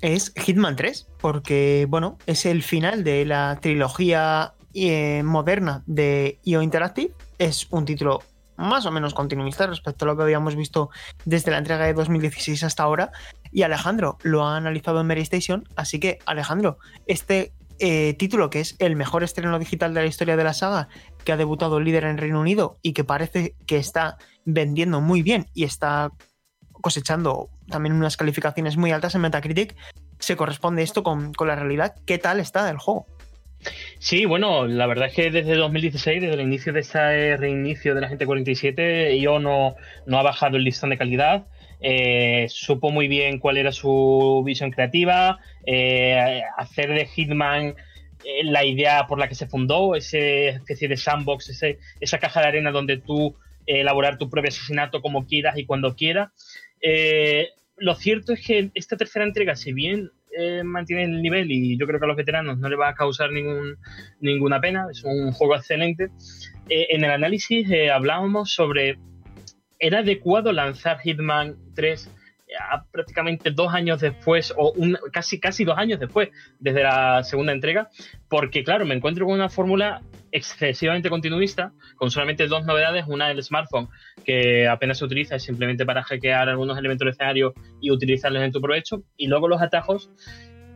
es 0.00 0.32
Hitman 0.36 0.76
3, 0.76 1.08
porque 1.18 1.86
bueno, 1.88 2.18
es 2.26 2.46
el 2.46 2.62
final 2.62 3.02
de 3.02 3.24
la 3.24 3.58
trilogía 3.60 4.54
eh, 4.74 5.22
moderna 5.24 5.82
de 5.86 6.38
IO 6.44 6.62
Interactive. 6.62 7.12
Es 7.38 7.66
un 7.70 7.84
título 7.84 8.22
más 8.56 8.86
o 8.86 8.92
menos 8.92 9.12
continuista 9.12 9.66
respecto 9.66 10.04
a 10.04 10.08
lo 10.08 10.16
que 10.16 10.22
habíamos 10.22 10.54
visto 10.54 10.90
desde 11.24 11.50
la 11.50 11.58
entrega 11.58 11.86
de 11.86 11.94
2016 11.94 12.62
hasta 12.62 12.84
ahora. 12.84 13.10
Y 13.50 13.62
Alejandro 13.62 14.18
lo 14.22 14.46
ha 14.46 14.56
analizado 14.56 15.00
en 15.00 15.08
Mary 15.08 15.22
Station. 15.22 15.66
Así 15.74 15.98
que, 15.98 16.20
Alejandro, 16.26 16.78
este 17.06 17.52
eh, 17.80 18.14
título, 18.14 18.50
que 18.50 18.60
es 18.60 18.76
el 18.78 18.94
mejor 18.94 19.24
estreno 19.24 19.58
digital 19.58 19.94
de 19.94 20.02
la 20.02 20.06
historia 20.06 20.36
de 20.36 20.44
la 20.44 20.54
saga, 20.54 20.88
que 21.24 21.32
ha 21.32 21.36
debutado 21.36 21.80
líder 21.80 22.04
en 22.04 22.18
Reino 22.18 22.40
Unido 22.40 22.78
y 22.82 22.92
que 22.92 23.04
parece 23.04 23.54
que 23.66 23.76
está 23.76 24.18
vendiendo 24.44 25.00
muy 25.00 25.22
bien 25.22 25.46
y 25.54 25.64
está 25.64 26.12
cosechando 26.72 27.48
también 27.68 27.94
unas 27.94 28.16
calificaciones 28.16 28.76
muy 28.76 28.92
altas 28.92 29.14
en 29.14 29.22
Metacritic, 29.22 29.74
se 30.18 30.36
corresponde 30.36 30.82
esto 30.82 31.02
con, 31.02 31.32
con 31.32 31.48
la 31.48 31.56
realidad. 31.56 31.94
¿Qué 32.06 32.18
tal 32.18 32.40
está 32.40 32.68
el 32.70 32.78
juego? 32.78 33.06
Sí, 33.98 34.26
bueno, 34.26 34.66
la 34.66 34.86
verdad 34.86 35.08
es 35.08 35.14
que 35.14 35.30
desde 35.30 35.56
2016, 35.56 36.20
desde 36.20 36.34
el 36.34 36.42
inicio 36.42 36.72
de 36.72 36.80
ese 36.80 37.36
reinicio 37.36 37.94
de 37.94 38.02
la 38.02 38.08
gente 38.08 38.26
47, 38.26 39.18
yo 39.18 39.38
no, 39.38 39.76
no 40.06 40.18
ha 40.18 40.22
bajado 40.22 40.56
el 40.56 40.64
listón 40.64 40.90
de 40.90 40.98
calidad. 40.98 41.46
Eh, 41.80 42.46
supo 42.48 42.90
muy 42.90 43.08
bien 43.08 43.38
cuál 43.38 43.56
era 43.56 43.72
su 43.72 44.42
visión 44.44 44.70
creativa, 44.70 45.38
eh, 45.66 46.42
hacer 46.56 46.90
de 46.90 47.06
Hitman 47.06 47.74
la 48.44 48.64
idea 48.64 49.06
por 49.06 49.18
la 49.18 49.28
que 49.28 49.34
se 49.34 49.46
fundó, 49.46 49.94
esa 49.94 50.18
especie 50.18 50.88
de 50.88 50.96
sandbox, 50.96 51.50
ese, 51.50 51.78
esa 52.00 52.18
caja 52.18 52.40
de 52.40 52.46
arena 52.48 52.70
donde 52.70 52.98
tú 52.98 53.36
eh, 53.66 53.80
elaborar 53.80 54.18
tu 54.18 54.30
propio 54.30 54.48
asesinato 54.48 55.02
como 55.02 55.26
quieras 55.26 55.58
y 55.58 55.66
cuando 55.66 55.94
quieras. 55.94 56.30
Eh, 56.80 57.48
lo 57.76 57.94
cierto 57.94 58.32
es 58.32 58.46
que 58.46 58.70
esta 58.74 58.96
tercera 58.96 59.24
entrega, 59.24 59.56
si 59.56 59.72
bien 59.72 60.10
eh, 60.36 60.62
mantiene 60.64 61.04
el 61.04 61.22
nivel 61.22 61.50
y 61.50 61.76
yo 61.76 61.86
creo 61.86 61.98
que 61.98 62.06
a 62.06 62.08
los 62.08 62.16
veteranos 62.16 62.58
no 62.58 62.68
le 62.68 62.76
va 62.76 62.88
a 62.88 62.94
causar 62.94 63.30
ningún, 63.30 63.76
ninguna 64.20 64.60
pena, 64.60 64.86
es 64.90 65.04
un 65.04 65.32
juego 65.32 65.54
excelente, 65.54 66.10
eh, 66.68 66.88
en 66.90 67.04
el 67.04 67.10
análisis 67.10 67.70
eh, 67.70 67.90
hablábamos 67.90 68.52
sobre, 68.52 68.98
¿era 69.78 70.00
adecuado 70.00 70.52
lanzar 70.52 70.98
Hitman 71.00 71.56
3 71.74 72.10
prácticamente 72.90 73.50
dos 73.50 73.72
años 73.72 74.00
después, 74.00 74.52
o 74.56 74.72
un, 74.72 74.98
casi, 75.12 75.40
casi 75.40 75.64
dos 75.64 75.78
años 75.78 76.00
después, 76.00 76.30
desde 76.58 76.82
la 76.82 77.22
segunda 77.24 77.52
entrega? 77.52 77.88
Porque 78.28 78.64
claro, 78.64 78.84
me 78.84 78.94
encuentro 78.94 79.26
con 79.26 79.34
una 79.34 79.48
fórmula 79.48 80.02
excesivamente 80.32 81.10
continuista, 81.10 81.72
con 81.96 82.10
solamente 82.10 82.46
dos 82.48 82.64
novedades, 82.64 83.04
una 83.06 83.30
el 83.30 83.42
smartphone, 83.42 83.88
que 84.24 84.66
apenas 84.66 84.98
se 84.98 85.04
utiliza, 85.04 85.38
simplemente 85.38 85.86
para 85.86 86.02
hackear 86.02 86.48
algunos 86.48 86.76
elementos 86.76 87.04
del 87.04 87.12
escenario 87.12 87.54
y 87.80 87.90
utilizarlos 87.90 88.42
en 88.42 88.50
tu 88.50 88.60
provecho, 88.60 89.02
y 89.16 89.28
luego 89.28 89.48
los 89.48 89.62
atajos 89.62 90.10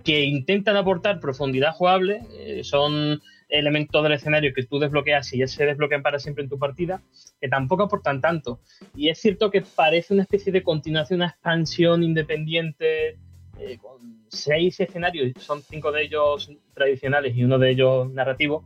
que 0.05 0.25
intentan 0.25 0.77
aportar 0.77 1.21
profundidad 1.21 1.73
jugable, 1.73 2.23
eh, 2.39 2.63
son 2.63 3.21
elementos 3.49 4.03
del 4.03 4.13
escenario 4.13 4.53
que 4.55 4.65
tú 4.65 4.79
desbloqueas 4.79 5.33
y 5.33 5.39
ya 5.39 5.47
se 5.47 5.65
desbloquean 5.65 6.03
para 6.03 6.19
siempre 6.19 6.45
en 6.45 6.51
tu 6.51 6.59
partida, 6.59 7.01
que 7.41 7.49
tampoco 7.49 7.85
aportan 7.85 8.21
tanto. 8.21 8.61
Y 8.95 9.09
es 9.09 9.21
cierto 9.21 9.51
que 9.51 9.63
parece 9.63 10.15
una 10.15 10.23
especie 10.23 10.53
de 10.53 10.63
continuación, 10.63 11.21
una 11.21 11.31
expansión 11.31 12.03
independiente 12.03 13.19
eh, 13.59 13.79
con 13.81 14.27
seis 14.29 14.79
escenarios, 14.81 15.33
son 15.39 15.63
cinco 15.63 15.91
de 15.91 16.05
ellos 16.05 16.51
tradicionales 16.75 17.37
y 17.37 17.45
uno 17.45 17.59
de 17.59 17.71
ellos 17.71 18.11
narrativo, 18.13 18.65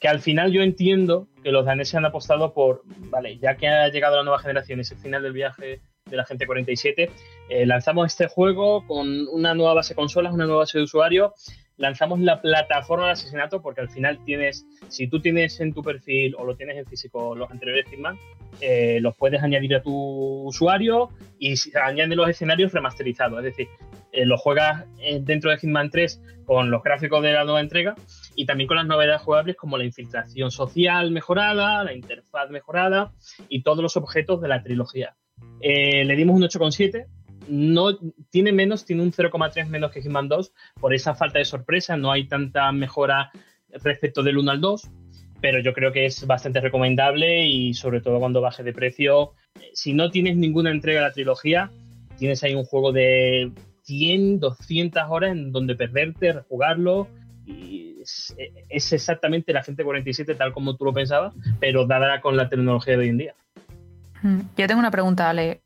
que 0.00 0.08
al 0.08 0.20
final 0.20 0.52
yo 0.52 0.62
entiendo 0.62 1.28
que 1.42 1.52
los 1.52 1.64
daneses 1.64 1.96
han 1.96 2.04
apostado 2.04 2.52
por, 2.54 2.82
vale, 2.86 3.38
ya 3.38 3.56
que 3.56 3.68
ha 3.68 3.88
llegado 3.88 4.16
la 4.16 4.22
nueva 4.22 4.38
generación, 4.38 4.80
ese 4.80 4.96
final 4.96 5.22
del 5.22 5.32
viaje 5.32 5.80
de 6.08 6.16
la 6.16 6.24
gente 6.24 6.46
47. 6.46 7.10
Eh, 7.48 7.66
lanzamos 7.66 8.06
este 8.06 8.28
juego 8.28 8.86
con 8.86 9.28
una 9.28 9.54
nueva 9.54 9.74
base 9.74 9.90
de 9.90 9.96
consolas, 9.96 10.32
una 10.32 10.46
nueva 10.46 10.60
base 10.60 10.78
de 10.78 10.84
usuario. 10.84 11.34
Lanzamos 11.78 12.18
la 12.18 12.42
plataforma 12.42 13.06
de 13.06 13.12
asesinato 13.12 13.62
porque 13.62 13.80
al 13.80 13.88
final 13.88 14.18
tienes, 14.24 14.66
si 14.88 15.06
tú 15.06 15.20
tienes 15.20 15.60
en 15.60 15.72
tu 15.72 15.82
perfil 15.82 16.34
o 16.36 16.44
lo 16.44 16.56
tienes 16.56 16.76
en 16.76 16.84
físico 16.86 17.36
los 17.36 17.50
anteriores 17.50 17.88
Hitman, 17.88 18.18
eh, 18.60 18.98
los 19.00 19.16
puedes 19.16 19.42
añadir 19.42 19.76
a 19.76 19.82
tu 19.82 19.92
usuario 20.44 21.10
y 21.38 21.54
añade 21.80 22.16
los 22.16 22.28
escenarios 22.28 22.72
remasterizados. 22.72 23.38
Es 23.38 23.44
decir, 23.44 23.68
eh, 24.10 24.26
lo 24.26 24.36
juegas 24.38 24.86
dentro 25.20 25.50
de 25.50 25.58
Hitman 25.58 25.90
3 25.90 26.20
con 26.44 26.70
los 26.70 26.82
gráficos 26.82 27.22
de 27.22 27.32
la 27.32 27.44
nueva 27.44 27.60
entrega 27.60 27.94
y 28.34 28.44
también 28.44 28.66
con 28.66 28.76
las 28.76 28.86
novedades 28.86 29.22
jugables 29.22 29.54
como 29.54 29.78
la 29.78 29.84
infiltración 29.84 30.50
social 30.50 31.12
mejorada, 31.12 31.84
la 31.84 31.92
interfaz 31.92 32.50
mejorada 32.50 33.12
y 33.48 33.62
todos 33.62 33.82
los 33.82 33.96
objetos 33.96 34.40
de 34.40 34.48
la 34.48 34.62
trilogía. 34.62 35.14
le 35.60 36.16
dimos 36.16 36.34
un 36.34 36.42
8,7 36.42 37.06
no 37.48 37.98
tiene 38.30 38.52
menos, 38.52 38.84
tiene 38.84 39.02
un 39.02 39.12
0,3 39.12 39.66
menos 39.66 39.90
que 39.90 40.02
Hitman 40.02 40.28
2 40.28 40.52
por 40.80 40.94
esa 40.94 41.14
falta 41.14 41.38
de 41.38 41.44
sorpresa, 41.44 41.96
no 41.96 42.12
hay 42.12 42.26
tanta 42.26 42.70
mejora 42.72 43.30
respecto 43.82 44.22
del 44.22 44.38
1 44.38 44.50
al 44.50 44.60
2, 44.60 44.88
pero 45.40 45.60
yo 45.60 45.72
creo 45.72 45.92
que 45.92 46.06
es 46.06 46.26
bastante 46.26 46.60
recomendable 46.60 47.46
y 47.46 47.74
sobre 47.74 48.00
todo 48.00 48.18
cuando 48.18 48.40
baje 48.40 48.62
de 48.62 48.72
precio, 48.72 49.32
si 49.72 49.92
no 49.92 50.10
tienes 50.10 50.36
ninguna 50.36 50.70
entrega 50.70 51.00
de 51.00 51.06
la 51.06 51.12
trilogía, 51.12 51.70
tienes 52.18 52.42
ahí 52.42 52.54
un 52.54 52.64
juego 52.64 52.92
de 52.92 53.52
100, 53.82 54.40
200 54.40 55.02
horas 55.08 55.32
en 55.32 55.52
donde 55.52 55.74
perderte, 55.74 56.32
rejugarlo 56.32 57.08
y 57.46 57.96
es, 58.02 58.34
es 58.68 58.92
exactamente 58.92 59.52
la 59.52 59.62
gente 59.62 59.84
47 59.84 60.34
tal 60.34 60.52
como 60.52 60.76
tú 60.76 60.84
lo 60.84 60.92
pensabas, 60.92 61.34
pero 61.60 61.86
dada 61.86 62.20
con 62.20 62.36
la 62.36 62.48
tecnología 62.48 62.94
de 62.94 63.00
hoy 63.00 63.08
en 63.08 63.18
día. 63.18 63.34
Mm, 64.22 64.40
yo 64.56 64.66
tengo 64.66 64.80
una 64.80 64.90
pregunta, 64.90 65.30
Ale. 65.30 65.60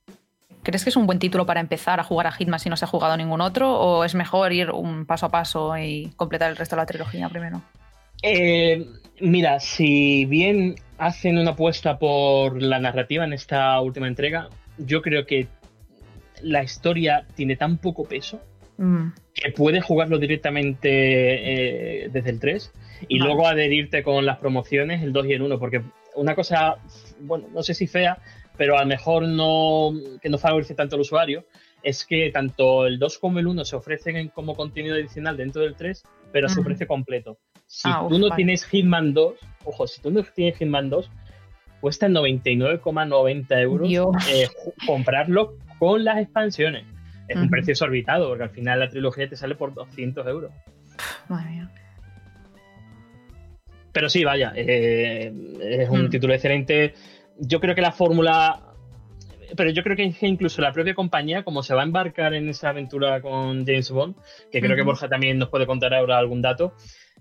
¿Crees 0.62 0.84
que 0.84 0.90
es 0.90 0.96
un 0.96 1.06
buen 1.06 1.18
título 1.18 1.44
para 1.44 1.60
empezar 1.60 1.98
a 1.98 2.04
jugar 2.04 2.28
a 2.28 2.32
Hitman 2.32 2.60
si 2.60 2.70
no 2.70 2.76
se 2.76 2.84
ha 2.84 2.88
jugado 2.88 3.16
ningún 3.16 3.40
otro? 3.40 3.78
¿O 3.80 4.04
es 4.04 4.14
mejor 4.14 4.52
ir 4.52 4.70
un 4.70 5.06
paso 5.06 5.26
a 5.26 5.30
paso 5.30 5.76
y 5.76 6.12
completar 6.16 6.50
el 6.50 6.56
resto 6.56 6.76
de 6.76 6.82
la 6.82 6.86
trilogía 6.86 7.28
primero? 7.28 7.62
Eh, 8.22 8.86
mira, 9.20 9.58
si 9.58 10.24
bien 10.26 10.76
hacen 10.98 11.38
una 11.38 11.52
apuesta 11.52 11.98
por 11.98 12.62
la 12.62 12.78
narrativa 12.78 13.24
en 13.24 13.32
esta 13.32 13.80
última 13.80 14.06
entrega, 14.06 14.48
yo 14.78 15.02
creo 15.02 15.26
que 15.26 15.48
la 16.42 16.62
historia 16.62 17.26
tiene 17.34 17.56
tan 17.56 17.78
poco 17.78 18.04
peso 18.04 18.40
mm. 18.78 19.08
que 19.34 19.50
puedes 19.50 19.84
jugarlo 19.84 20.18
directamente 20.18 22.04
eh, 22.04 22.08
desde 22.12 22.30
el 22.30 22.38
3 22.38 22.72
y 23.08 23.18
luego 23.18 23.48
adherirte 23.48 24.04
con 24.04 24.24
las 24.24 24.38
promociones, 24.38 25.02
el 25.02 25.12
2 25.12 25.26
y 25.26 25.32
el 25.32 25.42
1, 25.42 25.58
porque 25.58 25.82
una 26.14 26.36
cosa, 26.36 26.76
bueno, 27.20 27.48
no 27.52 27.64
sé 27.64 27.74
si 27.74 27.88
fea, 27.88 28.18
pero 28.56 28.76
a 28.76 28.82
lo 28.82 28.86
mejor 28.86 29.26
no, 29.26 29.92
que 30.20 30.28
no 30.28 30.38
favorece 30.38 30.74
tanto 30.74 30.96
al 30.96 31.02
usuario, 31.02 31.44
es 31.82 32.04
que 32.04 32.30
tanto 32.30 32.86
el 32.86 32.98
2 32.98 33.18
como 33.18 33.38
el 33.38 33.46
1 33.46 33.64
se 33.64 33.76
ofrecen 33.76 34.28
como 34.28 34.54
contenido 34.54 34.94
adicional 34.94 35.36
dentro 35.36 35.62
del 35.62 35.74
3, 35.74 36.02
pero 36.32 36.48
se 36.48 36.60
ofrece 36.60 36.86
completo. 36.86 37.38
Si 37.66 37.88
ah, 37.90 38.06
tú 38.08 38.18
no 38.18 38.30
tienes 38.30 38.64
Hitman 38.64 39.14
2, 39.14 39.34
ojo, 39.64 39.86
si 39.86 40.00
tú 40.00 40.10
no 40.10 40.22
tienes 40.22 40.58
Hitman 40.58 40.90
2, 40.90 41.10
cuesta 41.80 42.08
99,90 42.08 43.60
euros 43.60 43.90
eh, 44.30 44.48
comprarlo 44.86 45.56
con 45.78 46.04
las 46.04 46.18
expansiones. 46.18 46.84
Es 47.28 47.36
un 47.36 47.48
precio 47.48 47.72
exorbitado, 47.72 48.28
porque 48.28 48.44
al 48.44 48.50
final 48.50 48.78
la 48.80 48.88
trilogía 48.88 49.28
te 49.28 49.36
sale 49.36 49.54
por 49.54 49.72
200 49.72 50.26
euros. 50.26 50.52
Madre 51.28 51.50
mía. 51.50 51.70
Pero 53.92 54.08
sí, 54.08 54.24
vaya, 54.24 54.52
eh, 54.54 55.32
es 55.60 55.88
un 55.88 56.06
mm. 56.06 56.10
título 56.10 56.34
excelente 56.34 56.94
yo 57.42 57.60
creo 57.60 57.74
que 57.74 57.82
la 57.82 57.92
fórmula 57.92 58.72
pero 59.56 59.70
yo 59.70 59.82
creo 59.82 59.96
que 59.96 60.14
incluso 60.22 60.62
la 60.62 60.72
propia 60.72 60.94
compañía, 60.94 61.42
como 61.42 61.62
se 61.62 61.74
va 61.74 61.82
a 61.82 61.84
embarcar 61.84 62.34
en 62.34 62.48
esa 62.48 62.70
aventura 62.70 63.20
con 63.20 63.66
James 63.66 63.90
Bond, 63.90 64.16
que 64.50 64.60
creo 64.60 64.76
que 64.76 64.82
Borja 64.82 65.08
también 65.08 65.38
nos 65.38 65.48
puede 65.48 65.66
contar 65.66 65.94
ahora 65.94 66.18
algún 66.18 66.42
dato, 66.42 66.74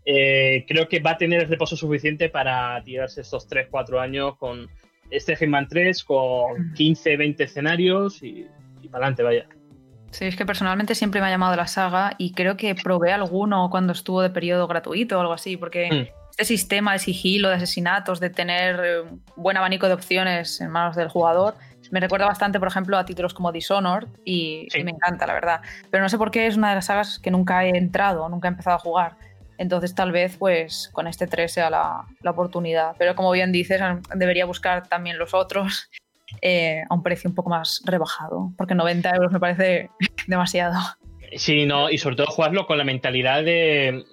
eh, 0.06 0.66
creo 0.68 0.88
que 0.88 1.00
va 1.00 1.12
a 1.12 1.18
tener 1.18 1.42
el 1.42 1.50
reposo 1.50 1.76
suficiente 1.76 2.30
para 2.30 2.82
tirarse 2.84 3.22
estos 3.22 3.48
3-4 3.48 4.00
años 4.00 4.38
con 4.38 4.70
este 5.10 5.36
Hitman 5.36 5.68
3, 5.68 6.04
con 6.04 6.74
15, 6.74 7.18
20 7.18 7.44
escenarios 7.44 8.24
y, 8.24 8.48
para 8.90 9.08
adelante, 9.08 9.24
vaya. 9.24 9.46
Sí, 10.12 10.26
es 10.26 10.36
que 10.36 10.46
personalmente 10.46 10.96
siempre 10.96 11.22
me 11.22 11.28
ha 11.28 11.30
llamado 11.30 11.56
la 11.56 11.68
saga 11.68 12.16
y 12.18 12.34
creo 12.34 12.58
que 12.58 12.76
probé 12.76 13.12
alguno 13.12 13.70
cuando 13.70 13.94
estuvo 13.94 14.22
de 14.22 14.30
periodo 14.30 14.68
gratuito 14.68 15.18
o 15.18 15.22
algo 15.22 15.34
así, 15.34 15.58
porque 15.58 15.90
mm 16.16 16.21
este 16.32 16.46
sistema 16.46 16.94
de 16.94 17.00
sigilo, 17.00 17.50
de 17.50 17.56
asesinatos, 17.56 18.20
de 18.20 18.30
tener 18.30 18.80
eh, 18.84 19.02
un 19.02 19.24
buen 19.36 19.58
abanico 19.58 19.88
de 19.88 19.94
opciones 19.94 20.60
en 20.62 20.72
manos 20.72 20.96
del 20.96 21.10
jugador, 21.10 21.56
me 21.92 22.00
recuerda 22.00 22.26
bastante, 22.26 22.58
por 22.58 22.70
ejemplo, 22.70 22.98
a 22.98 23.06
títulos 23.06 23.34
como 23.34 23.52
Dishonored 23.52 24.08
y, 24.24 24.68
me 24.84 24.92
encanta, 24.92 25.28
la 25.28 25.34
verdad. 25.34 25.62
Pero 25.92 26.02
no 26.02 26.10
sé 26.10 26.18
por 26.18 26.32
qué 26.32 26.48
es 26.48 26.56
una 26.56 26.70
de 26.70 26.76
las 26.76 26.86
sagas 26.86 27.20
que 27.20 27.32
nunca 27.32 27.66
he 27.66 27.78
entrado, 27.78 28.28
nunca 28.30 28.48
he 28.48 28.52
empezado 28.52 28.78
a 28.78 28.80
jugar. 28.80 29.16
Entonces 29.58 29.94
tal 29.94 30.12
vez 30.12 30.38
pues 30.38 30.90
con 30.94 31.06
este 31.06 31.28
3 31.28 31.52
sea 31.52 31.70
la, 31.70 32.06
oportunidad. 32.26 32.96
Pero 32.98 33.14
como 33.16 33.32
bien 33.32 33.52
dices, 33.52 33.82
debería 34.16 34.46
buscar 34.46 34.88
también 34.88 35.20
los 35.20 35.34
otros 35.34 35.90
eh, 36.42 36.84
a 36.90 36.94
un 36.94 37.04
precio 37.04 37.30
un 37.30 37.36
poco 37.36 37.50
más 37.50 37.82
rebajado, 37.86 38.54
porque 38.58 38.74
90 38.74 39.10
euros 39.10 39.32
me 39.32 39.40
parece 39.40 39.90
demasiado. 40.28 40.80
Sí, 41.36 41.66
no, 41.66 41.90
y 41.90 41.98
sobre 41.98 42.16
todo 42.16 42.28
jugarlo 42.28 42.68
con 42.68 42.78
la 42.78 42.84
mentalidad 42.84 43.44
de 43.44 44.06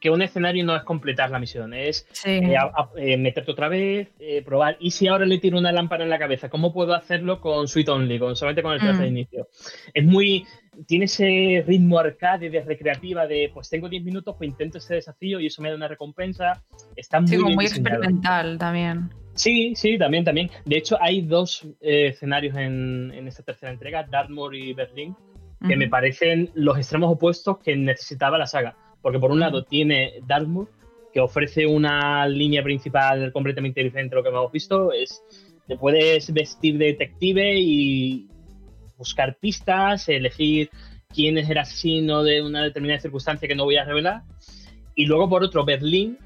que 0.00 0.10
un 0.10 0.22
escenario 0.22 0.64
no 0.64 0.76
es 0.76 0.82
completar 0.82 1.30
la 1.30 1.38
misión, 1.38 1.74
es 1.74 2.06
eh, 2.24 2.54
eh, 2.96 3.16
meterte 3.16 3.50
otra 3.50 3.68
vez, 3.68 4.08
eh, 4.18 4.42
probar. 4.42 4.76
Y 4.80 4.90
si 4.90 5.08
ahora 5.08 5.24
le 5.24 5.38
tiro 5.38 5.58
una 5.58 5.72
lámpara 5.72 6.04
en 6.04 6.10
la 6.10 6.18
cabeza, 6.18 6.48
¿cómo 6.48 6.72
puedo 6.72 6.94
hacerlo 6.94 7.40
con 7.40 7.68
Sweet 7.68 7.88
Only, 7.88 8.18
con, 8.18 8.36
solamente 8.36 8.62
con 8.62 8.72
el 8.72 8.80
traje 8.80 9.02
de 9.02 9.10
mm. 9.10 9.16
inicio? 9.16 9.48
Es 9.94 10.04
muy. 10.04 10.46
Tiene 10.86 11.06
ese 11.06 11.64
ritmo 11.66 11.98
arcade 11.98 12.50
de 12.50 12.60
recreativa 12.60 13.26
de 13.26 13.50
pues 13.52 13.68
tengo 13.68 13.88
10 13.88 14.04
minutos, 14.04 14.36
pues 14.38 14.48
intento 14.48 14.78
ese 14.78 14.94
desafío 14.94 15.40
y 15.40 15.46
eso 15.46 15.60
me 15.60 15.70
da 15.70 15.74
una 15.74 15.88
recompensa. 15.88 16.62
Está 16.94 17.20
muy, 17.20 17.54
muy 17.54 17.64
experimental 17.64 18.58
también. 18.58 19.10
Sí, 19.34 19.74
sí, 19.74 19.98
también, 19.98 20.24
también. 20.24 20.50
De 20.64 20.76
hecho, 20.76 20.96
hay 21.00 21.22
dos 21.22 21.66
escenarios 21.80 22.56
en, 22.56 23.12
en, 23.12 23.26
esta 23.26 23.42
tercera 23.42 23.72
entrega, 23.72 24.04
Dartmoor 24.04 24.54
y 24.54 24.72
Berlín, 24.72 25.16
que 25.66 25.76
me 25.76 25.88
parecen 25.88 26.50
los 26.54 26.76
extremos 26.76 27.12
opuestos 27.12 27.58
que 27.58 27.76
necesitaba 27.76 28.38
la 28.38 28.46
saga. 28.46 28.76
Porque 29.02 29.18
por 29.18 29.30
un 29.30 29.40
lado 29.40 29.64
tiene 29.64 30.14
Dartmouth, 30.26 30.68
que 31.12 31.20
ofrece 31.20 31.66
una 31.66 32.26
línea 32.26 32.62
principal 32.62 33.32
completamente 33.32 33.82
diferente 33.82 34.14
a 34.14 34.18
lo 34.18 34.22
que 34.22 34.28
hemos 34.28 34.52
visto. 34.52 34.92
Es, 34.92 35.22
te 35.66 35.76
puedes 35.76 36.32
vestir 36.32 36.78
de 36.78 36.86
detective 36.86 37.58
y 37.58 38.28
buscar 38.96 39.36
pistas, 39.38 40.08
elegir 40.08 40.70
quién 41.14 41.38
es 41.38 41.48
el 41.48 41.58
asesino 41.58 42.22
de 42.22 42.42
una 42.42 42.62
determinada 42.62 43.00
circunstancia 43.00 43.48
que 43.48 43.54
no 43.54 43.64
voy 43.64 43.76
a 43.76 43.84
revelar. 43.84 44.22
Y 44.94 45.06
luego 45.06 45.28
por 45.28 45.44
otro, 45.44 45.64
Berlín, 45.64 46.18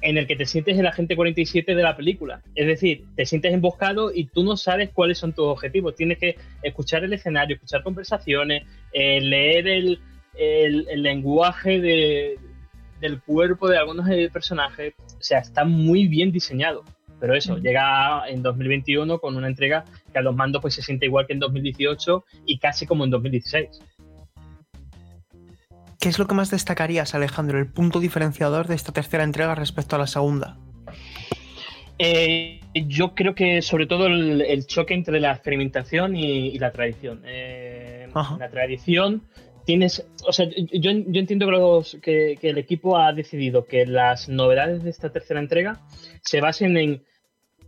en 0.00 0.18
el 0.18 0.26
que 0.26 0.36
te 0.36 0.46
sientes 0.46 0.78
el 0.78 0.86
agente 0.86 1.16
47 1.16 1.74
de 1.74 1.82
la 1.82 1.96
película. 1.96 2.42
Es 2.54 2.66
decir, 2.66 3.04
te 3.16 3.26
sientes 3.26 3.52
emboscado 3.52 4.12
y 4.14 4.26
tú 4.26 4.42
no 4.42 4.56
sabes 4.56 4.90
cuáles 4.90 5.18
son 5.18 5.32
tus 5.32 5.46
objetivos. 5.46 5.94
Tienes 5.94 6.18
que 6.18 6.36
escuchar 6.62 7.04
el 7.04 7.12
escenario, 7.12 7.54
escuchar 7.54 7.82
conversaciones, 7.82 8.64
eh, 8.92 9.20
leer 9.20 9.68
el, 9.68 10.00
el, 10.36 11.02
lenguaje 11.02 11.80
del 11.80 13.20
cuerpo 13.22 13.68
de 13.68 13.78
algunos 13.78 14.08
personajes, 14.32 14.94
o 14.98 15.22
sea, 15.22 15.38
está 15.38 15.64
muy 15.64 16.08
bien 16.08 16.32
diseñado. 16.32 16.84
Pero 17.20 17.34
eso, 17.34 17.56
llega 17.56 18.28
en 18.28 18.42
2021 18.42 19.18
con 19.18 19.36
una 19.36 19.46
entrega 19.46 19.84
que 20.12 20.18
a 20.18 20.22
los 20.22 20.34
mandos 20.34 20.60
pues 20.60 20.74
se 20.74 20.82
siente 20.82 21.06
igual 21.06 21.26
que 21.26 21.32
en 21.32 21.38
2018 21.38 22.24
y 22.44 22.58
casi 22.58 22.86
como 22.86 23.04
en 23.04 23.10
2016. 23.10 23.80
¿Qué 26.00 26.08
es 26.10 26.18
lo 26.18 26.26
que 26.26 26.34
más 26.34 26.50
destacarías, 26.50 27.14
Alejandro, 27.14 27.58
el 27.58 27.66
punto 27.66 27.98
diferenciador 27.98 28.66
de 28.66 28.74
esta 28.74 28.92
tercera 28.92 29.24
entrega 29.24 29.54
respecto 29.54 29.96
a 29.96 29.98
la 29.98 30.06
segunda? 30.06 30.58
Eh, 31.98 32.60
yo 32.74 33.14
creo 33.14 33.34
que 33.34 33.62
sobre 33.62 33.86
todo 33.86 34.08
el, 34.08 34.66
choque 34.66 34.92
entre 34.92 35.20
la 35.20 35.32
experimentación 35.32 36.16
y, 36.16 36.58
la 36.58 36.72
tradición. 36.72 37.22
Eh, 37.24 38.08
la 38.38 38.48
tradición 38.50 39.22
tienes, 39.64 40.06
o 40.26 40.32
sea, 40.32 40.46
yo, 40.72 40.90
entiendo 40.90 41.82
que, 42.02 42.38
el 42.42 42.58
equipo 42.58 42.98
ha 42.98 43.12
decidido 43.12 43.64
que 43.64 43.86
las 43.86 44.28
novedades 44.28 44.84
de 44.84 44.90
esta 44.90 45.10
tercera 45.10 45.40
entrega 45.40 45.80
se 46.22 46.40
basen 46.40 46.76
en, 46.76 47.02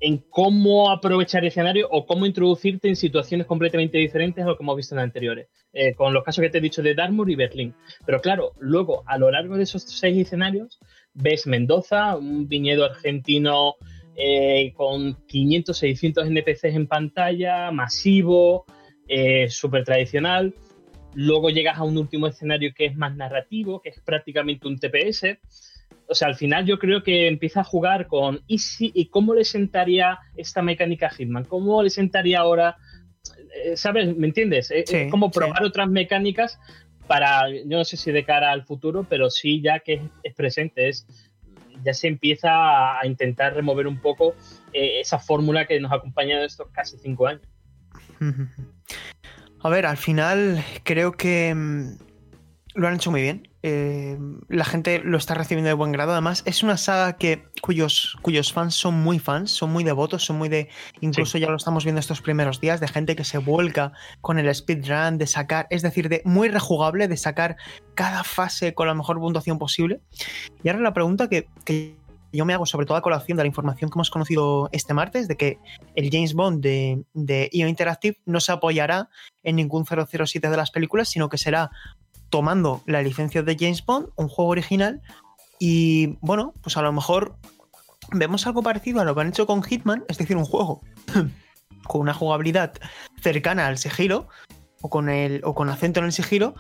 en 0.00 0.18
cómo 0.30 0.90
aprovechar 0.90 1.42
el 1.42 1.48
escenario 1.48 1.88
o 1.90 2.06
cómo 2.06 2.26
introducirte 2.26 2.88
en 2.88 2.96
situaciones 2.96 3.46
completamente 3.46 3.98
diferentes 3.98 4.44
a 4.44 4.48
lo 4.48 4.56
que 4.56 4.62
hemos 4.62 4.76
visto 4.76 4.94
en 4.94 5.00
anteriores, 5.00 5.48
eh, 5.72 5.94
con 5.94 6.12
los 6.12 6.22
casos 6.22 6.42
que 6.42 6.50
te 6.50 6.58
he 6.58 6.60
dicho 6.60 6.82
de 6.82 6.94
Dartmoor 6.94 7.30
y 7.30 7.34
Berlín. 7.34 7.74
Pero 8.04 8.20
claro, 8.20 8.52
luego 8.58 9.02
a 9.06 9.18
lo 9.18 9.30
largo 9.30 9.56
de 9.56 9.62
esos 9.62 9.82
seis 9.82 10.18
escenarios 10.18 10.78
ves 11.14 11.46
Mendoza, 11.46 12.16
un 12.16 12.46
viñedo 12.46 12.84
argentino 12.84 13.76
eh, 14.16 14.72
con 14.76 15.14
500, 15.26 15.76
600 15.76 16.26
NPCs 16.26 16.64
en 16.64 16.86
pantalla, 16.86 17.70
masivo, 17.70 18.66
eh, 19.08 19.48
súper 19.48 19.84
tradicional 19.84 20.54
Luego 21.18 21.48
llegas 21.48 21.78
a 21.78 21.82
un 21.82 21.96
último 21.96 22.26
escenario 22.26 22.74
que 22.74 22.84
es 22.84 22.96
más 22.96 23.16
narrativo, 23.16 23.80
que 23.80 23.88
es 23.88 24.00
prácticamente 24.00 24.68
un 24.68 24.78
TPS. 24.78 25.38
O 26.08 26.14
sea, 26.14 26.28
al 26.28 26.36
final 26.36 26.66
yo 26.66 26.78
creo 26.78 27.02
que 27.02 27.26
empieza 27.26 27.60
a 27.60 27.64
jugar 27.64 28.06
con 28.06 28.42
¿y, 28.46 28.58
si, 28.58 28.92
y 28.94 29.06
cómo 29.06 29.34
le 29.34 29.44
sentaría 29.44 30.18
esta 30.36 30.60
mecánica 30.60 31.06
a 31.06 31.10
Hitman? 31.10 31.44
¿Cómo 31.44 31.82
le 31.82 31.90
sentaría 31.90 32.40
ahora 32.40 32.76
eh, 33.64 33.76
¿sabes? 33.76 34.14
¿Me 34.16 34.26
entiendes? 34.26 34.70
Es, 34.70 34.90
Sí, 34.90 34.96
es 34.96 35.10
como 35.10 35.28
sí. 35.28 35.38
probar 35.38 35.64
otras 35.64 35.88
mecánicas 35.88 36.58
para, 37.06 37.48
yo 37.50 37.78
no 37.78 37.84
sé 37.84 37.96
si 37.96 38.12
de 38.12 38.24
cara 38.24 38.52
al 38.52 38.64
futuro, 38.64 39.06
pero 39.08 39.30
sí 39.30 39.60
ya 39.62 39.80
que 39.80 39.94
es, 39.94 40.02
es 40.22 40.34
presente, 40.34 40.88
es 40.88 41.06
ya 41.82 41.94
se 41.94 42.08
empieza 42.08 42.50
a, 42.50 43.00
a 43.00 43.06
intentar 43.06 43.54
remover 43.54 43.86
un 43.86 43.98
poco 43.98 44.34
eh, 44.72 45.00
esa 45.00 45.18
fórmula 45.18 45.66
que 45.66 45.78
nos 45.80 45.92
ha 45.92 45.96
acompañado 45.96 46.44
estos 46.44 46.68
casi 46.70 46.98
cinco 46.98 47.26
años. 47.26 47.42
A 49.62 49.68
ver, 49.68 49.86
al 49.86 49.96
final 49.96 50.64
creo 50.84 51.12
que 51.12 51.54
mm, 51.54 51.98
lo 52.74 52.88
han 52.88 52.94
hecho 52.94 53.10
muy 53.10 53.22
bien. 53.22 53.48
Eh, 53.62 54.16
la 54.48 54.64
gente 54.64 55.00
lo 55.00 55.18
está 55.18 55.34
recibiendo 55.34 55.66
de 55.66 55.74
buen 55.74 55.90
grado. 55.90 56.12
Además, 56.12 56.42
es 56.46 56.62
una 56.62 56.76
saga 56.76 57.16
que 57.16 57.48
cuyos, 57.62 58.16
cuyos 58.22 58.52
fans 58.52 58.76
son 58.76 58.94
muy 58.94 59.18
fans, 59.18 59.50
son 59.50 59.72
muy 59.72 59.82
devotos, 59.82 60.24
son 60.24 60.38
muy 60.38 60.48
de. 60.48 60.68
Incluso 61.00 61.36
ya 61.38 61.48
lo 61.48 61.56
estamos 61.56 61.84
viendo 61.84 61.98
estos 61.98 62.20
primeros 62.20 62.60
días, 62.60 62.78
de 62.78 62.86
gente 62.86 63.16
que 63.16 63.24
se 63.24 63.38
vuelca 63.38 63.92
con 64.20 64.38
el 64.38 64.54
speedrun, 64.54 65.18
de 65.18 65.26
sacar, 65.26 65.66
es 65.70 65.82
decir, 65.82 66.08
de 66.08 66.22
muy 66.24 66.48
rejugable, 66.48 67.08
de 67.08 67.16
sacar 67.16 67.56
cada 67.94 68.22
fase 68.22 68.72
con 68.72 68.86
la 68.86 68.94
mejor 68.94 69.18
puntuación 69.18 69.58
posible. 69.58 70.00
Y 70.62 70.68
ahora 70.68 70.82
la 70.82 70.94
pregunta 70.94 71.28
que, 71.28 71.48
que 71.64 71.96
yo 72.36 72.44
me 72.44 72.54
hago, 72.54 72.66
sobre 72.66 72.86
todo 72.86 72.96
a 72.96 73.02
colación 73.02 73.36
de 73.36 73.44
la 73.44 73.48
información 73.48 73.90
que 73.90 73.96
hemos 73.96 74.10
conocido 74.10 74.68
este 74.72 74.94
martes, 74.94 75.28
de 75.28 75.36
que 75.36 75.58
el 75.94 76.10
James 76.10 76.34
Bond 76.34 76.62
de, 76.62 77.04
de 77.14 77.48
IO 77.52 77.68
Interactive 77.68 78.18
no 78.26 78.40
se 78.40 78.52
apoyará 78.52 79.08
en 79.42 79.56
ningún 79.56 79.84
007 79.84 80.48
de 80.48 80.56
las 80.56 80.70
películas, 80.70 81.08
sino 81.08 81.28
que 81.28 81.38
será 81.38 81.70
tomando 82.30 82.82
la 82.86 83.02
licencia 83.02 83.42
de 83.42 83.56
James 83.58 83.84
Bond, 83.84 84.08
un 84.16 84.28
juego 84.28 84.50
original, 84.50 85.00
y 85.58 86.18
bueno, 86.20 86.54
pues 86.62 86.76
a 86.76 86.82
lo 86.82 86.92
mejor 86.92 87.36
vemos 88.12 88.46
algo 88.46 88.62
parecido 88.62 89.00
a 89.00 89.04
lo 89.04 89.14
que 89.14 89.20
han 89.22 89.28
hecho 89.28 89.46
con 89.46 89.62
Hitman, 89.62 90.04
es 90.08 90.18
decir, 90.18 90.36
un 90.36 90.44
juego 90.44 90.82
con 91.86 92.00
una 92.00 92.14
jugabilidad 92.14 92.74
cercana 93.20 93.66
al 93.66 93.78
sigilo, 93.78 94.28
o 94.82 94.90
con, 94.90 95.08
el, 95.08 95.40
o 95.44 95.54
con 95.54 95.68
acento 95.68 96.00
en 96.00 96.06
el 96.06 96.12
sigilo, 96.12 96.54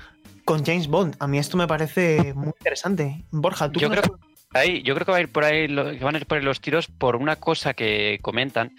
con 0.44 0.64
James 0.64 0.88
Bond. 0.88 1.16
A 1.18 1.26
mí 1.26 1.38
esto 1.38 1.56
me 1.56 1.66
parece 1.66 2.32
muy 2.34 2.52
interesante. 2.58 3.24
Borja, 3.30 3.70
tú 3.70 3.80
Yo 3.80 3.90
creo 3.90 4.02
que 4.02 4.10
ahí, 4.54 4.82
yo 4.82 4.94
creo 4.94 5.04
que 5.06 5.12
va 5.12 5.18
a 5.18 5.22
ir 5.22 5.32
por 5.32 5.44
ahí, 5.44 5.66
que 5.68 6.04
van 6.04 6.14
a 6.14 6.18
ir 6.18 6.26
por 6.26 6.38
ahí 6.38 6.44
los 6.44 6.60
tiros 6.60 6.86
por 6.88 7.16
una 7.16 7.36
cosa 7.36 7.74
que 7.74 8.18
comentan. 8.22 8.72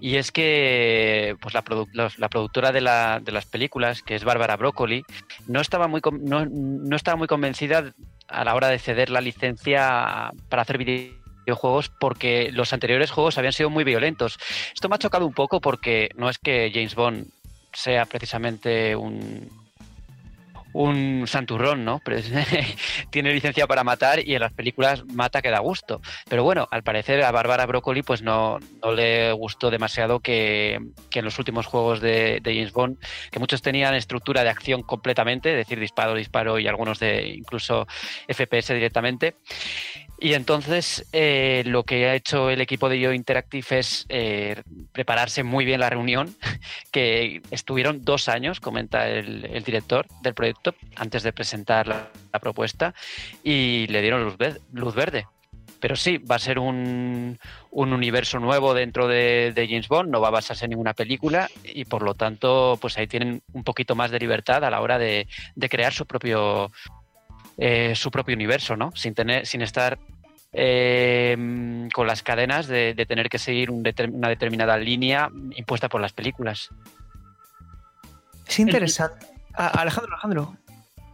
Y 0.00 0.16
es 0.16 0.30
que 0.30 1.36
pues 1.40 1.54
la, 1.54 1.64
la 2.18 2.28
productora 2.28 2.72
de, 2.72 2.80
la- 2.80 3.20
de 3.20 3.32
las 3.32 3.46
películas, 3.46 4.02
que 4.02 4.14
es 4.14 4.24
Bárbara 4.24 4.56
Broccoli, 4.56 5.02
no 5.46 5.60
estaba, 5.60 5.88
muy 5.88 6.00
no, 6.20 6.46
no 6.46 6.96
estaba 6.96 7.16
muy 7.16 7.26
convencida 7.26 7.92
a 8.28 8.44
la 8.44 8.54
hora 8.54 8.68
de 8.68 8.78
ceder 8.78 9.10
la 9.10 9.20
licencia 9.20 10.30
para 10.48 10.62
hacer 10.62 10.78
videojuegos 10.78 11.88
porque 11.88 12.50
los 12.52 12.72
anteriores 12.72 13.10
juegos 13.10 13.38
habían 13.38 13.54
sido 13.54 13.70
muy 13.70 13.82
violentos. 13.82 14.38
Esto 14.74 14.88
me 14.88 14.94
ha 14.96 14.98
chocado 14.98 15.26
un 15.26 15.32
poco 15.34 15.60
porque 15.60 16.10
no 16.16 16.28
es 16.28 16.38
que 16.38 16.70
James 16.72 16.94
Bond 16.94 17.26
sea 17.72 18.04
precisamente 18.06 18.94
un, 18.94 19.48
un 20.72 21.24
santurrón, 21.26 21.84
¿no? 21.84 22.00
Pero 22.04 22.20
tiene 23.10 23.32
licencia 23.32 23.66
para 23.66 23.84
matar 23.84 24.26
y 24.26 24.34
en 24.34 24.40
las 24.40 24.52
películas 24.52 25.04
mata 25.06 25.42
que 25.42 25.50
da 25.50 25.60
gusto. 25.60 26.00
Pero 26.28 26.44
bueno, 26.44 26.68
al 26.70 26.82
parecer 26.82 27.22
a 27.22 27.30
Bárbara 27.30 27.66
Broccoli 27.66 28.02
pues 28.02 28.22
no, 28.22 28.58
no 28.82 28.92
le 28.92 29.32
gustó 29.32 29.70
demasiado 29.70 30.20
que, 30.20 30.78
que 31.10 31.20
en 31.20 31.24
los 31.24 31.38
últimos 31.38 31.66
juegos 31.66 32.00
de, 32.00 32.40
de 32.42 32.54
James 32.54 32.72
Bond, 32.72 32.98
que 33.30 33.38
muchos 33.38 33.62
tenían 33.62 33.94
estructura 33.94 34.42
de 34.42 34.50
acción 34.50 34.82
completamente, 34.82 35.50
es 35.50 35.56
decir, 35.56 35.80
disparo, 35.80 36.14
disparo 36.14 36.58
y 36.58 36.66
algunos 36.66 36.98
de 36.98 37.28
incluso 37.28 37.86
FPS 38.28 38.74
directamente. 38.74 39.36
Y 40.20 40.34
entonces 40.34 41.06
eh, 41.12 41.62
lo 41.66 41.84
que 41.84 42.08
ha 42.08 42.14
hecho 42.14 42.50
el 42.50 42.60
equipo 42.60 42.88
de 42.88 42.98
Yo 42.98 43.12
Interactive 43.12 43.78
es 43.78 44.04
eh, 44.08 44.62
prepararse 44.90 45.44
muy 45.44 45.64
bien 45.64 45.80
la 45.80 45.90
reunión, 45.90 46.34
que 46.90 47.40
estuvieron 47.52 48.04
dos 48.04 48.28
años, 48.28 48.58
comenta 48.58 49.08
el, 49.08 49.62
director 49.64 50.06
del 50.22 50.34
proyecto, 50.34 50.74
antes 50.96 51.22
de 51.22 51.32
presentar 51.32 51.86
la, 51.86 52.10
propuesta, 52.40 52.94
y 53.44 53.86
le 53.88 54.02
dieron 54.02 54.24
luz, 54.24 54.36
luz 54.72 54.94
verde. 54.94 55.26
Pero 55.80 55.94
sí, 55.94 56.18
va 56.18 56.36
a 56.36 56.40
ser 56.40 56.58
un, 56.58 57.38
un 57.70 57.92
universo 57.92 58.40
nuevo 58.40 58.74
dentro 58.74 59.06
de, 59.06 59.52
de 59.54 59.68
James 59.68 59.86
Bond, 59.86 60.10
no 60.10 60.20
va 60.20 60.28
a 60.28 60.32
basarse 60.32 60.64
en 60.64 60.70
ninguna 60.70 60.94
película 60.94 61.48
y 61.62 61.84
por 61.84 62.02
lo 62.02 62.14
tanto, 62.14 62.76
pues 62.80 62.98
ahí 62.98 63.06
tienen 63.06 63.42
un 63.52 63.62
poquito 63.62 63.94
más 63.94 64.10
de 64.10 64.18
libertad 64.18 64.64
a 64.64 64.70
la 64.70 64.80
hora 64.80 64.98
de, 64.98 65.28
de 65.54 65.68
crear 65.68 65.92
su 65.92 66.06
propio 66.06 66.72
eh, 67.58 67.94
su 67.94 68.10
propio 68.10 68.34
universo, 68.34 68.76
¿no? 68.76 68.92
Sin 68.94 69.14
tener, 69.14 69.46
sin 69.46 69.62
estar 69.62 69.98
eh, 70.52 71.36
con 71.92 72.06
las 72.06 72.22
cadenas 72.22 72.66
de, 72.68 72.94
tener 73.06 73.28
que 73.28 73.38
seguir 73.38 73.70
una 73.70 74.28
determinada 74.28 74.76
línea 74.78 75.28
impuesta 75.56 75.88
por 75.88 76.00
las 76.00 76.12
películas. 76.12 76.70
Es 78.46 78.58
interesante. 78.58 79.26
Alejandro, 79.54 80.12
Alejandro. 80.12 80.56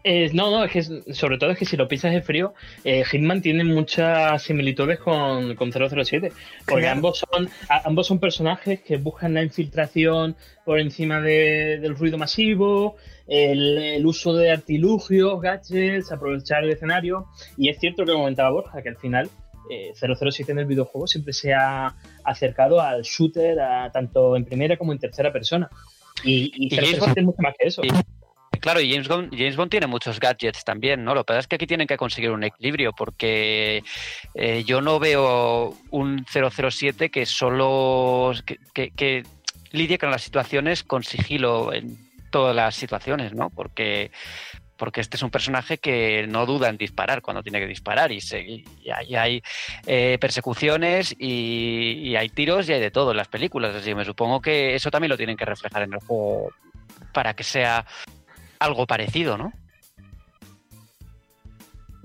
Eh, 0.07 0.29
no, 0.35 0.51
no, 0.51 0.63
es 0.65 0.71
que 0.71 0.79
es- 0.81 0.93
sobre 1.13 1.39
todo 1.39 1.51
es 1.51 1.59
que 1.59 1.65
si 1.65 1.79
lo 1.79 1.89
piensas 1.89 2.13
en 2.13 2.23
frío, 2.23 2.53
eh, 2.85 3.05
Hitman 3.11 3.41
tiene 3.41 3.65
muchas 3.65 4.43
similitudes 4.43 4.99
con, 4.99 5.55
con 5.57 5.73
007, 5.73 6.31
porque 6.67 6.83
Claro. 6.83 6.97
ambos 6.97 7.19
son 7.31 7.49
a- 7.71 7.89
ambos 7.89 8.07
son 8.07 8.19
personajes 8.19 8.81
que 8.81 8.99
buscan 8.99 9.33
la 9.33 9.43
infiltración 9.43 10.37
por 10.67 10.79
encima 10.79 11.23
de- 11.23 11.79
del 11.81 11.97
ruido 11.97 12.19
masivo, 12.19 12.97
el, 13.27 13.79
el 13.79 14.05
uso 14.05 14.35
de 14.35 14.51
artilugios, 14.51 15.41
gadgets, 15.41 16.13
aprovechar 16.13 16.65
el 16.65 16.71
escenario, 16.73 17.27
y 17.57 17.71
es 17.71 17.79
cierto 17.79 18.05
que 18.05 18.13
comentaba 18.13 18.51
Borja, 18.51 18.83
que 18.83 18.91
al 18.91 18.99
final 18.99 19.31
eh, 19.71 19.93
007 19.95 20.53
en 20.53 20.59
el 20.59 20.67
videojuego 20.67 21.07
siempre 21.07 21.33
se 21.33 21.55
ha 21.55 21.95
acercado 22.23 22.83
al 22.83 23.01
shooter, 23.01 23.59
a, 23.59 23.91
tanto 23.91 24.37
en 24.37 24.45
primera 24.45 24.77
como 24.77 24.93
en 24.93 24.99
tercera 24.99 25.33
persona. 25.33 25.71
Y, 26.23 26.53
y, 26.55 26.67
Y 26.67 26.71
007 26.71 26.97
James 27.01 27.17
es 27.17 27.25
mucho 27.25 27.39
más 27.43 27.55
que 27.59 27.69
eso. 27.69 27.81
Claro, 28.65 28.81
y 28.81 28.91
James 28.91 29.57
Bond, 29.59 29.69
tiene 29.69 29.87
muchos 29.87 30.19
gadgets 30.19 30.65
también, 30.65 31.05
¿no? 31.05 31.15
Lo 31.15 31.21
que 31.21 31.27
pasa 31.27 31.41
es 31.41 31.47
que 31.47 31.57
aquí 31.57 31.67
tienen 31.67 31.87
que 31.87 31.99
conseguir 31.99 32.31
un 32.31 32.45
equilibrio, 32.45 32.95
porque 32.95 33.85
eh, 34.35 34.65
yo 34.65 34.81
no 34.81 34.99
veo 34.99 35.77
un 35.91 36.25
007 36.25 37.11
que 37.11 37.27
solo 37.27 38.33
que, 38.73 39.23
lidie 39.71 39.99
con 39.99 40.11
las 40.11 40.23
situaciones 40.23 40.83
con 40.83 41.03
sigilo 41.03 41.75
en 41.75 41.99
todas 42.31 42.57
las 42.57 42.75
situaciones, 42.75 43.35
¿no? 43.35 43.51
Porque 43.51 44.11
porque 44.79 45.03
este 45.03 45.19
es 45.19 45.23
un 45.23 45.31
personaje 45.31 45.77
que 45.77 46.27
no 46.27 46.47
duda 46.47 46.71
en 46.71 46.79
disparar 46.79 47.21
cuando 47.21 47.43
tiene 47.43 47.61
que 47.61 47.67
disparar 47.67 48.13
y 48.13 48.21
hay, 49.15 49.43
eh, 49.87 50.17
persecuciones 50.19 51.15
y, 51.19 52.01
y 52.03 52.17
hay 52.17 52.31
tiros 52.31 52.67
y 52.67 52.73
hay 52.73 52.81
de 52.81 52.91
todo 52.91 53.11
en 53.11 53.19
las 53.19 53.29
películas. 53.29 53.75
Así 53.75 53.91
que 53.91 53.95
me 53.95 54.07
supongo 54.07 54.41
que 54.41 54.75
eso 54.75 54.91
también 54.91 55.11
lo 55.11 55.19
tienen 55.19 55.37
que 55.37 55.45
reflejar 55.45 55.83
en 55.83 55.93
el 55.93 56.01
juego 56.01 56.49
para 57.13 57.35
que 57.35 57.45
sea 57.45 57.85
algo 58.59 58.87
parecido, 58.87 59.37
¿no? 59.39 59.53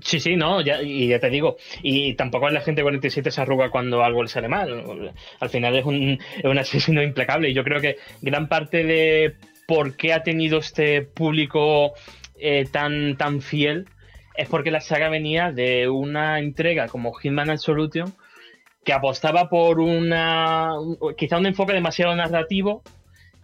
Sí, 0.02 0.18
sí, 0.18 0.36
no, 0.36 0.60
ya, 0.62 0.82
y 0.82 1.08
ya 1.08 1.20
te 1.20 1.28
digo, 1.28 1.56
y 1.82 2.14
tampoco 2.14 2.48
la 2.48 2.62
gente 2.62 2.82
47 2.82 3.30
se 3.30 3.40
arruga 3.40 3.70
cuando 3.70 4.02
algo 4.02 4.22
le 4.22 4.28
sale 4.28 4.48
mal. 4.48 5.12
Al 5.40 5.48
final 5.50 5.76
es 5.76 5.84
un, 5.84 6.18
es 6.38 6.44
un 6.44 6.58
asesino 6.58 7.02
implacable 7.02 7.50
y 7.50 7.54
yo 7.54 7.64
creo 7.64 7.80
que 7.80 7.96
gran 8.22 8.48
parte 8.48 8.82
de 8.84 9.36
por 9.66 9.96
qué 9.96 10.12
ha 10.12 10.22
tenido 10.22 10.58
este 10.58 11.02
público 11.02 11.92
eh, 12.38 12.66
tan, 12.72 13.16
tan 13.16 13.42
fiel 13.42 13.86
es 14.36 14.48
porque 14.48 14.70
la 14.70 14.80
saga 14.80 15.08
venía 15.10 15.52
de 15.52 15.88
una 15.88 16.38
entrega 16.38 16.88
como 16.88 17.12
Hitman 17.12 17.50
Absolution 17.50 18.14
que 18.84 18.94
apostaba 18.94 19.50
por 19.50 19.78
una 19.78 20.72
quizá 21.18 21.36
un 21.36 21.46
enfoque 21.46 21.74
demasiado 21.74 22.16
narrativo 22.16 22.82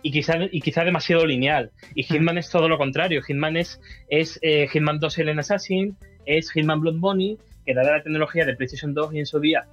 y 0.06 0.12
quizá, 0.12 0.34
y 0.52 0.60
quizá 0.60 0.84
demasiado 0.84 1.26
lineal. 1.26 1.72
Y 1.96 2.04
Hitman 2.04 2.38
es 2.38 2.48
todo 2.48 2.68
lo 2.68 2.78
contrario. 2.78 3.22
Hitman 3.22 3.56
es, 3.56 3.80
es 4.08 4.38
eh, 4.40 4.68
Hitman 4.72 5.00
2 5.00 5.18
Alien 5.18 5.40
Assassin, 5.40 5.96
es 6.24 6.52
Hitman 6.52 6.80
Blood 6.80 6.94
Money, 6.94 7.36
que 7.64 7.74
dada 7.74 7.90
la 7.90 8.02
tecnología 8.04 8.44
de 8.44 8.54
PlayStation 8.54 8.94
2 8.94 9.14
y 9.14 9.18
en 9.18 9.26
su 9.26 9.40
día 9.40 9.66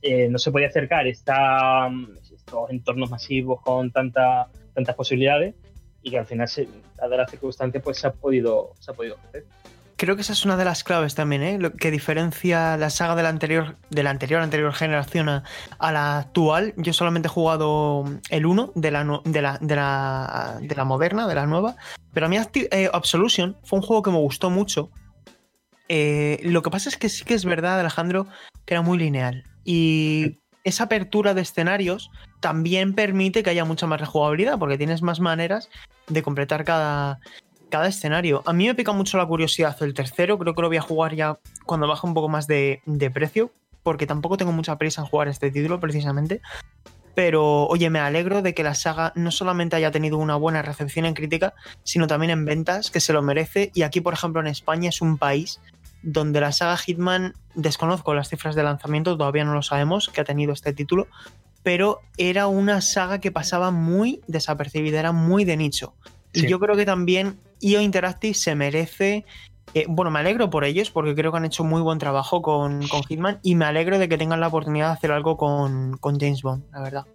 eh, 0.00 0.28
no 0.28 0.38
se 0.38 0.52
podía 0.52 0.68
acercar 0.68 1.08
esta, 1.08 1.90
estos 2.22 2.70
entornos 2.70 3.10
masivos 3.10 3.62
con 3.62 3.90
tanta, 3.90 4.46
tantas 4.74 4.94
posibilidades 4.94 5.56
y 6.02 6.10
que 6.10 6.18
al 6.18 6.26
final, 6.26 6.46
se, 6.46 6.68
dada 6.96 7.16
las 7.16 7.30
circunstancias, 7.32 7.82
pues 7.82 7.98
se 7.98 8.06
ha 8.06 8.12
podido, 8.12 8.74
se 8.78 8.92
ha 8.92 8.94
podido 8.94 9.16
hacer. 9.16 9.44
Creo 10.00 10.16
que 10.16 10.22
esa 10.22 10.32
es 10.32 10.46
una 10.46 10.56
de 10.56 10.64
las 10.64 10.82
claves 10.82 11.14
también, 11.14 11.42
¿eh? 11.42 11.58
Lo 11.58 11.74
que 11.74 11.90
diferencia 11.90 12.78
la 12.78 12.88
saga 12.88 13.14
de 13.16 13.22
la 13.22 13.28
anterior, 13.28 13.76
de 13.90 14.02
la 14.02 14.08
anterior, 14.08 14.40
anterior 14.40 14.72
generación 14.72 15.28
a, 15.28 15.42
la 15.78 16.20
actual. 16.20 16.72
Yo 16.78 16.94
solamente 16.94 17.28
he 17.28 17.30
jugado 17.30 18.06
el 18.30 18.46
1 18.46 18.72
de 18.76 18.90
la, 18.92 19.20
de 19.26 19.42
la, 19.42 19.58
de 19.60 19.76
la, 19.76 20.58
de 20.58 20.74
la 20.74 20.84
moderna, 20.86 21.28
de 21.28 21.34
la 21.34 21.44
nueva. 21.44 21.76
Pero 22.14 22.24
a 22.24 22.28
mí 22.30 22.38
eh, 22.38 22.88
Absolution 22.90 23.58
fue 23.62 23.78
un 23.78 23.84
juego 23.84 24.00
que 24.00 24.10
me 24.10 24.16
gustó 24.16 24.48
mucho. 24.48 24.88
Eh, 25.90 26.40
lo 26.44 26.62
que 26.62 26.70
pasa 26.70 26.88
es 26.88 26.96
que 26.96 27.10
sí 27.10 27.26
que 27.26 27.34
es 27.34 27.44
verdad, 27.44 27.78
Alejandro, 27.78 28.26
que 28.64 28.72
era 28.72 28.80
muy 28.80 28.96
lineal. 28.96 29.44
Y 29.66 30.38
esa 30.64 30.84
apertura 30.84 31.34
de 31.34 31.42
escenarios 31.42 32.10
también 32.40 32.94
permite 32.94 33.42
que 33.42 33.50
haya 33.50 33.66
mucha 33.66 33.86
más 33.86 34.00
rejugabilidad, 34.00 34.58
porque 34.58 34.78
tienes 34.78 35.02
más 35.02 35.20
maneras 35.20 35.68
de 36.08 36.22
completar 36.22 36.64
cada, 36.64 37.20
cada 37.70 37.88
escenario. 37.88 38.42
A 38.44 38.52
mí 38.52 38.66
me 38.66 38.74
pica 38.74 38.92
mucho 38.92 39.16
la 39.16 39.26
curiosidad 39.26 39.76
el 39.80 39.94
tercero, 39.94 40.38
creo 40.38 40.54
que 40.54 40.62
lo 40.62 40.68
voy 40.68 40.76
a 40.76 40.82
jugar 40.82 41.14
ya 41.14 41.38
cuando 41.64 41.88
baje 41.88 42.06
un 42.06 42.14
poco 42.14 42.28
más 42.28 42.46
de, 42.46 42.82
de 42.84 43.10
precio, 43.10 43.52
porque 43.82 44.06
tampoco 44.06 44.36
tengo 44.36 44.52
mucha 44.52 44.76
prisa 44.76 45.00
en 45.00 45.06
jugar 45.06 45.28
este 45.28 45.50
título 45.50 45.80
precisamente. 45.80 46.42
pero 47.14 47.66
oye, 47.66 47.90
me 47.90 47.98
alegro 47.98 48.42
de 48.42 48.54
que 48.54 48.62
la 48.62 48.74
saga 48.74 49.12
no 49.14 49.30
solamente 49.30 49.76
haya 49.76 49.90
tenido 49.90 50.18
una 50.18 50.36
buena 50.36 50.62
recepción 50.62 51.06
en 51.06 51.14
crítica, 51.14 51.54
sino 51.82 52.06
también 52.06 52.30
en 52.30 52.44
ventas, 52.44 52.90
que 52.90 53.00
se 53.00 53.12
lo 53.12 53.22
merece. 53.22 53.70
Y 53.74 53.82
aquí, 53.82 54.00
por 54.00 54.14
ejemplo, 54.14 54.40
en 54.40 54.46
España 54.46 54.88
es 54.88 55.00
un 55.02 55.18
país 55.18 55.60
donde 56.02 56.40
la 56.40 56.52
saga 56.52 56.76
Hitman, 56.76 57.34
desconozco 57.54 58.14
las 58.14 58.28
cifras 58.28 58.54
de 58.54 58.62
lanzamiento, 58.62 59.18
todavía 59.18 59.44
no 59.44 59.52
lo 59.52 59.62
sabemos, 59.62 60.08
que 60.08 60.20
ha 60.20 60.24
tenido 60.24 60.52
este 60.52 60.72
título, 60.72 61.08
pero 61.62 62.00
era 62.16 62.46
una 62.46 62.80
saga 62.80 63.20
que 63.20 63.30
pasaba 63.30 63.70
muy 63.70 64.22
desapercibida, 64.26 64.98
era 64.98 65.12
muy 65.12 65.44
de 65.44 65.56
nicho. 65.56 65.94
Y 66.32 66.46
yo 66.46 66.58
creo 66.58 66.76
que 66.76 66.86
también 66.86 67.38
IO 67.60 67.80
Interactive 67.80 68.34
se 68.34 68.54
merece. 68.54 69.24
eh, 69.74 69.84
bueno, 69.88 70.10
me 70.10 70.18
alegro 70.18 70.50
por 70.50 70.64
ellos 70.64 70.90
porque 70.90 71.14
creo 71.14 71.30
que 71.30 71.38
han 71.38 71.44
hecho 71.44 71.64
muy 71.64 71.80
buen 71.80 71.98
trabajo 71.98 72.42
con, 72.42 72.86
con 72.88 73.02
Hitman 73.04 73.38
y 73.42 73.54
me 73.54 73.64
alegro 73.64 73.98
de 73.98 74.08
que 74.08 74.18
tengan 74.18 74.40
la 74.40 74.48
oportunidad 74.48 74.88
de 74.88 74.92
hacer 74.94 75.12
algo 75.12 75.36
con, 75.36 75.96
con 75.98 76.18
James 76.18 76.42
Bond, 76.42 76.64
la 76.72 76.82
verdad. 76.82 77.06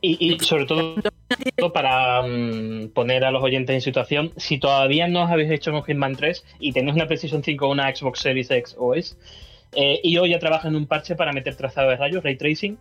Y, 0.00 0.34
y 0.34 0.38
sobre 0.40 0.64
todo 0.64 0.94
para 1.72 2.22
mm, 2.22 2.90
poner 2.94 3.24
a 3.24 3.30
los 3.30 3.42
oyentes 3.42 3.74
en 3.74 3.80
situación, 3.80 4.32
si 4.36 4.58
todavía 4.58 5.08
no 5.08 5.24
os 5.24 5.30
habéis 5.30 5.50
hecho 5.50 5.72
con 5.72 5.82
Hitman 5.82 6.14
3 6.14 6.44
y 6.60 6.72
tenéis 6.72 6.94
una 6.94 7.06
PlayStation 7.06 7.42
5 7.42 7.66
o 7.66 7.72
una 7.72 7.94
Xbox 7.94 8.20
Series 8.20 8.50
X 8.50 8.76
o 8.78 8.94
S, 8.94 9.16
eh, 9.74 10.00
IO 10.04 10.24
ya 10.26 10.38
trabaja 10.38 10.68
en 10.68 10.76
un 10.76 10.86
parche 10.86 11.16
para 11.16 11.32
meter 11.32 11.56
trazado 11.56 11.90
de 11.90 11.96
rayos, 11.96 12.22
ray 12.22 12.36
tracing. 12.36 12.78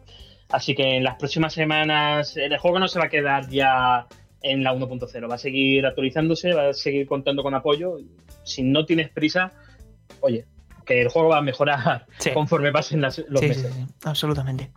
Así 0.50 0.76
que 0.76 0.98
en 0.98 1.04
las 1.04 1.16
próximas 1.16 1.54
semanas 1.54 2.38
el 2.38 2.56
juego 2.58 2.80
no 2.80 2.88
se 2.88 3.00
va 3.00 3.06
a 3.06 3.10
quedar 3.10 3.50
ya 3.50 4.06
en 4.48 4.64
la 4.64 4.74
1.0, 4.74 5.28
va 5.30 5.36
a 5.36 5.38
seguir 5.40 5.86
actualizándose, 5.86 6.54
va 6.54 6.70
a 6.70 6.74
seguir 6.74 7.08
contando 7.08 7.42
con 7.44 7.54
apoyo. 7.56 7.98
Si 8.44 8.62
no 8.64 8.86
tienes 8.86 9.10
prisa, 9.10 9.52
oye, 10.22 10.46
que 10.86 11.02
el 11.02 11.08
juego 11.10 11.30
va 11.30 11.40
a 11.40 11.42
mejorar 11.42 12.06
Sí. 12.20 12.30
conforme 12.32 12.72
pasen 12.72 13.02
las- 13.02 13.24
los 13.28 13.40
Sí, 13.42 13.54
sí, 13.54 13.62
meses. 13.64 13.74
sí, 13.74 13.86
absolutamente. 14.04 14.72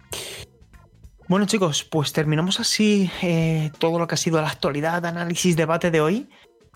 Bueno 1.29 1.45
chicos, 1.47 1.85
pues 1.85 2.13
terminamos 2.15 2.59
así 2.61 3.11
eh, 3.23 3.71
todo 3.79 3.99
lo 3.99 4.07
que 4.07 4.15
ha 4.15 4.19
sido 4.19 4.41
la 4.41 4.49
actualidad, 4.49 5.05
análisis, 5.05 5.57
debate 5.57 5.91
de 5.91 6.01
hoy. 6.01 6.29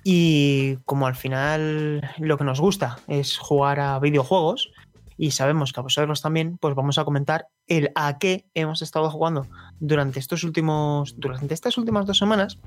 Y 0.04 0.76
como 0.84 1.06
al 1.06 1.14
final 1.14 2.02
lo 2.18 2.36
que 2.36 2.44
nos 2.44 2.60
gusta 2.60 2.98
es 3.08 3.38
jugar 3.38 3.80
a 3.80 3.98
videojuegos 4.00 4.70
y 5.16 5.30
sabemos 5.32 5.72
que 5.72 5.80
a 5.80 5.82
vosotros 5.82 6.22
también, 6.22 6.58
pues 6.58 6.74
vamos 6.74 6.98
a 6.98 7.04
comentar 7.04 7.48
el 7.66 7.90
a 7.94 8.18
qué 8.18 8.46
hemos 8.54 8.82
estado 8.82 9.10
jugando 9.10 9.46
durante 9.80 10.18
estos 10.20 10.44
últimos, 10.44 11.14
durante 11.18 11.54
estas 11.54 11.78
últimas 11.78 12.06
dos 12.06 12.18
semanas. 12.18 12.58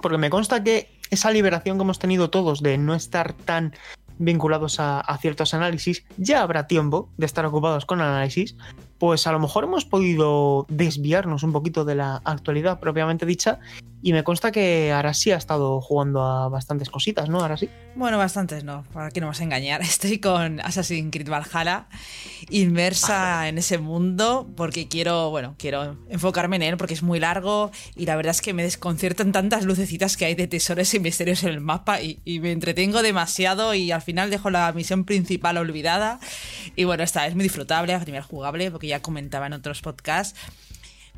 Porque 0.00 0.18
me 0.18 0.30
consta 0.30 0.62
que 0.62 0.98
esa 1.10 1.30
liberación 1.30 1.76
que 1.76 1.82
hemos 1.82 1.98
tenido 1.98 2.30
todos 2.30 2.62
de 2.62 2.78
no 2.78 2.94
estar 2.94 3.32
tan 3.32 3.74
vinculados 4.18 4.80
a, 4.80 5.00
a 5.00 5.18
ciertos 5.18 5.54
análisis, 5.54 6.04
ya 6.16 6.42
habrá 6.42 6.66
tiempo 6.66 7.10
de 7.16 7.26
estar 7.26 7.44
ocupados 7.46 7.86
con 7.86 8.00
análisis, 8.00 8.56
pues 8.98 9.26
a 9.26 9.32
lo 9.32 9.38
mejor 9.38 9.64
hemos 9.64 9.84
podido 9.84 10.66
desviarnos 10.68 11.42
un 11.42 11.52
poquito 11.52 11.84
de 11.84 11.94
la 11.94 12.20
actualidad 12.24 12.80
propiamente 12.80 13.26
dicha 13.26 13.60
y 14.00 14.12
me 14.12 14.22
consta 14.22 14.52
que 14.52 14.92
Arasi 14.92 15.32
ha 15.32 15.36
estado 15.36 15.80
jugando 15.80 16.22
a 16.22 16.48
bastantes 16.48 16.88
cositas, 16.88 17.28
¿no? 17.28 17.40
Arasi. 17.40 17.68
Bueno, 17.96 18.16
bastantes 18.16 18.62
no, 18.62 18.84
para 18.92 19.10
que 19.10 19.20
no 19.20 19.26
vas 19.26 19.40
a 19.40 19.44
engañar. 19.44 19.80
Estoy 19.82 20.18
con 20.18 20.60
Assassin's 20.60 21.10
Creed 21.10 21.28
Valhalla, 21.28 21.86
inmersa 22.48 23.48
en 23.48 23.58
ese 23.58 23.78
mundo, 23.78 24.48
porque 24.56 24.86
quiero, 24.86 25.30
bueno, 25.30 25.56
quiero 25.58 25.96
enfocarme 26.08 26.56
en 26.56 26.62
él, 26.62 26.76
porque 26.76 26.94
es 26.94 27.02
muy 27.02 27.18
largo 27.18 27.72
y 27.96 28.06
la 28.06 28.14
verdad 28.14 28.30
es 28.30 28.40
que 28.40 28.54
me 28.54 28.62
desconciertan 28.62 29.32
tantas 29.32 29.64
lucecitas 29.64 30.16
que 30.16 30.26
hay 30.26 30.34
de 30.34 30.46
tesoros 30.46 30.94
y 30.94 31.00
misterios 31.00 31.42
en 31.42 31.50
el 31.50 31.60
mapa 31.60 32.00
y, 32.00 32.20
y 32.24 32.38
me 32.38 32.52
entretengo 32.52 33.02
demasiado 33.02 33.74
y 33.74 33.90
al 33.90 34.02
final 34.02 34.30
dejo 34.30 34.50
la 34.50 34.72
misión 34.72 35.04
principal 35.04 35.56
olvidada. 35.56 36.20
Y 36.76 36.84
bueno, 36.84 37.02
esta 37.02 37.26
es 37.26 37.34
muy 37.34 37.42
disfrutable, 37.42 37.94
a 37.94 38.04
nivel 38.04 38.22
jugable, 38.22 38.70
porque 38.70 38.87
ya 38.88 39.02
comentaba 39.02 39.46
en 39.46 39.52
otros 39.52 39.80
podcasts. 39.80 40.38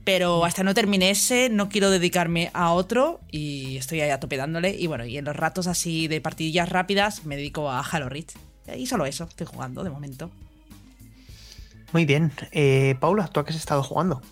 Pero 0.05 0.45
hasta 0.45 0.63
no 0.63 0.73
termine 0.75 1.11
ese, 1.11 1.51
no 1.51 1.69
quiero 1.69 1.91
dedicarme 1.91 2.51
a 2.55 2.73
otro 2.73 3.21
y 3.31 3.77
estoy 3.77 4.01
ahí 4.01 4.11
a 4.11 4.19
tope 4.19 4.37
dándole. 4.37 4.75
Y 4.75 4.87
bueno, 4.87 5.05
y 5.05 5.19
en 5.19 5.25
los 5.25 5.37
ratos 5.37 5.67
así 5.67 6.09
de 6.09 6.21
partidillas 6.21 6.69
rápidas 6.69 7.27
me 7.27 7.37
dedico 7.37 7.71
a 7.71 7.81
Halo 7.81 8.09
Reach. 8.09 8.33
Y 8.77 8.87
solo 8.87 9.05
eso, 9.05 9.25
estoy 9.25 9.47
jugando 9.47 9.85
de 9.85 9.91
momento. 9.91 10.31
Muy 11.93 12.05
bien. 12.05 12.33
Eh, 12.53 12.97
Paula, 13.01 13.29
¿tú 13.29 13.41
a 13.41 13.45
qué 13.45 13.51
has 13.51 13.57
estado 13.57 13.83
jugando? 13.83 14.23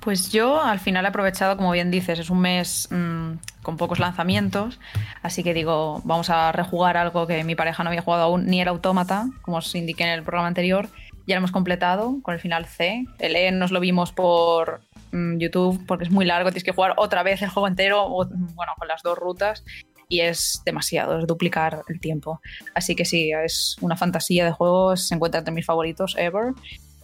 Pues 0.00 0.30
yo 0.30 0.62
al 0.62 0.80
final 0.80 1.06
he 1.06 1.08
aprovechado, 1.08 1.56
como 1.56 1.72
bien 1.72 1.90
dices, 1.90 2.18
es 2.18 2.28
un 2.28 2.40
mes 2.40 2.88
mm, 2.90 3.62
con 3.62 3.78
pocos 3.78 3.98
lanzamientos, 3.98 4.78
así 5.22 5.42
que 5.42 5.54
digo, 5.54 6.02
vamos 6.04 6.28
a 6.28 6.52
rejugar 6.52 6.98
algo 6.98 7.26
que 7.26 7.42
mi 7.42 7.54
pareja 7.54 7.82
no 7.82 7.88
había 7.88 8.02
jugado 8.02 8.24
aún, 8.24 8.44
ni 8.44 8.60
el 8.60 8.68
Autómata, 8.68 9.28
como 9.40 9.56
os 9.56 9.74
indiqué 9.74 10.04
en 10.04 10.10
el 10.10 10.22
programa 10.22 10.48
anterior. 10.48 10.90
Ya 11.26 11.36
lo 11.36 11.38
hemos 11.38 11.52
completado 11.52 12.20
con 12.22 12.34
el 12.34 12.40
final 12.40 12.66
C. 12.66 13.06
El 13.18 13.36
E 13.36 13.50
nos 13.50 13.70
lo 13.70 13.80
vimos 13.80 14.12
por 14.12 14.82
mm, 15.12 15.38
YouTube 15.38 15.84
porque 15.86 16.04
es 16.04 16.10
muy 16.10 16.24
largo, 16.24 16.50
tienes 16.50 16.64
que 16.64 16.72
jugar 16.72 16.94
otra 16.96 17.22
vez 17.22 17.40
el 17.42 17.48
juego 17.48 17.68
entero, 17.68 18.04
o, 18.04 18.26
bueno, 18.26 18.72
con 18.78 18.88
las 18.88 19.02
dos 19.02 19.18
rutas, 19.18 19.64
y 20.08 20.20
es 20.20 20.62
demasiado, 20.64 21.18
es 21.18 21.26
duplicar 21.26 21.82
el 21.88 22.00
tiempo. 22.00 22.40
Así 22.74 22.94
que 22.94 23.04
sí, 23.04 23.32
es 23.32 23.76
una 23.80 23.96
fantasía 23.96 24.44
de 24.44 24.52
juegos, 24.52 25.08
se 25.08 25.14
encuentra 25.14 25.38
entre 25.38 25.54
mis 25.54 25.66
favoritos 25.66 26.14
ever. 26.18 26.52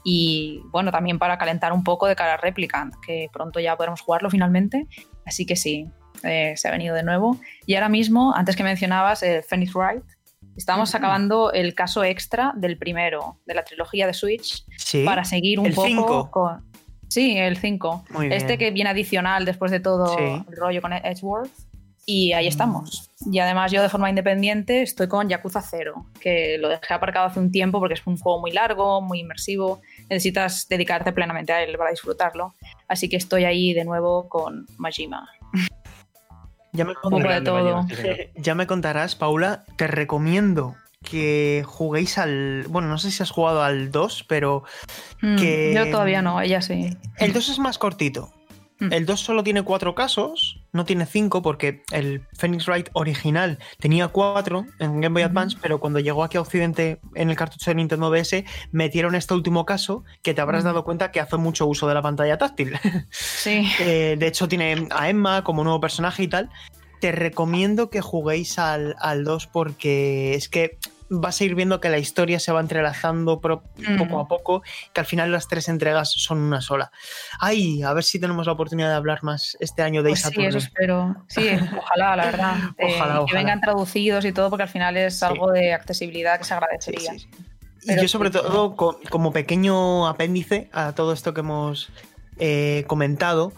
Y 0.05 0.63
bueno, 0.71 0.91
también 0.91 1.19
para 1.19 1.37
calentar 1.39 1.73
un 1.73 1.85
poco 1.85 2.07
de 2.07 2.17
cara 2.17 2.35
a 2.35 2.37
Replicant, 2.37 2.95
que 3.05 3.29
pronto 3.33 3.61
ya 3.61 3.77
podremos 3.77 4.01
jugarlo 4.01 4.31
finalmente. 4.31 4.87
Así 5.27 5.45
que 5.45 5.57
sí, 5.57 5.91
eh, 6.23 6.55
se 6.57 6.69
ha 6.69 6.71
venido 6.71 6.95
de 6.95 7.03
nuevo. 7.03 7.39
Y 7.67 7.75
ahora 7.75 7.89
mismo, 7.89 8.35
antes 8.35 8.57
que 8.57 8.63
mencionabas 8.63 9.23
el 9.23 9.43
Phoenix 9.43 9.75
Wright, 9.75 10.03
estamos 10.61 10.95
acabando 10.95 11.53
el 11.53 11.75
caso 11.75 12.05
extra 12.05 12.53
del 12.55 12.77
primero, 12.77 13.39
de 13.47 13.55
la 13.55 13.65
trilogía 13.65 14.07
de 14.07 14.13
Switch, 14.15 14.65
Sí. 14.77 15.05
para 15.05 15.25
seguir 15.25 15.59
un 15.59 15.67
¿El 15.67 15.75
poco 15.75 15.87
cinco? 15.89 16.31
con. 16.31 16.71
Sí, 17.09 17.37
el 17.37 17.57
5. 17.57 18.05
Muy 18.11 18.29
bien. 18.29 18.41
Este 18.41 18.57
que 18.57 18.71
viene 18.71 18.91
adicional 18.91 19.45
después 19.45 19.73
de 19.73 19.81
todo 19.81 20.17
Sí. 20.17 20.23
el 20.49 20.57
rollo 20.57 20.81
con 20.81 20.93
Edgeworth. 20.93 21.51
Y 22.07 22.33
ahí 22.33 22.47
Mm. 22.47 22.49
estamos. 22.49 23.11
Y 23.31 23.39
además 23.41 23.71
yo 23.73 23.83
de 23.83 23.89
forma 23.89 24.09
independiente 24.09 24.83
estoy 24.83 25.07
con 25.09 25.29
Yakuza 25.29 25.61
0, 25.61 26.07
que 26.21 26.57
lo 26.59 26.69
dejé 26.69 26.95
aparcado 26.95 27.27
hace 27.27 27.39
un 27.41 27.51
tiempo 27.53 27.79
porque 27.79 27.95
es 27.95 28.07
un 28.07 28.17
juego 28.17 28.41
muy 28.41 28.53
largo, 28.53 29.01
muy 29.01 29.21
inmersivo. 29.21 29.81
Necesitas 30.09 30.67
dedicarte 30.69 31.13
plenamente 31.13 31.53
a 31.53 31.63
él 31.63 31.77
para 31.77 31.91
disfrutarlo. 31.91 32.55
Así 32.89 33.09
que 33.09 33.17
estoy 33.17 33.45
ahí 33.45 33.75
de 33.75 33.85
nuevo 33.85 34.29
con 34.29 34.67
Majima. 34.79 35.29
Ya 36.73 36.85
me, 36.85 36.95
grande, 37.19 37.51
todo. 37.51 37.87
Ya 38.37 38.55
me 38.55 38.67
contarás, 38.67 39.17
Paula. 39.17 39.65
Te 39.77 39.87
recomiendo 39.87 40.77
que 41.03 41.65
juguéis 41.67 42.19
al. 42.19 42.65
Bueno, 42.69 42.89
no 42.89 42.99
sé 42.99 43.11
si 43.11 43.23
has 43.23 43.31
jugado 43.31 43.63
al 43.63 43.91
2, 43.91 44.25
pero 44.29 44.63
Mm, 45.23 45.37
Que- 45.37 45.73
Yo 45.75 45.91
todavía 45.91 46.23
no, 46.23 46.41
ella 46.41 46.63
sí. 46.63 46.97
el 47.19 47.33
2 47.33 47.49
es 47.51 47.59
más 47.59 47.77
cortito. 47.79 48.33
Mm. 48.81 48.93
El 48.93 49.07
2 49.07 49.21
solo 49.21 49.45
tiene 49.45 49.63
cuatro 49.63 49.95
casos, 49.95 50.61
no 50.73 50.85
tiene 50.85 51.07
cinco, 51.07 51.43
porque 51.43 51.83
el 51.93 52.27
Phoenix 52.33 52.67
Wright 52.67 52.89
original 52.95 53.59
tenía 53.79 54.09
cuatro 54.09 54.67
en 54.79 55.01
Game 55.01 55.15
Boy 55.15 55.23
Advance, 55.23 55.57
pero 55.61 55.79
cuando 55.81 56.01
llegó 56.01 56.25
aquí 56.25 56.39
a 56.39 56.41
Occidente 56.41 57.01
en 57.15 57.31
el 57.31 57.37
cartucho 57.37 57.71
de 57.71 57.75
Nintendo 57.77 58.11
DS, 58.11 58.45
metieron 58.73 59.15
este 59.15 59.35
último 59.35 59.65
caso 59.67 60.05
que 60.23 60.35
te 60.35 60.41
habrás 60.41 60.65
dado 60.65 60.85
cuenta 60.85 61.11
que 61.13 61.21
hace 61.21 61.37
mucho 61.37 61.67
uso 61.67 61.87
de 61.87 61.95
la 61.95 62.03
pantalla 62.03 62.39
táctil. 62.39 62.79
Sí. 63.11 63.67
Eh, 63.81 64.17
de 64.19 64.27
hecho, 64.27 64.49
tiene 64.49 64.89
a 64.91 65.09
Emma 65.09 65.45
como 65.45 65.65
nuevo 65.65 65.81
personaje 65.81 66.23
y 66.23 66.29
tal. 66.29 66.51
Te 67.01 67.13
recomiendo 67.13 67.91
que 67.91 68.01
juguéis 68.01 68.59
al, 68.59 68.97
al 68.99 69.25
2 69.25 69.47
porque 69.47 70.35
es 70.35 70.49
que 70.49 70.79
vas 71.13 71.41
a 71.41 71.45
ir 71.45 71.55
viendo 71.57 71.81
que 71.81 71.89
la 71.89 71.99
historia 71.99 72.39
se 72.41 72.53
va 72.53 72.61
entrelazando 72.61 73.41
Mm. 73.77 73.99
poco 73.99 74.21
a 74.21 74.29
poco, 74.29 74.63
que 74.93 75.01
al 75.01 75.07
final 75.07 75.33
las 75.33 75.49
tres 75.49 75.69
entregas 75.69 76.13
son 76.13 76.39
una 76.39 76.61
sola. 76.61 76.93
Ay, 77.41 77.83
a 77.83 77.93
ver 77.93 78.05
si 78.05 78.21
tenemos 78.21 78.47
la 78.47 78.53
oportunidad 78.53 78.89
de 78.89 78.95
hablar 78.95 79.23
más 79.23 79.57
este 79.61 79.83
año 79.83 80.03
de 80.03 80.11
Pues 80.11 80.23
sí, 80.23 80.45
eso 80.45 80.59
espero. 80.59 81.17
Sí, 81.29 81.49
ojalá, 81.77 82.17
la 82.17 82.25
verdad. 82.27 82.57
Eh, 82.79 82.95
Ojalá, 82.97 83.25
Que 83.27 83.35
vengan 83.35 83.61
traducidos 83.61 84.25
y 84.25 84.33
todo, 84.33 84.49
porque 84.51 84.63
al 84.63 84.69
final 84.69 84.97
es 84.97 85.19
Sí. 85.19 85.25
algo 85.25 85.51
de 85.51 85.73
accesibilidad 85.75 86.39
que 86.39 86.45
se 86.45 86.55
agradecería. 86.55 87.13
sí, 87.13 87.19
sí. 87.19 87.29
Y 87.83 88.01
yo 88.01 88.09
sobre 88.09 88.31
todo, 88.31 88.77
co- 88.77 89.01
como 89.11 89.33
pequeño 89.33 90.07
apéndice 90.07 90.69
a 90.73 90.93
todo 90.93 91.13
esto 91.13 91.33
que 91.35 91.41
hemos 91.41 91.91
eh, 92.39 92.85
comentado, 92.87 93.53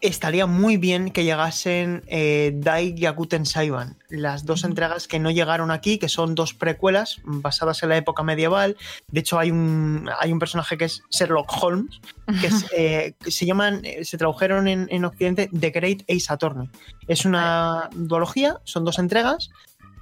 estaría 0.00 0.46
muy 0.46 0.76
bien 0.76 1.10
que 1.10 1.24
llegasen 1.24 2.04
eh, 2.06 2.52
Dai 2.54 2.94
Yakuten 2.94 3.44
Saiban, 3.44 3.96
las 4.08 4.46
dos 4.46 4.62
entregas 4.64 5.08
que 5.08 5.18
no 5.18 5.30
llegaron 5.30 5.70
aquí, 5.70 5.98
que 5.98 6.08
son 6.08 6.34
dos 6.34 6.54
precuelas 6.54 7.20
basadas 7.24 7.82
en 7.82 7.88
la 7.88 7.96
época 7.96 8.22
medieval. 8.22 8.76
De 9.08 9.20
hecho, 9.20 9.38
hay 9.38 9.50
un, 9.50 10.08
hay 10.20 10.32
un 10.32 10.38
personaje 10.38 10.78
que 10.78 10.84
es 10.84 11.02
Sherlock 11.10 11.50
Holmes, 11.62 12.00
que, 12.40 12.46
es, 12.46 12.66
eh, 12.76 13.14
que 13.22 13.30
se 13.30 13.44
llaman, 13.46 13.80
eh, 13.84 14.04
se 14.04 14.16
tradujeron 14.18 14.68
en, 14.68 14.86
en 14.90 15.04
Occidente 15.04 15.50
The 15.58 15.70
Great 15.70 16.02
Ace 16.08 16.32
Attorney. 16.32 16.68
Es 17.08 17.24
una 17.24 17.90
duología, 17.94 18.58
son 18.64 18.84
dos 18.84 18.98
entregas. 18.98 19.50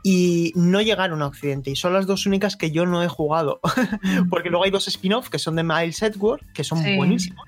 Y 0.09 0.53
no 0.55 0.81
llegaron 0.83 1.21
a 1.21 1.27
Occidente, 1.27 1.73
y 1.73 1.75
son 1.75 1.93
las 1.93 2.07
dos 2.07 2.27
únicas 2.27 2.55
que 2.55 2.71
yo 2.71 2.87
no 2.87 3.03
he 3.03 3.09
jugado. 3.09 3.59
Porque 4.31 4.51
luego 4.51 4.65
hay 4.65 4.71
dos 4.71 4.87
spin-off 4.87 5.31
que 5.31 5.41
son 5.41 5.57
de 5.57 5.65
Miles 5.65 6.01
Edward, 6.01 6.43
que 6.55 6.63
son 6.63 6.81
Sí. 6.81 6.95
buenísimos. 6.97 7.45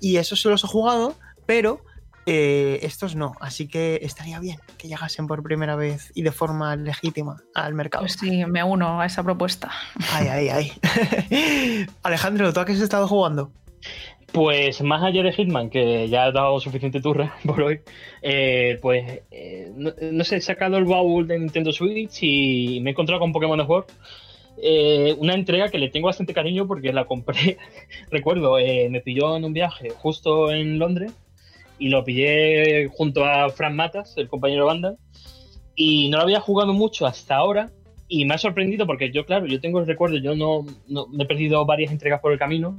Y 0.00 0.16
esos 0.16 0.40
se 0.40 0.48
los 0.48 0.64
he 0.64 0.66
jugado, 0.68 1.16
pero 1.46 1.84
eh, 2.26 2.78
estos 2.82 3.16
no. 3.16 3.34
Así 3.40 3.68
que 3.68 4.00
estaría 4.02 4.38
bien 4.38 4.58
que 4.78 4.88
llegasen 4.88 5.26
por 5.26 5.42
primera 5.42 5.76
vez 5.76 6.12
y 6.14 6.22
de 6.22 6.32
forma 6.32 6.76
legítima 6.76 7.42
al 7.54 7.74
mercado. 7.74 8.04
Pues 8.04 8.16
sí, 8.18 8.44
me 8.46 8.62
uno 8.62 9.00
a 9.00 9.06
esa 9.06 9.22
propuesta. 9.22 9.70
Ay, 10.12 10.28
ay, 10.28 10.48
ay. 10.48 11.86
Alejandro, 12.02 12.52
¿tú 12.52 12.60
a 12.60 12.64
qué 12.64 12.72
has 12.72 12.80
estado 12.80 13.08
jugando? 13.08 13.50
Pues 14.32 14.80
más 14.80 15.02
allá 15.02 15.22
de 15.22 15.32
Hitman, 15.32 15.68
que 15.68 16.08
ya 16.08 16.28
he 16.28 16.32
dado 16.32 16.58
suficiente 16.58 17.02
turra 17.02 17.36
por 17.44 17.60
hoy, 17.60 17.80
eh, 18.22 18.78
pues 18.80 19.20
eh, 19.30 19.70
no, 19.76 20.24
sé, 20.24 20.36
he 20.36 20.40
sacado 20.40 20.78
el 20.78 20.86
baúl 20.86 21.28
de 21.28 21.38
Nintendo 21.38 21.70
Switch 21.70 22.22
y 22.22 22.80
me 22.80 22.90
he 22.90 22.92
encontrado 22.92 23.20
con 23.20 23.32
Pokémon 23.32 23.64
Sword. 23.66 23.86
Eh, 24.62 25.14
una 25.18 25.34
entrega 25.34 25.70
que 25.70 25.78
le 25.78 25.88
tengo 25.88 26.06
bastante 26.06 26.32
cariño 26.32 26.66
porque 26.66 26.92
la 26.92 27.04
compré, 27.04 27.58
recuerdo, 28.10 28.56
me 28.56 29.00
pilló 29.00 29.36
en 29.36 29.44
un 29.44 29.52
viaje 29.52 29.90
justo 29.90 30.50
en 30.50 30.78
Londres 30.78 31.12
y 31.82 31.88
lo 31.88 32.04
pillé 32.04 32.88
junto 32.88 33.24
a 33.24 33.50
Fran 33.50 33.74
Matas, 33.74 34.14
el 34.16 34.28
compañero 34.28 34.66
banda, 34.66 34.96
y 35.74 36.08
no 36.08 36.18
lo 36.18 36.24
había 36.24 36.40
jugado 36.40 36.72
mucho 36.72 37.06
hasta 37.06 37.36
ahora 37.36 37.70
y 38.08 38.24
me 38.24 38.34
ha 38.34 38.38
sorprendido 38.38 38.86
porque 38.86 39.10
yo, 39.10 39.24
claro, 39.24 39.46
yo 39.46 39.60
tengo 39.60 39.80
el 39.80 39.86
recuerdo, 39.86 40.18
yo 40.18 40.34
no, 40.34 40.66
no 40.86 41.06
me 41.08 41.24
he 41.24 41.26
perdido 41.26 41.64
varias 41.64 41.90
entregas 41.90 42.20
por 42.20 42.32
el 42.32 42.38
camino 42.38 42.76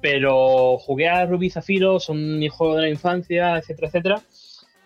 pero 0.00 0.78
jugué 0.78 1.08
a 1.08 1.26
Ruby 1.26 1.50
Zafiro, 1.50 2.00
son 2.00 2.38
mi 2.38 2.48
juego 2.48 2.76
de 2.76 2.82
la 2.82 2.88
infancia, 2.88 3.58
etcétera, 3.58 3.88
etcétera, 3.88 4.22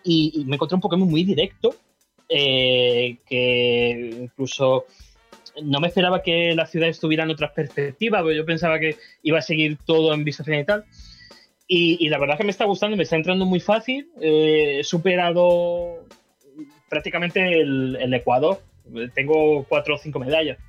y, 0.03 0.43
me 0.45 0.55
encontré 0.55 0.75
un 0.75 0.81
Pokémon 0.81 1.09
muy 1.09 1.23
directo, 1.23 1.75
eh, 2.29 3.17
que 3.27 4.17
incluso 4.21 4.85
no 5.63 5.79
me 5.79 5.87
esperaba 5.87 6.21
que 6.21 6.53
la 6.53 6.65
ciudad 6.65 6.89
estuviera 6.89 7.23
en 7.23 7.31
otras 7.31 7.51
perspectivas, 7.51 8.21
porque 8.21 8.37
yo 8.37 8.45
pensaba 8.45 8.79
que 8.79 8.97
iba 9.23 9.39
a 9.39 9.41
seguir 9.41 9.77
todo 9.85 10.13
en 10.13 10.23
vista 10.23 10.43
final 10.43 10.61
y 10.61 10.65
tal. 10.65 10.85
Y, 11.67 12.09
la 12.09 12.19
verdad 12.19 12.37
que 12.37 12.43
me 12.43 12.51
está 12.51 12.65
gustando, 12.65 12.95
me 12.95 13.03
está 13.03 13.15
entrando 13.15 13.45
muy 13.45 13.59
fácil. 13.59 14.07
Eh, 14.21 14.77
he 14.79 14.83
superado 14.83 16.05
prácticamente 16.89 17.61
el, 17.61 17.97
el, 17.99 18.13
Ecuador. 18.13 18.61
Tengo 19.15 19.63
cuatro 19.63 19.95
o 19.95 19.97
cinco 19.97 20.19
medallas. 20.19 20.59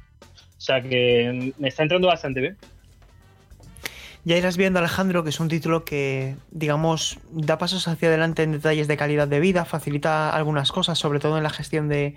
O 0.57 0.61
sea 0.61 0.81
que 0.81 1.53
me 1.59 1.69
está 1.69 1.83
entrando 1.83 2.09
bastante 2.09 2.41
bien. 2.41 2.57
Ya 4.25 4.37
irás 4.37 4.57
viendo, 4.57 4.81
Alejandro, 4.81 5.23
que 5.23 5.31
es 5.31 5.39
un 5.39 5.47
título 5.47 5.85
que, 5.85 6.35
digamos, 6.51 7.21
da 7.31 7.59
pasos 7.59 7.87
hacia 7.87 8.09
adelante 8.09 8.43
en 8.43 8.53
detalles 8.53 8.89
de 8.89 8.97
calidad 8.97 9.29
de 9.29 9.39
vida, 9.39 9.65
facilita 9.65 10.31
algunas 10.31 10.73
cosas, 10.73 10.99
sobre 10.99 11.21
todo 11.21 11.37
en 11.37 11.45
la 11.45 11.51
gestión 11.51 11.89
de, 11.89 12.17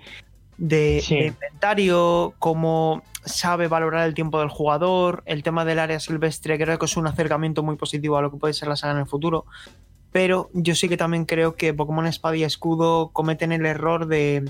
inventario, 0.60 2.34
cómo 2.38 3.02
sabe 3.24 3.68
valorar 3.68 4.06
el 4.06 4.14
tiempo 4.14 4.40
del 4.40 4.48
jugador, 4.48 5.22
el 5.26 5.42
tema 5.42 5.64
del 5.64 5.78
área 5.78 6.00
silvestre, 6.00 6.58
creo 6.58 6.78
que 6.78 6.86
es 6.86 6.96
un 6.96 7.06
acercamiento 7.06 7.62
muy 7.62 7.76
positivo 7.76 8.16
a 8.16 8.22
lo 8.22 8.30
que 8.30 8.36
puede 8.36 8.54
ser 8.54 8.68
la 8.68 8.76
saga 8.76 8.94
en 8.94 9.00
el 9.00 9.06
futuro. 9.06 9.46
Pero 10.12 10.50
yo 10.52 10.74
sí 10.74 10.88
que 10.88 10.96
también 10.96 11.24
creo 11.24 11.54
que 11.54 11.74
Pokémon 11.74 12.06
Espada 12.06 12.36
y 12.36 12.44
Escudo 12.44 13.10
cometen 13.12 13.52
el 13.52 13.66
error 13.66 14.06
de 14.06 14.44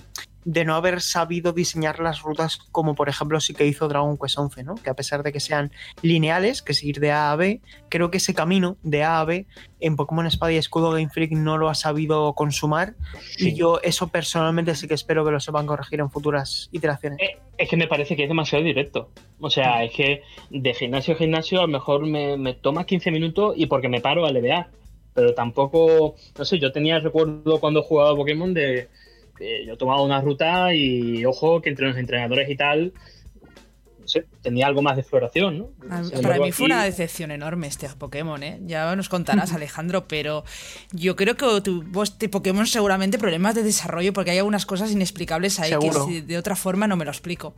de 0.45 0.65
no 0.65 0.75
haber 0.75 1.01
sabido 1.01 1.53
diseñar 1.53 2.01
las 2.01 2.23
rutas 2.23 2.57
como 2.57 2.95
por 2.95 3.09
ejemplo 3.09 3.41
sí 3.41 3.55
que 3.55 3.67
hizo 3.67 3.89
Dragon 3.89 4.17
Quest 4.17 4.39
11, 4.39 4.65
¿no? 4.65 4.75
Que 4.77 4.91
a 4.91 4.95
pesar 4.95 5.23
de 5.23 5.33
que 5.33 5.41
sean 5.41 5.71
lineales, 6.03 6.63
que 6.63 6.75
seguir 6.75 7.01
de 7.01 7.13
A 7.13 7.33
a 7.33 7.37
B, 7.37 7.61
creo 7.89 8.11
que 8.11 8.19
ese 8.19 8.35
camino 8.35 8.77
de 8.83 9.05
A 9.05 9.21
a 9.21 9.25
B 9.25 9.47
en 9.81 9.97
Pokémon 9.97 10.27
Espada 10.27 10.53
y 10.53 10.57
Escudo 10.57 10.93
Game 10.93 11.11
Freak 11.11 11.33
no 11.33 11.59
lo 11.59 11.69
ha 11.69 11.75
sabido 11.75 12.33
consumar 12.35 12.95
y 13.39 13.55
yo 13.55 13.81
eso 13.83 14.09
personalmente 14.09 14.75
sí 14.75 14.89
que 14.89 14.95
espero 14.95 15.25
que 15.25 15.31
lo 15.31 15.41
sepan 15.41 15.67
corregir 15.67 16.01
en 16.01 16.11
futuras 16.11 16.69
iteraciones. 16.73 17.19
Eh, 17.21 17.39
es 17.59 17.69
que 17.69 17.77
me 17.77 17.87
parece 17.87 18.17
que 18.17 18.23
es 18.23 18.29
demasiado 18.29 18.65
directo. 18.65 19.11
O 19.41 19.51
sea, 19.51 19.85
es 19.85 19.93
que 19.93 20.23
de 20.51 20.75
gimnasio 20.75 21.15
a 21.15 21.17
gimnasio 21.19 21.59
a 21.59 21.63
lo 21.63 21.69
mejor 21.69 22.07
me, 22.07 22.37
me 22.37 22.55
toma 22.55 22.87
15 22.87 23.11
minutos 23.11 23.55
y 23.57 23.67
porque 23.67 23.89
me 23.89 24.01
paro 24.01 24.25
a 24.27 24.33
LBA. 24.33 24.69
Pero 25.21 25.35
tampoco, 25.35 26.15
no 26.39 26.45
sé, 26.47 26.59
yo 26.59 26.73
tenía 26.73 26.97
el 26.97 27.03
recuerdo 27.03 27.61
cuando 27.61 27.83
jugaba 27.83 28.17
Pokémon 28.17 28.55
de 28.55 28.89
yo 29.67 29.75
he 29.75 29.77
tomado 29.77 30.03
una 30.03 30.21
ruta 30.21 30.75
y 30.75 31.25
ojo 31.25 31.61
que 31.61 31.71
entre 31.71 31.89
los 31.89 31.97
entrenadores 31.97 32.49
y 32.49 32.57
tal, 32.57 32.93
no 34.01 34.09
sé, 34.09 34.27
tenía 34.43 34.67
algo 34.67 34.83
más 34.83 34.97
de 34.97 35.03
exploración, 35.03 35.59
¿no? 35.59 35.71
Para 36.23 36.39
mí 36.39 36.53
fue 36.53 36.67
una 36.67 36.85
decepción 36.85 37.31
enorme 37.31 37.67
este 37.67 37.89
Pokémon, 37.89 38.43
¿eh? 38.43 38.61
Ya 38.65 38.95
nos 38.97 39.09
contarás, 39.11 39.53
Alejandro, 39.53 40.07
pero 40.09 40.45
yo 40.93 41.17
creo 41.17 41.37
que 41.37 41.61
tu, 41.63 41.85
este 42.03 42.29
Pokémon 42.29 42.67
seguramente 42.67 43.19
problemas 43.19 43.55
de 43.55 43.63
desarrollo 43.63 44.13
porque 44.13 44.31
hay 44.31 44.39
algunas 44.39 44.67
cosas 44.67 44.91
inexplicables 44.91 45.61
ahí 45.61 45.73
que 46.09 46.23
de 46.23 46.39
otra 46.39 46.57
forma 46.57 46.87
no 46.87 46.97
me 46.97 47.05
lo 47.05 47.11
explico. 47.11 47.55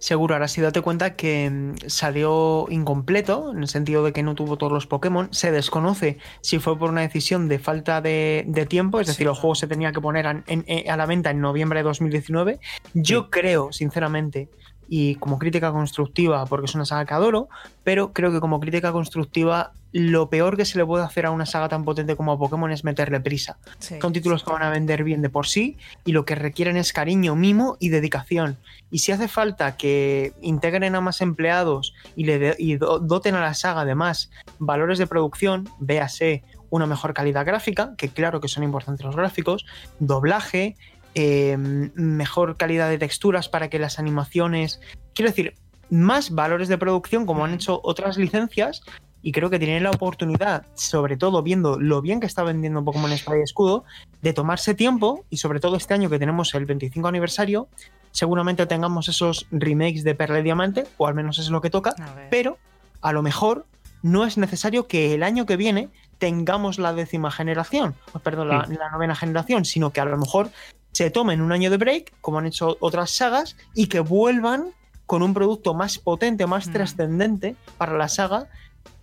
Seguro, 0.00 0.34
ahora 0.34 0.48
sí 0.48 0.62
date 0.62 0.80
cuenta 0.80 1.14
que 1.14 1.50
mm, 1.50 1.74
salió 1.86 2.64
incompleto, 2.70 3.52
en 3.52 3.58
el 3.58 3.68
sentido 3.68 4.02
de 4.02 4.14
que 4.14 4.22
no 4.22 4.34
tuvo 4.34 4.56
todos 4.56 4.72
los 4.72 4.86
Pokémon. 4.86 5.28
Se 5.30 5.52
desconoce 5.52 6.16
si 6.40 6.58
fue 6.58 6.78
por 6.78 6.88
una 6.88 7.02
decisión 7.02 7.48
de 7.48 7.58
falta 7.58 8.00
de, 8.00 8.66
tiempo, 8.68 9.00
es 9.00 9.08
decir, 9.08 9.26
el 9.26 9.34
juego 9.34 9.54
se 9.54 9.66
tenía 9.66 9.92
que 9.92 10.00
poner 10.00 10.26
a, 10.26 10.96
la 10.96 11.06
venta 11.06 11.30
en 11.30 11.42
noviembre 11.42 11.80
de 11.80 11.82
2019. 11.84 12.60
Yo 12.94 13.28
creo, 13.28 13.72
sinceramente, 13.72 14.48
y 14.88 15.16
como 15.16 15.38
crítica 15.38 15.70
constructiva, 15.70 16.46
porque 16.46 16.64
es 16.64 16.74
una 16.74 16.86
saga 16.86 17.04
que 17.04 17.12
adoro, 17.12 17.50
pero 17.84 18.14
creo 18.14 18.32
que 18.32 18.40
como 18.40 18.58
crítica 18.58 18.92
constructiva 18.92 19.74
lo 19.92 20.30
peor 20.30 20.56
que 20.56 20.64
se 20.64 20.78
le 20.78 20.86
puede 20.86 21.04
hacer 21.04 21.26
a 21.26 21.30
una 21.30 21.46
saga 21.46 21.68
tan 21.68 21.84
potente 21.84 22.16
como 22.16 22.38
Pokémon 22.38 22.70
es 22.70 22.84
meterle 22.84 23.20
prisa. 23.20 23.58
Son 24.00 24.12
títulos 24.12 24.44
que 24.44 24.52
van 24.52 24.62
a 24.62 24.70
vender 24.70 25.04
bien 25.04 25.22
de 25.22 25.30
por 25.30 25.46
sí 25.46 25.76
y 26.04 26.12
lo 26.12 26.24
que 26.24 26.34
requieren 26.34 26.76
es 26.76 26.92
cariño, 26.92 27.34
mimo 27.36 27.76
y 27.80 27.88
dedicación. 27.88 28.56
Y 28.90 28.98
si 28.98 29.12
hace 29.12 29.28
falta 29.28 29.76
que 29.76 30.32
integren 30.40 30.94
a 30.94 31.00
más 31.00 31.20
empleados 31.20 31.94
y, 32.16 32.24
le 32.24 32.56
doten 32.78 33.34
a 33.34 33.40
la 33.40 33.54
saga 33.54 33.84
de 33.84 33.94
más 33.94 34.30
valores 34.58 34.98
de 34.98 35.06
producción, 35.06 35.68
véase 35.78 36.42
una 36.70 36.86
mejor 36.86 37.14
calidad 37.14 37.44
gráfica, 37.44 37.94
que 37.96 38.08
claro 38.08 38.40
que 38.40 38.48
son 38.48 38.62
importantes 38.62 39.04
los 39.04 39.16
gráficos, 39.16 39.66
doblaje, 39.98 40.76
Em, 41.14 41.90
mejor 41.94 42.56
calidad 42.56 42.88
de 42.88 42.96
texturas 42.96 43.48
para 43.48 43.68
que 43.68 43.80
las 43.80 43.98
animaciones, 43.98 44.80
quiero 45.12 45.30
decir, 45.30 45.54
más 45.90 46.30
valores 46.30 46.68
de 46.68 46.78
producción 46.78 47.26
como 47.26 47.44
han 47.44 47.52
hecho 47.52 47.80
otras 47.82 48.16
licencias 48.16 48.82
y 49.22 49.32
creo 49.32 49.50
que 49.50 49.58
tienen 49.58 49.82
la 49.82 49.90
oportunidad, 49.90 50.66
sobre 50.74 51.16
todo 51.16 51.42
viendo 51.42 51.78
lo 51.78 52.00
bien 52.00 52.20
que 52.20 52.26
está 52.26 52.42
vendiendo 52.42 52.84
Pokémon 52.84 53.12
Espada 53.12 53.38
y 53.38 53.42
Escudo, 53.42 53.84
de 54.22 54.32
tomarse 54.32 54.74
tiempo 54.74 55.24
y 55.30 55.38
sobre 55.38 55.60
todo 55.60 55.76
este 55.76 55.94
año 55.94 56.08
que 56.08 56.18
tenemos 56.18 56.54
el 56.54 56.66
25 56.66 57.06
aniversario, 57.06 57.68
seguramente 58.12 58.66
tengamos 58.66 59.08
esos 59.08 59.46
remakes 59.50 60.04
de 60.04 60.14
Perla 60.14 60.40
y 60.40 60.42
Diamante, 60.42 60.86
o 60.96 61.06
al 61.06 61.14
menos 61.14 61.38
es 61.38 61.50
lo 61.50 61.60
que 61.60 61.70
toca, 61.70 61.94
pero 62.30 62.58
a 63.00 63.12
lo 63.12 63.22
mejor 63.22 63.66
no 64.02 64.24
es 64.24 64.38
necesario 64.38 64.86
que 64.86 65.14
el 65.14 65.22
año 65.22 65.46
que 65.46 65.56
viene 65.56 65.90
tengamos 66.18 66.78
la 66.78 66.92
décima 66.92 67.30
generación, 67.30 67.94
perdón, 68.22 68.48
la, 68.48 68.66
la, 68.68 68.90
novena 68.90 69.14
generación, 69.14 69.64
sino 69.64 69.90
que 69.90 70.00
a 70.00 70.04
lo 70.04 70.16
mejor 70.16 70.50
se 70.92 71.10
tomen 71.10 71.40
un 71.40 71.52
año 71.52 71.70
de 71.70 71.76
break, 71.76 72.12
como 72.20 72.38
han 72.38 72.46
hecho 72.46 72.76
otras 72.80 73.10
sagas, 73.10 73.56
y 73.74 73.86
que 73.86 74.00
vuelvan 74.00 74.70
con 75.06 75.22
un 75.22 75.34
producto 75.34 75.74
más 75.74 75.98
potente, 75.98 76.46
más 76.46 76.68
mm. 76.68 76.72
trascendente 76.72 77.56
para 77.78 77.96
la 77.96 78.08
saga 78.08 78.48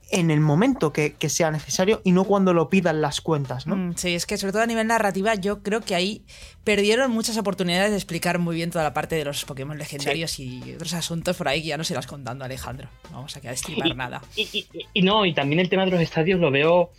en 0.09 0.31
el 0.31 0.39
momento 0.39 0.93
que, 0.93 1.15
sea 1.27 1.51
necesario 1.51 2.01
y 2.03 2.11
no 2.11 2.23
cuando 2.23 2.53
lo 2.53 2.69
pidan 2.69 3.01
las 3.01 3.21
cuentas, 3.21 3.67
¿no? 3.67 3.75
Mm, 3.75 3.95
sí, 3.95 4.15
es 4.15 4.25
que 4.25 4.37
sobre 4.37 4.53
todo 4.53 4.61
a 4.61 4.65
nivel 4.65 4.87
narrativa 4.87 5.35
yo 5.35 5.61
creo 5.61 5.81
que 5.81 5.95
ahí 5.95 6.23
perdieron 6.63 7.11
muchas 7.11 7.37
oportunidades 7.37 7.91
de 7.91 7.97
explicar 7.97 8.39
muy 8.39 8.55
bien 8.55 8.71
toda 8.71 8.83
la 8.83 8.93
parte 8.93 9.15
de 9.15 9.25
los 9.25 9.43
Pokémon 9.45 9.77
legendarios 9.77 10.39
y 10.39 10.73
otros 10.73 10.93
asuntos 10.93 11.35
por 11.35 11.47
ahí 11.47 11.61
que 11.61 11.67
ya 11.69 11.77
no 11.77 11.83
se 11.83 11.93
las 11.93 12.07
contando 12.07 12.45
Alejandro. 12.45 12.89
No 13.11 13.17
vamos 13.17 13.35
a 13.35 13.41
quedar 13.41 13.55
nada. 13.95 14.21
Y, 14.35 15.01
no, 15.01 15.25
y 15.25 15.33
también 15.33 15.59
el 15.59 15.69
tema 15.69 15.85
de 15.85 15.91
los 15.91 16.01
estadios 16.01 16.39
lo 16.39 16.51
veo 16.51 16.91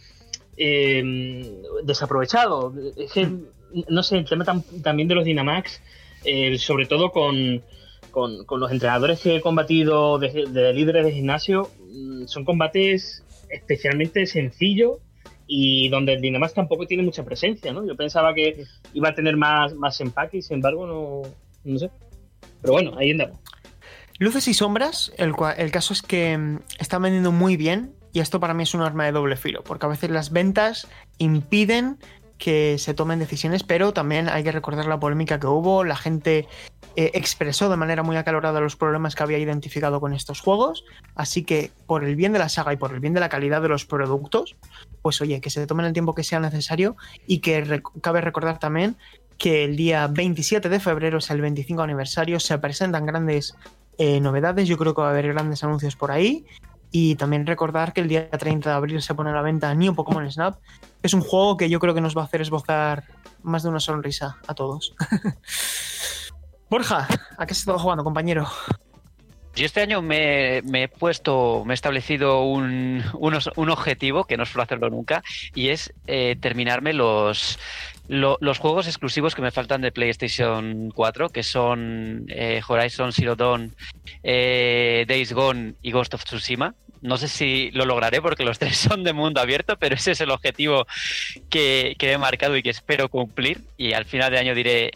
eh, 0.56 1.62
desaprovechado. 1.84 2.74
Es 2.96 3.12
que 3.12 3.26
mm 3.26 3.46
no 3.88 4.02
sé, 4.02 4.18
el 4.18 4.24
tema 4.24 4.44
también 4.82 5.08
de 5.08 5.14
los 5.14 5.24
Dynamax, 5.24 5.80
eh, 6.24 6.58
sobre 6.58 6.86
todo 6.86 7.10
con, 7.10 7.62
los 8.14 8.72
entrenadores 8.72 9.20
que 9.20 9.36
he 9.36 9.40
combatido 9.40 10.18
de, 10.18 10.72
líderes 10.72 11.04
de 11.04 11.12
gimnasio, 11.12 11.70
mm, 11.90 12.26
son 12.26 12.44
combates 12.44 13.24
especialmente 13.50 14.26
sencillos 14.26 14.98
y 15.46 15.88
donde 15.88 16.14
el 16.14 16.20
Dynamax 16.20 16.54
tampoco 16.54 16.86
tiene 16.86 17.02
mucha 17.02 17.24
presencia, 17.24 17.72
¿no? 17.72 17.86
Yo 17.86 17.96
pensaba 17.96 18.34
que 18.34 18.64
iba 18.92 19.08
a 19.08 19.14
tener 19.14 19.36
más, 19.36 19.74
más 19.74 20.00
empaque 20.00 20.38
y 20.38 20.42
sin 20.42 20.56
embargo 20.56 20.86
no, 20.86 21.22
no 21.64 21.78
sé. 21.78 21.90
Pero 22.60 22.74
bueno, 22.74 22.92
ahí 22.98 23.12
andamos. 23.12 23.38
Luces 24.18 24.48
y 24.48 24.54
sombras, 24.54 25.12
el, 25.16 25.32
el 25.56 25.70
caso 25.70 25.92
es 25.92 26.02
que 26.02 26.36
mm, 26.36 26.58
están 26.78 27.02
vendiendo 27.02 27.32
muy 27.32 27.56
bien 27.56 27.94
y 28.12 28.20
esto 28.20 28.40
para 28.40 28.54
mí 28.54 28.64
es 28.64 28.74
un 28.74 28.82
arma 28.82 29.04
de 29.04 29.12
doble 29.12 29.36
filo, 29.36 29.62
porque 29.62 29.86
a 29.86 29.88
veces 29.88 30.10
las 30.10 30.32
ventas 30.32 30.88
impiden 31.18 31.98
que 32.38 32.78
se 32.78 32.94
tomen 32.94 33.18
decisiones, 33.18 33.64
pero 33.64 33.92
también 33.92 34.28
hay 34.28 34.44
que 34.44 34.52
recordar 34.52 34.86
la 34.86 35.00
polémica 35.00 35.38
que 35.40 35.46
hubo, 35.46 35.84
la 35.84 35.96
gente 35.96 36.46
eh, 37.00 37.12
expresó 37.14 37.70
de 37.70 37.76
manera 37.76 38.02
muy 38.02 38.16
acalorada 38.16 38.58
los 38.60 38.74
problemas 38.74 39.14
que 39.14 39.22
había 39.22 39.38
identificado 39.38 40.00
con 40.00 40.12
estos 40.12 40.40
juegos, 40.40 40.84
así 41.14 41.44
que 41.44 41.70
por 41.86 42.02
el 42.02 42.16
bien 42.16 42.32
de 42.32 42.40
la 42.40 42.48
saga 42.48 42.72
y 42.72 42.76
por 42.76 42.92
el 42.92 42.98
bien 42.98 43.14
de 43.14 43.20
la 43.20 43.28
calidad 43.28 43.62
de 43.62 43.68
los 43.68 43.84
productos, 43.84 44.56
pues 45.00 45.20
oye, 45.20 45.40
que 45.40 45.48
se 45.48 45.64
tomen 45.68 45.86
el 45.86 45.92
tiempo 45.92 46.12
que 46.12 46.24
sea 46.24 46.40
necesario 46.40 46.96
y 47.24 47.38
que 47.38 47.84
cabe 48.00 48.20
recordar 48.20 48.58
también 48.58 48.96
que 49.36 49.62
el 49.62 49.76
día 49.76 50.08
27 50.08 50.68
de 50.68 50.80
febrero 50.80 51.18
es 51.18 51.30
el 51.30 51.40
25 51.40 51.82
aniversario, 51.82 52.40
se 52.40 52.58
presentan 52.58 53.06
grandes 53.06 53.54
eh, 53.98 54.18
novedades, 54.18 54.66
yo 54.66 54.76
creo 54.76 54.92
que 54.92 55.00
va 55.00 55.06
a 55.06 55.10
haber 55.12 55.28
grandes 55.28 55.62
anuncios 55.62 55.94
por 55.94 56.10
ahí 56.10 56.46
y 56.90 57.14
también 57.14 57.46
recordar 57.46 57.92
que 57.92 58.00
el 58.00 58.08
día 58.08 58.28
30 58.28 58.70
de 58.70 58.74
abril 58.74 59.02
se 59.02 59.14
pone 59.14 59.30
a 59.30 59.34
la 59.34 59.42
venta 59.42 59.72
New 59.72 59.94
Pokémon 59.94 60.28
Snap. 60.28 60.58
Es 61.00 61.14
un 61.14 61.20
juego 61.20 61.56
que 61.56 61.70
yo 61.70 61.78
creo 61.78 61.94
que 61.94 62.00
nos 62.00 62.16
va 62.16 62.22
a 62.22 62.24
hacer 62.24 62.40
esbozar 62.40 63.04
más 63.44 63.62
de 63.62 63.68
una 63.68 63.78
sonrisa 63.78 64.38
a 64.48 64.54
todos. 64.56 64.96
Borja, 66.70 67.08
¿a 67.36 67.46
qué 67.46 67.54
se 67.54 67.60
está 67.60 67.78
jugando, 67.78 68.04
compañero? 68.04 68.46
Yo 69.56 69.66
este 69.66 69.80
año 69.80 70.02
me, 70.02 70.58
he 70.58 70.88
puesto, 70.88 71.64
me 71.66 71.72
he 71.72 71.74
establecido 71.74 72.42
un, 72.44 73.02
un 73.14 73.70
objetivo, 73.70 74.24
que 74.24 74.36
no 74.36 74.46
suelo 74.46 74.62
hacerlo 74.62 74.88
nunca, 74.90 75.22
y 75.54 75.70
es 75.70 75.92
eh, 76.06 76.36
terminarme 76.40 76.92
los, 76.92 77.58
lo- 78.06 78.38
los 78.40 78.58
juegos 78.58 78.86
exclusivos 78.86 79.34
que 79.34 79.42
me 79.42 79.50
faltan 79.50 79.80
de 79.80 79.90
PlayStation 79.90 80.90
4, 80.94 81.30
que 81.30 81.42
son 81.42 82.26
eh, 82.28 82.60
Horizon 82.68 83.12
Zero 83.12 83.34
Dawn, 83.34 83.74
eh, 84.22 85.04
Days 85.08 85.32
Gone 85.32 85.74
y 85.82 85.90
Ghost 85.90 86.14
of 86.14 86.24
Tsushima. 86.24 86.74
No 87.00 87.16
sé 87.16 87.26
si 87.26 87.70
lo 87.72 87.84
lograré 87.84 88.20
porque 88.22 88.44
los 88.44 88.58
tres 88.60 88.76
son 88.76 89.02
de 89.02 89.12
mundo 89.12 89.40
abierto, 89.40 89.76
pero 89.76 89.96
ese 89.96 90.12
es 90.12 90.20
el 90.20 90.30
objetivo 90.30 90.86
que 91.50 91.96
he 91.98 92.18
marcado 92.18 92.56
y 92.56 92.62
que 92.62 92.70
espero 92.70 93.08
cumplir. 93.08 93.62
Y 93.76 93.92
al 93.92 94.04
final 94.04 94.30
de 94.30 94.38
año 94.38 94.54
diré, 94.54 94.92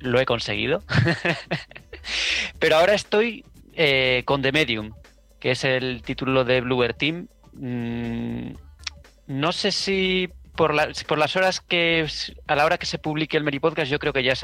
lo 0.00 0.20
he 0.20 0.26
conseguido. 0.26 0.82
pero 2.58 2.76
ahora 2.76 2.94
estoy 2.94 3.44
eh, 3.74 4.22
con 4.24 4.42
The 4.42 4.52
Medium, 4.52 4.92
que 5.40 5.52
es 5.52 5.64
el 5.64 6.02
título 6.02 6.44
de 6.44 6.60
Bluer 6.60 6.94
Team. 6.94 7.28
Mm, 7.54 8.52
no 9.26 9.52
sé 9.52 9.72
si 9.72 10.28
por, 10.58 10.74
por 11.06 11.18
las 11.18 11.36
horas 11.36 11.60
que 11.60 12.06
a 12.48 12.56
la 12.56 12.64
hora 12.64 12.78
que 12.78 12.86
se 12.86 12.98
publique 12.98 13.36
el 13.36 13.44
Meri 13.44 13.60
Podcast, 13.60 13.90
yo 13.90 14.00
creo 14.00 14.12
que 14.12 14.24
ya, 14.24 14.34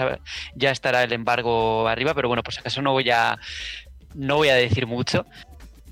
ya 0.54 0.70
estará 0.70 1.02
el 1.02 1.12
embargo 1.12 1.88
arriba, 1.88 2.14
pero 2.14 2.28
bueno, 2.28 2.44
por 2.44 2.54
si 2.54 2.60
acaso 2.60 2.82
no 2.82 2.92
voy 2.92 3.10
a 3.10 3.36
no 4.14 4.36
voy 4.36 4.48
a 4.48 4.54
decir 4.54 4.86
mucho. 4.86 5.26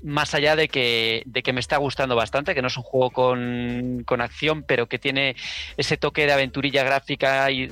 Más 0.01 0.33
allá 0.33 0.55
de 0.55 0.67
que, 0.67 1.23
de 1.25 1.43
que 1.43 1.53
me 1.53 1.59
está 1.59 1.77
gustando 1.77 2.15
bastante, 2.15 2.55
que 2.55 2.61
no 2.61 2.67
es 2.67 2.77
un 2.77 2.83
juego 2.83 3.11
con, 3.11 4.03
con 4.05 4.21
acción, 4.21 4.63
pero 4.63 4.87
que 4.87 4.99
tiene 4.99 5.35
ese 5.77 5.97
toque 5.97 6.25
de 6.25 6.33
aventurilla 6.33 6.83
gráfica 6.83 7.49
y 7.51 7.69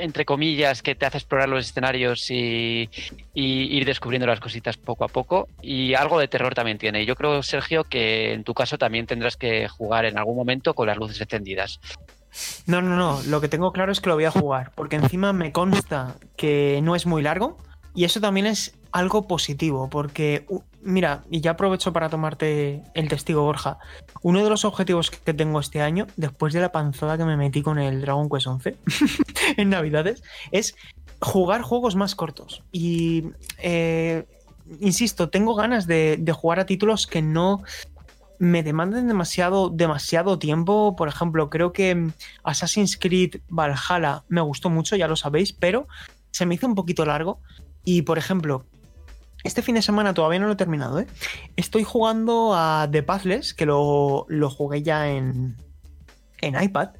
entre 0.00 0.24
comillas 0.24 0.82
que 0.82 0.94
te 0.94 1.06
hace 1.06 1.18
explorar 1.18 1.48
los 1.48 1.66
escenarios 1.66 2.30
y, 2.30 2.88
y 3.34 3.76
ir 3.76 3.84
descubriendo 3.84 4.26
las 4.26 4.40
cositas 4.40 4.76
poco 4.76 5.04
a 5.04 5.08
poco. 5.08 5.48
Y 5.60 5.94
algo 5.94 6.18
de 6.18 6.28
terror 6.28 6.54
también 6.54 6.78
tiene. 6.78 7.06
Yo 7.06 7.16
creo, 7.16 7.42
Sergio, 7.42 7.84
que 7.84 8.32
en 8.32 8.44
tu 8.44 8.54
caso 8.54 8.78
también 8.78 9.06
tendrás 9.06 9.36
que 9.36 9.68
jugar 9.68 10.04
en 10.04 10.18
algún 10.18 10.36
momento 10.36 10.74
con 10.74 10.86
las 10.86 10.96
luces 10.96 11.20
encendidas. 11.20 11.80
No, 12.66 12.80
no, 12.80 12.96
no. 12.96 13.22
Lo 13.26 13.40
que 13.40 13.48
tengo 13.48 13.72
claro 13.72 13.92
es 13.92 14.00
que 14.00 14.08
lo 14.08 14.14
voy 14.14 14.24
a 14.24 14.30
jugar. 14.30 14.72
Porque 14.74 14.96
encima 14.96 15.32
me 15.32 15.52
consta 15.52 16.16
que 16.36 16.80
no 16.82 16.94
es 16.96 17.06
muy 17.06 17.22
largo. 17.22 17.58
Y 17.94 18.04
eso 18.04 18.20
también 18.20 18.46
es 18.46 18.74
algo 18.90 19.26
positivo. 19.26 19.90
Porque, 19.90 20.46
mira, 20.82 21.24
y 21.30 21.40
ya 21.40 21.52
aprovecho 21.52 21.92
para 21.92 22.08
tomarte 22.08 22.82
el 22.94 23.08
testigo, 23.08 23.42
Borja. 23.42 23.78
Uno 24.22 24.42
de 24.42 24.50
los 24.50 24.64
objetivos 24.64 25.10
que 25.10 25.34
tengo 25.34 25.60
este 25.60 25.80
año, 25.80 26.06
después 26.16 26.52
de 26.52 26.60
la 26.60 26.72
panzada 26.72 27.16
que 27.16 27.24
me 27.24 27.36
metí 27.36 27.62
con 27.62 27.78
el 27.78 28.00
Dragon 28.00 28.28
Quest 28.28 28.46
11 28.46 28.76
en 29.56 29.70
Navidades, 29.70 30.22
es 30.50 30.74
jugar 31.20 31.62
juegos 31.62 31.96
más 31.96 32.14
cortos. 32.14 32.62
Y, 32.72 33.24
eh, 33.58 34.26
insisto, 34.80 35.30
tengo 35.30 35.54
ganas 35.54 35.86
de, 35.86 36.22
jugar 36.34 36.60
a 36.60 36.66
títulos 36.66 37.06
que 37.06 37.22
no 37.22 37.62
me 38.38 38.62
demanden 38.62 39.06
demasiado, 39.06 39.70
demasiado 39.70 40.38
tiempo. 40.38 40.96
Por 40.96 41.08
ejemplo, 41.08 41.48
creo 41.48 41.72
que 41.72 42.10
Assassin's 42.42 42.96
Creed 42.96 43.40
Valhalla 43.48 44.24
me 44.28 44.40
gustó 44.40 44.68
mucho, 44.68 44.96
ya 44.96 45.06
lo 45.06 45.16
sabéis, 45.16 45.52
pero 45.52 45.86
se 46.32 46.46
me 46.46 46.56
hizo 46.56 46.66
un 46.66 46.74
poquito 46.74 47.04
largo. 47.04 47.40
Y 47.84 48.02
por 48.02 48.18
ejemplo, 48.18 48.66
este 49.44 49.62
fin 49.62 49.74
de 49.74 49.82
semana 49.82 50.14
todavía 50.14 50.38
no 50.38 50.46
lo 50.46 50.52
he 50.52 50.56
terminado, 50.56 51.00
¿eh? 51.00 51.06
Estoy 51.56 51.84
jugando 51.84 52.54
a 52.54 52.88
The 52.90 53.02
Pathless, 53.02 53.54
que 53.54 53.66
lo, 53.66 54.26
lo 54.28 54.50
jugué 54.50 54.82
ya 54.82 55.10
en, 55.10 55.56
en 56.40 56.62
iPad. 56.62 56.90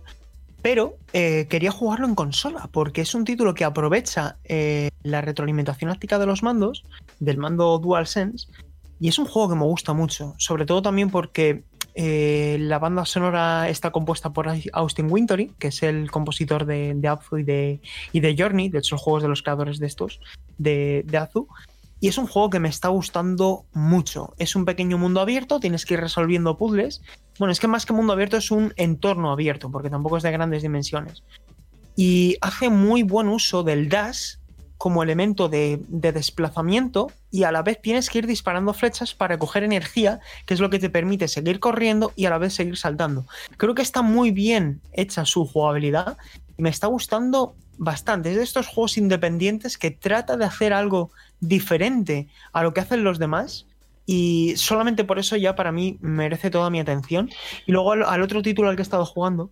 Pero 0.62 0.96
eh, 1.12 1.48
quería 1.50 1.72
jugarlo 1.72 2.06
en 2.06 2.14
consola, 2.14 2.68
porque 2.72 3.00
es 3.00 3.16
un 3.16 3.24
título 3.24 3.52
que 3.52 3.64
aprovecha 3.64 4.36
eh, 4.44 4.90
la 5.02 5.20
retroalimentación 5.20 5.90
óptica 5.90 6.20
de 6.20 6.26
los 6.26 6.44
mandos, 6.44 6.84
del 7.18 7.36
mando 7.36 7.78
DualSense, 7.80 8.46
y 9.00 9.08
es 9.08 9.18
un 9.18 9.26
juego 9.26 9.48
que 9.48 9.56
me 9.56 9.64
gusta 9.64 9.92
mucho, 9.92 10.34
sobre 10.38 10.64
todo 10.64 10.80
también 10.80 11.10
porque 11.10 11.64
eh, 11.96 12.58
la 12.60 12.78
banda 12.78 13.04
sonora 13.04 13.68
está 13.68 13.90
compuesta 13.90 14.32
por 14.32 14.46
Austin 14.72 15.10
Wintory, 15.10 15.52
que 15.58 15.68
es 15.68 15.82
el 15.82 16.12
compositor 16.12 16.64
de, 16.64 16.94
de 16.94 17.08
Abzu 17.08 17.38
y 17.38 17.42
de, 17.42 17.80
y 18.12 18.20
de 18.20 18.36
Journey, 18.38 18.68
de 18.68 18.78
hecho, 18.78 18.94
los 18.94 19.02
juegos 19.02 19.24
de 19.24 19.28
los 19.28 19.42
creadores 19.42 19.80
de 19.80 19.88
estos, 19.88 20.20
de, 20.58 21.02
de 21.06 21.18
Azu. 21.18 21.48
Y 22.02 22.08
es 22.08 22.18
un 22.18 22.26
juego 22.26 22.50
que 22.50 22.58
me 22.58 22.68
está 22.68 22.88
gustando 22.88 23.64
mucho. 23.72 24.34
Es 24.36 24.56
un 24.56 24.64
pequeño 24.64 24.98
mundo 24.98 25.20
abierto, 25.20 25.60
tienes 25.60 25.86
que 25.86 25.94
ir 25.94 26.00
resolviendo 26.00 26.56
puzzles. 26.58 27.00
Bueno, 27.38 27.52
es 27.52 27.60
que 27.60 27.68
más 27.68 27.86
que 27.86 27.92
mundo 27.92 28.12
abierto 28.12 28.36
es 28.36 28.50
un 28.50 28.74
entorno 28.74 29.30
abierto, 29.30 29.70
porque 29.70 29.88
tampoco 29.88 30.16
es 30.16 30.24
de 30.24 30.32
grandes 30.32 30.62
dimensiones. 30.62 31.22
Y 31.94 32.38
hace 32.40 32.70
muy 32.70 33.04
buen 33.04 33.28
uso 33.28 33.62
del 33.62 33.88
dash 33.88 34.34
como 34.78 35.04
elemento 35.04 35.48
de, 35.48 35.80
de 35.86 36.10
desplazamiento 36.10 37.12
y 37.30 37.44
a 37.44 37.52
la 37.52 37.62
vez 37.62 37.80
tienes 37.80 38.10
que 38.10 38.18
ir 38.18 38.26
disparando 38.26 38.74
flechas 38.74 39.14
para 39.14 39.38
coger 39.38 39.62
energía, 39.62 40.18
que 40.44 40.54
es 40.54 40.60
lo 40.60 40.70
que 40.70 40.80
te 40.80 40.90
permite 40.90 41.28
seguir 41.28 41.60
corriendo 41.60 42.12
y 42.16 42.24
a 42.24 42.30
la 42.30 42.38
vez 42.38 42.52
seguir 42.52 42.76
saltando. 42.76 43.26
Creo 43.58 43.76
que 43.76 43.82
está 43.82 44.02
muy 44.02 44.32
bien 44.32 44.80
hecha 44.92 45.24
su 45.24 45.46
jugabilidad 45.46 46.18
y 46.58 46.62
me 46.62 46.70
está 46.70 46.88
gustando 46.88 47.54
bastante. 47.78 48.30
Es 48.30 48.38
de 48.38 48.42
estos 48.42 48.66
juegos 48.66 48.98
independientes 48.98 49.78
que 49.78 49.92
trata 49.92 50.36
de 50.36 50.46
hacer 50.46 50.72
algo 50.72 51.12
diferente 51.42 52.28
a 52.52 52.62
lo 52.62 52.72
que 52.72 52.80
hacen 52.80 53.04
los 53.04 53.18
demás 53.18 53.66
y 54.06 54.54
solamente 54.56 55.04
por 55.04 55.18
eso 55.18 55.36
ya 55.36 55.54
para 55.54 55.72
mí 55.72 55.98
merece 56.00 56.50
toda 56.50 56.70
mi 56.70 56.80
atención. 56.80 57.28
Y 57.66 57.72
luego 57.72 57.92
al, 57.92 58.22
otro 58.22 58.40
título 58.40 58.70
al 58.70 58.76
que 58.76 58.82
he 58.82 58.84
estado 58.84 59.04
jugando, 59.04 59.50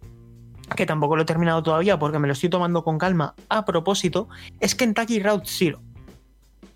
que 0.74 0.86
tampoco 0.86 1.16
lo 1.16 1.22
he 1.22 1.26
terminado 1.26 1.62
todavía 1.62 1.98
porque 1.98 2.18
me 2.18 2.26
lo 2.26 2.32
estoy 2.32 2.48
tomando 2.48 2.82
con 2.82 2.96
calma 2.96 3.34
a 3.48 3.64
propósito, 3.64 4.28
es 4.60 4.74
Kentucky 4.74 5.20
Route 5.20 5.46
Zero. 5.46 5.82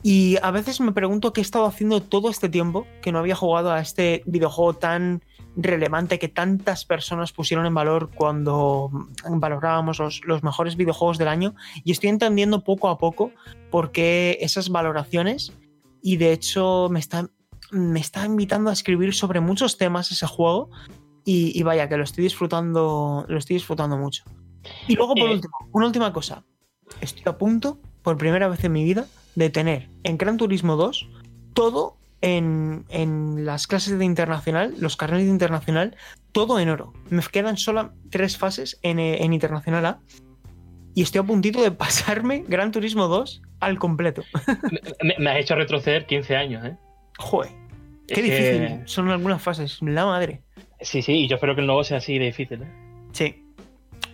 Y 0.07 0.37
a 0.43 0.51
veces 0.51 0.83
me 0.83 0.93
pregunto 0.93 1.33
qué 1.33 1.41
he 1.41 1.43
estado 1.43 1.65
haciendo 1.65 2.03
todo 2.03 2.29
este 2.29 2.51
tiempo 2.51 2.87
que 3.01 3.11
no 3.11 3.19
había 3.21 3.35
jugado 3.35 3.73
a 3.73 3.81
este 3.81 4.23
videojuego 4.27 4.75
tan 4.75 5.25
relevante 5.57 6.19
que 6.19 6.29
tantas 6.29 6.85
personas 6.85 7.33
pusieron 7.33 7.65
en 7.65 7.73
valor 7.73 8.11
cuando 8.15 8.91
valorábamos 9.31 9.99
los, 10.01 10.21
los 10.27 10.43
mejores 10.43 10.77
videojuegos 10.77 11.17
del 11.17 11.29
año. 11.29 11.55
Y 11.85 11.93
estoy 11.93 12.11
entendiendo 12.11 12.63
poco 12.63 12.91
a 12.91 12.99
poco 12.99 13.33
por 13.71 13.93
qué 13.93 14.37
esas 14.43 14.69
valoraciones. 14.69 15.55
Y 16.03 16.19
de 16.19 16.33
hecho 16.33 16.89
me 16.91 16.99
está, 16.99 17.31
me 17.71 18.01
está 18.01 18.27
invitando 18.27 18.69
a 18.69 18.75
escribir 18.75 19.15
sobre 19.15 19.41
muchos 19.41 19.79
temas 19.79 20.11
ese 20.11 20.27
juego. 20.27 20.69
Y, 21.25 21.59
y 21.59 21.63
vaya, 21.63 21.89
que 21.89 21.97
lo 21.97 22.05
estoy 22.05 22.25
disfrutando, 22.25 23.25
lo 23.27 23.39
estoy 23.39 23.55
disfrutando 23.55 23.97
mucho. 23.97 24.25
Y 24.87 24.97
luego, 24.97 25.15
por 25.15 25.31
Eh. 25.31 25.33
último, 25.33 25.55
una 25.73 25.87
última 25.87 26.13
cosa. 26.13 26.45
Estoy 27.01 27.23
a 27.25 27.39
punto, 27.39 27.79
por 28.05 28.17
primera 28.17 28.47
vez 28.47 28.63
en 28.63 28.71
mi 28.73 28.85
vida, 28.85 29.07
de 29.35 29.51
tener 29.51 29.89
en 30.05 30.17
Gran 30.17 30.37
Turismo 30.37 30.77
2 30.77 31.09
todo 31.55 31.97
en, 32.21 32.85
en 32.89 33.45
las 33.45 33.67
clases 33.67 33.99
de 33.99 34.05
internacional, 34.05 34.75
los 34.79 34.97
carneles 34.97 35.27
de 35.27 35.33
internacional, 35.33 35.97
todo 36.33 36.59
en 36.61 36.69
oro. 36.69 36.93
Me 37.11 37.23
quedan 37.23 37.57
solo 37.57 37.93
tres 38.11 38.39
fases 38.39 38.79
en, 38.83 38.99
eh, 38.99 39.25
en 39.25 39.33
internacional 39.33 39.85
A. 39.87 39.99
Y 40.95 41.03
estoy 41.03 41.19
a 41.21 41.25
puntito 41.25 41.61
de 41.63 41.71
pasarme 41.85 42.45
Gran 42.47 42.71
Turismo 42.71 43.09
2 43.09 43.43
al 43.61 43.79
completo. 43.79 44.23
Me, 45.03 45.15
me 45.19 45.31
has 45.31 45.39
hecho 45.39 45.55
retroceder 45.57 46.07
15 46.07 46.37
años, 46.37 46.65
¿eh? 46.65 46.77
Joder, 47.19 47.51
qué 48.07 48.15
Es 48.15 48.21
que- 48.21 48.23
difícil 48.23 48.83
son 48.87 49.09
algunas 49.11 49.41
fases, 49.43 49.79
la 49.83 50.07
madre. 50.07 50.43
Sí, 50.81 51.03
sí, 51.03 51.13
y 51.13 51.29
yo 51.29 51.37
espero 51.37 51.55
que 51.55 51.61
el 51.63 51.67
nuevo 51.67 51.83
sea 51.85 51.97
así 51.99 52.19
de 52.19 52.27
difícil, 52.27 52.63
¿eh? 52.63 52.69
Sí. 53.13 53.44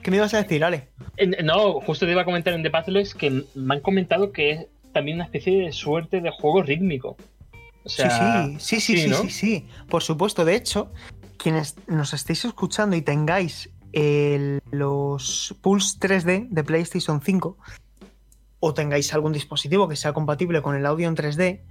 ¿Qué 0.02 0.10
me 0.10 0.16
ibas 0.16 0.32
a 0.34 0.42
decir, 0.42 0.64
Ale? 0.64 0.88
No, 1.44 1.80
justo 1.80 2.06
te 2.06 2.12
iba 2.12 2.22
a 2.22 2.24
comentar 2.24 2.54
en 2.54 2.62
The 2.62 2.70
Pathless 2.70 3.14
que 3.14 3.44
me 3.54 3.74
han 3.74 3.80
comentado 3.80 4.32
que 4.32 4.50
es 4.50 4.66
también 4.92 5.16
una 5.16 5.24
especie 5.24 5.58
de 5.64 5.72
suerte 5.72 6.20
de 6.20 6.30
juego 6.30 6.62
rítmico. 6.62 7.16
O 7.84 7.88
sea, 7.88 8.10
sí, 8.10 8.56
sí, 8.58 8.80
sí, 8.80 8.96
sí, 8.96 9.02
sí, 9.02 9.08
¿no? 9.10 9.16
sí, 9.22 9.30
sí. 9.30 9.66
Por 9.88 10.02
supuesto. 10.02 10.44
De 10.44 10.54
hecho, 10.54 10.92
quienes 11.36 11.76
nos 11.86 12.12
estéis 12.14 12.44
escuchando 12.44 12.96
y 12.96 13.02
tengáis 13.02 13.70
el- 13.92 14.60
los 14.70 15.54
Pulse 15.60 15.98
3D 15.98 16.46
de 16.50 16.64
PlayStation 16.64 17.20
5 17.22 17.58
o 18.60 18.74
tengáis 18.74 19.12
algún 19.14 19.32
dispositivo 19.32 19.88
que 19.88 19.96
sea 19.96 20.12
compatible 20.12 20.62
con 20.62 20.76
el 20.76 20.84
audio 20.86 21.08
en 21.08 21.16
3D, 21.16 21.62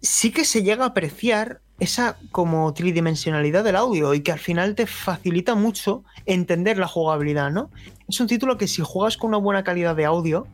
sí 0.00 0.32
que 0.32 0.44
se 0.44 0.62
llega 0.62 0.84
a 0.84 0.88
apreciar 0.88 1.60
esa 1.78 2.16
como 2.30 2.72
tridimensionalidad 2.72 3.64
del 3.64 3.76
audio 3.76 4.14
y 4.14 4.20
que 4.20 4.32
al 4.32 4.38
final 4.38 4.74
te 4.74 4.86
facilita 4.86 5.54
mucho 5.54 6.04
entender 6.24 6.78
la 6.78 6.86
jugabilidad, 6.88 7.50
¿no? 7.50 7.70
Es 8.08 8.20
un 8.20 8.26
título 8.26 8.56
que 8.58 8.68
si 8.68 8.82
juegas 8.82 9.16
con 9.16 9.28
una 9.28 9.38
buena 9.38 9.64
calidad 9.64 9.96
de 9.96 10.04
audio, 10.04 10.46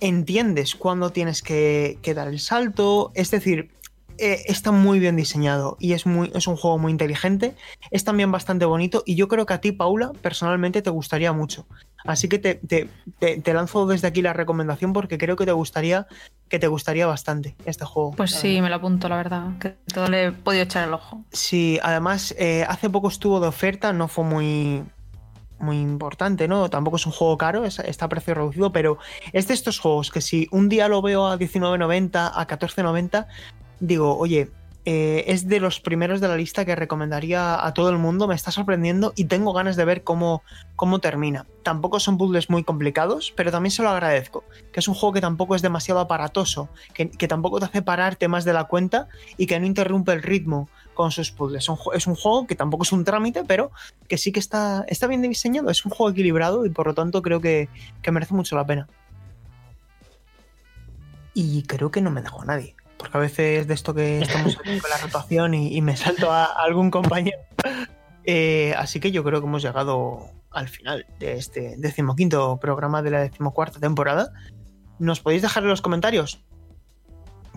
entiendes 0.00 0.74
cuándo 0.74 1.10
tienes 1.10 1.42
que, 1.42 1.98
dar 2.14 2.28
el 2.28 2.40
salto, 2.40 3.12
es 3.14 3.30
decir, 3.30 3.70
eh, 4.18 4.44
está 4.46 4.72
muy 4.72 4.98
bien 4.98 5.14
diseñado 5.16 5.76
y 5.78 5.92
es, 5.92 6.06
muy, 6.06 6.30
es 6.34 6.46
un 6.46 6.56
juego 6.56 6.78
muy 6.78 6.90
inteligente, 6.90 7.54
es 7.90 8.04
también 8.04 8.32
bastante 8.32 8.64
bonito 8.64 9.02
y 9.04 9.14
yo 9.14 9.28
creo 9.28 9.44
que 9.44 9.54
a 9.54 9.60
ti, 9.60 9.72
Paula, 9.72 10.12
personalmente 10.22 10.80
te 10.80 10.90
gustaría 10.90 11.32
mucho. 11.32 11.66
Así 12.04 12.28
que 12.28 12.38
te- 12.38 12.60
te 13.18 13.54
lanzo 13.54 13.86
desde 13.86 14.06
aquí 14.08 14.22
la 14.22 14.32
recomendación 14.32 14.92
porque 14.92 15.18
creo 15.18 15.36
que 15.36 15.44
te 15.44 15.52
gustaría, 15.52 16.06
que 16.48 16.58
te 16.58 16.68
gustaría 16.68 17.06
bastante 17.06 17.56
este 17.64 17.84
juego. 17.84 18.12
Pues 18.12 18.30
sí, 18.32 18.60
me 18.60 18.68
lo 18.68 18.76
apunto, 18.76 19.08
la 19.08 19.16
verdad. 19.16 19.58
Que 19.58 19.70
todo 19.92 20.08
le 20.08 20.26
he 20.26 20.32
podido 20.32 20.62
echar 20.64 20.86
el 20.86 20.94
ojo. 20.94 21.24
Sí, 21.32 21.78
además 21.82 22.34
eh, 22.38 22.64
hace 22.68 22.88
poco 22.88 23.08
estuvo 23.08 23.40
de 23.40 23.48
oferta, 23.48 23.92
no 23.92 24.06
fue 24.08 24.24
muy, 24.24 24.84
muy 25.58 25.78
importante, 25.80 26.46
¿no? 26.46 26.68
Tampoco 26.70 26.96
es 26.98 27.06
un 27.06 27.12
juego 27.12 27.36
caro, 27.36 27.64
es- 27.64 27.78
está 27.80 28.04
a 28.04 28.08
precio 28.08 28.34
reducido, 28.34 28.70
pero 28.72 28.98
es 29.32 29.48
de 29.48 29.54
estos 29.54 29.78
juegos 29.80 30.10
que 30.10 30.20
si 30.20 30.46
un 30.52 30.68
día 30.68 30.86
lo 30.88 31.02
veo 31.02 31.26
a 31.26 31.36
19.90, 31.38 32.30
a 32.34 32.46
14.90, 32.46 33.26
digo, 33.80 34.16
oye, 34.16 34.50
eh, 34.88 35.24
es 35.26 35.48
de 35.48 35.58
los 35.58 35.80
primeros 35.80 36.20
de 36.20 36.28
la 36.28 36.36
lista 36.36 36.64
que 36.64 36.76
recomendaría 36.76 37.66
a 37.66 37.74
todo 37.74 37.90
el 37.90 37.98
mundo, 37.98 38.28
me 38.28 38.36
está 38.36 38.52
sorprendiendo 38.52 39.12
y 39.16 39.24
tengo 39.24 39.52
ganas 39.52 39.74
de 39.74 39.84
ver 39.84 40.04
cómo, 40.04 40.44
cómo 40.76 41.00
termina. 41.00 41.44
Tampoco 41.64 41.98
son 41.98 42.18
puzzles 42.18 42.50
muy 42.50 42.62
complicados, 42.62 43.32
pero 43.34 43.50
también 43.50 43.72
se 43.72 43.82
lo 43.82 43.90
agradezco, 43.90 44.44
que 44.70 44.78
es 44.78 44.86
un 44.86 44.94
juego 44.94 45.12
que 45.12 45.20
tampoco 45.20 45.56
es 45.56 45.62
demasiado 45.62 45.98
aparatoso, 45.98 46.68
que, 46.94 47.10
que 47.10 47.26
tampoco 47.26 47.58
te 47.58 47.64
hace 47.64 47.82
pararte 47.82 48.28
más 48.28 48.44
de 48.44 48.52
la 48.52 48.64
cuenta 48.64 49.08
y 49.36 49.48
que 49.48 49.58
no 49.58 49.66
interrumpe 49.66 50.12
el 50.12 50.22
ritmo 50.22 50.68
con 50.94 51.10
sus 51.10 51.32
puzzles. 51.32 51.68
Es 51.92 52.06
un, 52.06 52.14
juego 52.14 52.46
que 52.46 52.54
tampoco 52.54 52.84
es 52.84 52.92
un 52.92 53.02
trámite, 53.02 53.42
pero 53.42 53.72
que 54.06 54.18
sí 54.18 54.30
que 54.30 54.38
está, 54.38 54.84
está 54.86 55.08
bien 55.08 55.20
diseñado, 55.20 55.68
es 55.68 55.84
un 55.84 55.90
juego 55.90 56.12
equilibrado 56.12 56.64
y 56.64 56.70
por 56.70 56.86
lo 56.86 56.94
tanto 56.94 57.22
creo 57.22 57.40
que, 57.40 57.68
que 58.02 58.12
merece 58.12 58.34
mucho 58.34 58.54
la 58.54 58.64
pena. 58.64 58.86
Y 61.34 61.64
creo 61.64 61.90
que 61.90 62.00
no 62.00 62.12
me 62.12 62.22
dejo 62.22 62.42
a 62.42 62.44
nadie. 62.44 62.75
Porque 63.06 63.18
a 63.18 63.20
veces 63.20 63.68
de 63.68 63.74
esto 63.74 63.94
que 63.94 64.20
estamos 64.20 64.56
con 64.56 64.66
la 64.66 64.98
rotación 65.00 65.54
y, 65.54 65.80
me 65.80 65.96
salto 65.96 66.32
a, 66.32 66.44
a 66.44 66.64
algún 66.64 66.90
compañero. 66.90 67.38
Eh, 68.24 68.74
así 68.76 68.98
que 68.98 69.12
yo 69.12 69.22
creo 69.22 69.40
que 69.40 69.46
hemos 69.46 69.62
llegado 69.62 70.28
al 70.50 70.68
final 70.68 71.06
de 71.20 71.34
este 71.34 71.76
decimoquinto 71.78 72.58
programa 72.58 73.00
de 73.00 73.12
la 73.12 73.20
decimocuarta 73.20 73.78
temporada. 73.78 74.32
¿Nos 74.98 75.20
podéis 75.20 75.42
dejar 75.42 75.62
en 75.62 75.68
los 75.68 75.80
comentarios 75.80 76.44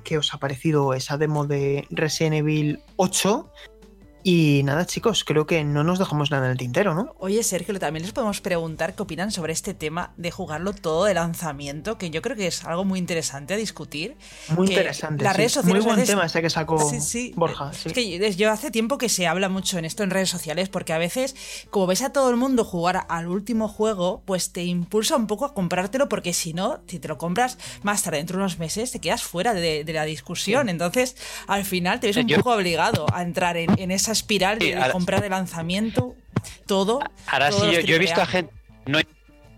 qué 0.03 0.19
os 0.19 0.31
ha 0.31 0.37
parecido 0.37 0.93
esa 0.93 1.17
demo 1.17 1.47
de 1.47 1.87
Resident 1.89 2.35
Evil 2.35 2.83
8? 2.97 3.51
Y 4.21 4.61
nada, 4.65 4.85
chicos, 4.85 5.23
creo 5.23 5.45
que 5.47 5.63
no 5.63 5.83
nos 5.85 5.97
dejamos 5.97 6.29
nada 6.29 6.45
en 6.47 6.51
el 6.51 6.57
tintero, 6.57 6.93
¿no? 6.93 7.15
Oye, 7.19 7.41
Sergio, 7.41 7.79
también 7.79 8.03
les 8.03 8.11
podemos 8.11 8.41
preguntar 8.41 8.93
qué 8.93 9.01
opinan 9.03 9.31
sobre 9.31 9.53
este 9.53 9.73
tema 9.73 10.11
de 10.17 10.29
jugarlo 10.29 10.73
todo 10.73 11.05
de 11.05 11.13
lanzamiento, 11.13 11.97
que 11.97 12.09
yo 12.09 12.21
creo 12.21 12.35
que 12.35 12.47
es 12.47 12.65
algo 12.65 12.83
muy 12.83 12.99
interesante 12.99 13.53
a 13.53 13.57
discutir. 13.57 14.17
Muy 14.49 14.67
que 14.67 14.73
interesante. 14.73 15.23
las 15.23 15.33
sí. 15.33 15.37
redes 15.37 15.51
sociales 15.53 15.83
Muy 15.83 15.85
buen 15.85 15.95
veces- 16.01 16.09
tema 16.09 16.25
ese 16.25 16.41
que 16.41 16.49
sacó 16.49 16.89
Sí, 16.89 16.99
sí. 16.99 17.33
Borja. 17.37 17.71
Es 17.85 17.93
que 17.93 18.09
yo- 18.19 18.27
yo 18.27 18.51
hace 18.51 18.71
tiempo 18.71 18.97
que 18.97 19.07
se 19.07 19.25
habla 19.25 19.47
mucho 19.47 19.77
en 19.77 19.85
esto 19.85 20.03
en 20.03 20.09
redes 20.09 20.29
sociales, 20.29 20.67
porque 20.67 20.91
a 20.91 20.97
veces, 20.97 21.35
como 21.69 21.87
ves 21.87 22.01
a 22.01 22.11
todo 22.11 22.29
el 22.29 22.35
mundo 22.35 22.65
jugar 22.65 23.05
al 23.07 23.27
último 23.27 23.69
juego, 23.69 24.21
pues 24.25 24.51
te 24.51 24.63
impulsa 24.65 25.15
un 25.15 25.27
poco 25.27 25.45
a 25.45 25.53
comprártelo, 25.53 26.09
porque 26.09 26.33
si 26.33 26.53
no, 26.53 26.81
si 26.87 26.99
te 26.99 27.07
lo 27.07 27.17
compras 27.17 27.57
más 27.83 28.03
tarde, 28.03 28.17
dentro 28.17 28.35
de 28.37 28.43
unos 28.43 28.59
meses, 28.59 28.91
te 28.91 28.99
quedas 28.99 29.23
fuera 29.23 29.53
de, 29.53 29.85
de 29.85 29.93
la 29.93 30.03
discusión. 30.03 30.67
Entonces, 30.67 31.15
al 31.47 31.63
final 31.63 32.01
te 32.01 32.07
ves 32.07 32.17
un 32.17 32.27
Yo- 32.27 32.37
poco 32.37 32.53
obligado 32.55 33.05
a 33.13 33.21
entrar 33.21 33.55
en, 33.55 33.79
en 33.79 33.91
esa 33.91 34.08
espiral 34.11 34.59
de, 34.59 34.65
Sí, 34.65 34.71
de 34.71 34.77
ahora- 34.77 34.91
comprar 34.93 35.21
de 35.21 35.29
lanzamiento 35.29 36.15
todo. 36.65 36.99
Ahora 37.27 37.51
sí, 37.51 37.61
yo, 37.71 37.79
yo 37.81 37.95
he 37.95 37.99
visto 37.99 38.21
a 38.21 38.25
gente 38.25 38.53
no 38.85 38.99
en 38.99 39.07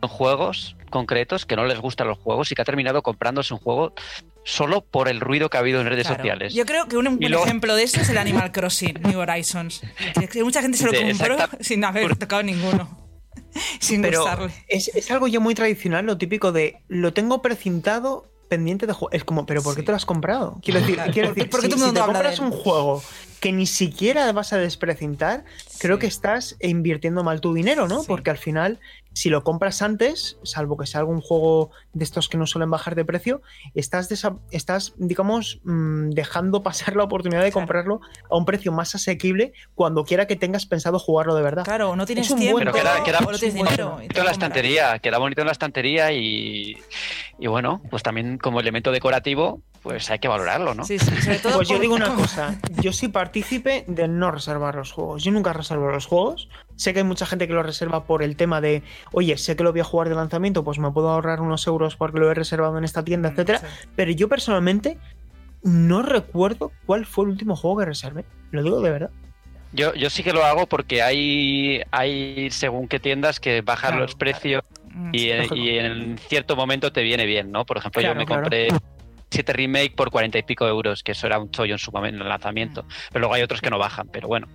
juegos 0.07 0.75
concretos 0.89 1.45
que 1.45 1.55
no 1.55 1.65
les 1.65 1.79
gustan 1.79 2.07
los 2.07 2.17
juegos 2.17 2.51
y 2.51 2.55
que 2.55 2.61
ha 2.61 2.65
terminado 2.65 3.01
comprándose 3.03 3.53
un 3.53 3.59
juego 3.59 3.93
solo 4.43 4.81
por 4.81 5.07
el 5.07 5.19
ruido 5.21 5.49
que 5.49 5.57
ha 5.57 5.59
habido 5.59 5.79
en 5.79 5.87
redes 5.87 6.07
Claro. 6.07 6.21
sociales. 6.23 6.53
Yo 6.53 6.65
creo 6.65 6.87
que 6.87 6.97
un, 6.97 7.07
un 7.07 7.21
Y 7.23 7.27
luego- 7.29 7.45
ejemplo 7.45 7.75
de 7.75 7.83
esto 7.83 8.01
es 8.01 8.09
el 8.09 8.17
Animal 8.17 8.51
Crossing 8.51 8.99
New 9.03 9.19
Horizons. 9.19 9.81
Mucha 10.43 10.61
gente 10.61 10.77
se 10.77 10.85
lo 10.85 10.91
compró 10.99 11.37
sin 11.59 11.85
haber 11.85 12.15
tocado 12.17 12.43
ninguno. 12.43 12.97
Sin 13.79 14.01
Pero 14.01 14.21
gustarle. 14.21 14.51
es, 14.67 14.89
es 14.89 15.09
algo 15.11 15.27
ya 15.27 15.39
muy 15.39 15.53
tradicional, 15.55 16.05
lo 16.05 16.17
típico 16.17 16.51
de 16.51 16.81
lo 16.87 17.13
tengo 17.13 17.41
precintado 17.41 18.25
pendiente 18.49 18.87
de 18.87 18.93
juego. 18.93 19.11
Es 19.11 19.23
como, 19.23 19.45
pero 19.45 19.61
¿por 19.61 19.75
qué 19.75 19.81
Sí. 19.81 19.85
te 19.85 19.91
lo 19.91 19.95
has 19.97 20.05
comprado? 20.05 20.59
Quiero 20.63 20.79
decir, 20.81 20.95
Claro. 20.95 21.13
quiero 21.13 21.27
¿Por 21.29 21.35
qué- 21.35 21.39
decir 21.41 21.51
por 21.51 21.59
qué 21.61 21.65
si, 21.67 21.69
todo 21.71 21.75
el 21.75 21.79
si 21.79 21.85
mundo 21.85 22.01
te 22.01 22.07
de 22.07 22.13
compras 22.13 22.39
un 22.39 22.51
juego 22.51 23.03
que 23.41 23.51
ni 23.51 23.65
siquiera 23.65 24.31
vas 24.33 24.53
a 24.53 24.57
desprecintar, 24.59 25.43
creo 25.79 25.97
que 25.97 26.05
estás 26.05 26.55
invirtiendo 26.61 27.23
mal 27.23 27.41
tu 27.41 27.53
dinero, 27.55 27.87
¿no? 27.87 28.01
Sí. 28.01 28.05
Porque 28.07 28.29
al 28.29 28.37
final, 28.37 28.79
si 29.13 29.29
lo 29.31 29.43
compras 29.43 29.81
antes, 29.81 30.37
salvo 30.43 30.77
que 30.77 30.85
sea 30.85 30.99
algún 30.99 31.21
juego 31.21 31.71
de 31.91 32.03
estos 32.03 32.29
que 32.29 32.37
no 32.37 32.45
suelen 32.45 32.69
bajar 32.69 32.93
de 32.93 33.03
precio, 33.03 33.41
estás, 33.73 34.09
estás 34.51 34.93
digamos, 34.97 35.59
mm, 35.63 36.11
dejando 36.11 36.61
pasar 36.61 36.95
la 36.95 37.03
oportunidad 37.03 37.41
de 37.41 37.51
Claro. 37.51 37.65
comprarlo 37.65 38.01
a 38.29 38.37
un 38.37 38.45
precio 38.45 38.71
más 38.71 38.93
asequible 38.93 39.53
cuando 39.73 40.05
quiera 40.05 40.27
que 40.27 40.35
tengas 40.35 40.67
pensado 40.67 40.99
jugarlo 40.99 41.33
de 41.33 41.41
verdad. 41.41 41.63
Claro, 41.63 41.95
no 41.95 42.05
tienes 42.05 42.27
Es 42.27 42.31
un 42.33 42.39
tiempo 42.39 42.57
buen 42.57 42.65
Pero 42.65 42.73
que 42.75 42.79
era- 42.81 43.03
que 43.03 43.09
era- 43.09 43.19
o 43.19 43.21
no 43.23 43.37
tienes 43.39 43.43
es 43.43 43.53
un 43.53 43.57
buen 43.61 43.71
dinero. 43.71 43.91
bonito 43.93 44.19
en 44.19 44.25
la 44.25 44.31
estantería, 44.31 44.99
queda 44.99 45.17
bonito 45.17 45.41
en 45.41 45.47
la 45.47 45.53
estantería 45.53 46.11
y, 46.11 46.77
y 47.39 47.47
bueno, 47.47 47.81
pues 47.89 48.03
también 48.03 48.37
como 48.37 48.59
elemento 48.59 48.91
decorativo, 48.91 49.63
pues 49.81 50.09
hay 50.11 50.19
que 50.19 50.27
valorarlo, 50.27 50.75
¿no? 50.75 50.83
Sí, 50.83 50.99
sí, 50.99 51.09
sobre 51.21 51.39
todo 51.39 51.55
Pues 51.55 51.67
yo 51.67 51.79
digo 51.79 51.95
una 51.95 52.13
cosa, 52.13 52.55
yo 52.81 52.93
soy 52.93 53.07
partícipe 53.09 53.83
de 53.87 54.07
no 54.07 54.29
reservar 54.31 54.75
los 54.75 54.91
juegos. 54.91 55.23
Yo 55.23 55.31
nunca 55.31 55.53
reservo 55.53 55.89
los 55.91 56.05
juegos. 56.05 56.49
Sé 56.75 56.93
que 56.93 56.99
hay 56.99 57.05
mucha 57.05 57.25
gente 57.25 57.47
que 57.47 57.53
lo 57.53 57.63
reserva 57.63 58.03
por 58.05 58.21
el 58.23 58.35
tema 58.35 58.61
de, 58.61 58.83
oye, 59.11 59.37
sé 59.37 59.55
que 59.55 59.63
lo 59.63 59.71
voy 59.71 59.81
a 59.81 59.83
jugar 59.83 60.09
de 60.09 60.15
lanzamiento, 60.15 60.63
pues 60.63 60.77
me 60.79 60.91
puedo 60.91 61.09
ahorrar 61.09 61.41
unos 61.41 61.65
euros 61.67 61.95
porque 61.95 62.19
lo 62.19 62.29
he 62.29 62.33
reservado 62.35 62.77
en 62.77 62.83
esta 62.83 63.03
tienda, 63.03 63.29
Mm, 63.29 63.33
etcétera. 63.33 63.59
sí. 63.59 63.65
Pero 63.95 64.11
yo 64.11 64.29
personalmente 64.29 64.97
no 65.63 66.01
recuerdo 66.01 66.71
cuál 66.85 67.05
fue 67.05 67.25
el 67.25 67.31
último 67.31 67.55
juego 67.55 67.77
que 67.79 67.85
reservé. 67.85 68.25
Lo 68.51 68.63
digo 68.63 68.81
de 68.81 68.89
verdad. 68.91 69.09
Yo, 69.73 69.93
yo 69.93 70.09
sí 70.09 70.21
que 70.21 70.33
lo 70.33 70.43
hago 70.43 70.67
porque 70.67 71.01
hay, 71.01 71.81
hay 71.91 72.49
según 72.51 72.87
qué 72.87 72.99
tiendas 72.99 73.39
que 73.39 73.61
bajan 73.61 73.91
Claro, 73.91 74.03
los 74.03 74.15
precios 74.15 74.63
Mm, 74.93 75.11
y, 75.13 75.29
y 75.57 75.77
en 75.79 76.17
cierto 76.17 76.57
momento 76.57 76.91
te 76.91 77.01
viene 77.01 77.25
bien, 77.25 77.49
¿no? 77.49 77.65
Por 77.65 77.77
ejemplo, 77.77 78.01
Claro, 78.01 78.13
yo 78.15 78.19
me 78.19 78.25
claro. 78.25 78.41
compré 78.41 78.67
7 79.31 79.53
Remake 79.53 79.95
por 79.95 80.11
40 80.11 80.37
y 80.37 80.43
pico 80.43 80.67
euros, 80.67 81.03
que 81.03 81.13
eso 81.13 81.25
era 81.25 81.39
un 81.39 81.49
chollo 81.49 81.73
en 81.73 81.79
su 81.79 81.91
momento 81.91 82.17
en 82.17 82.23
el 82.23 82.29
lanzamiento. 82.29 82.85
Pero 83.09 83.21
luego 83.21 83.33
hay 83.33 83.41
otros 83.41 83.61
que 83.61 83.69
no 83.69 83.79
bajan, 83.79 84.07
pero 84.09 84.27
bueno. 84.27 84.47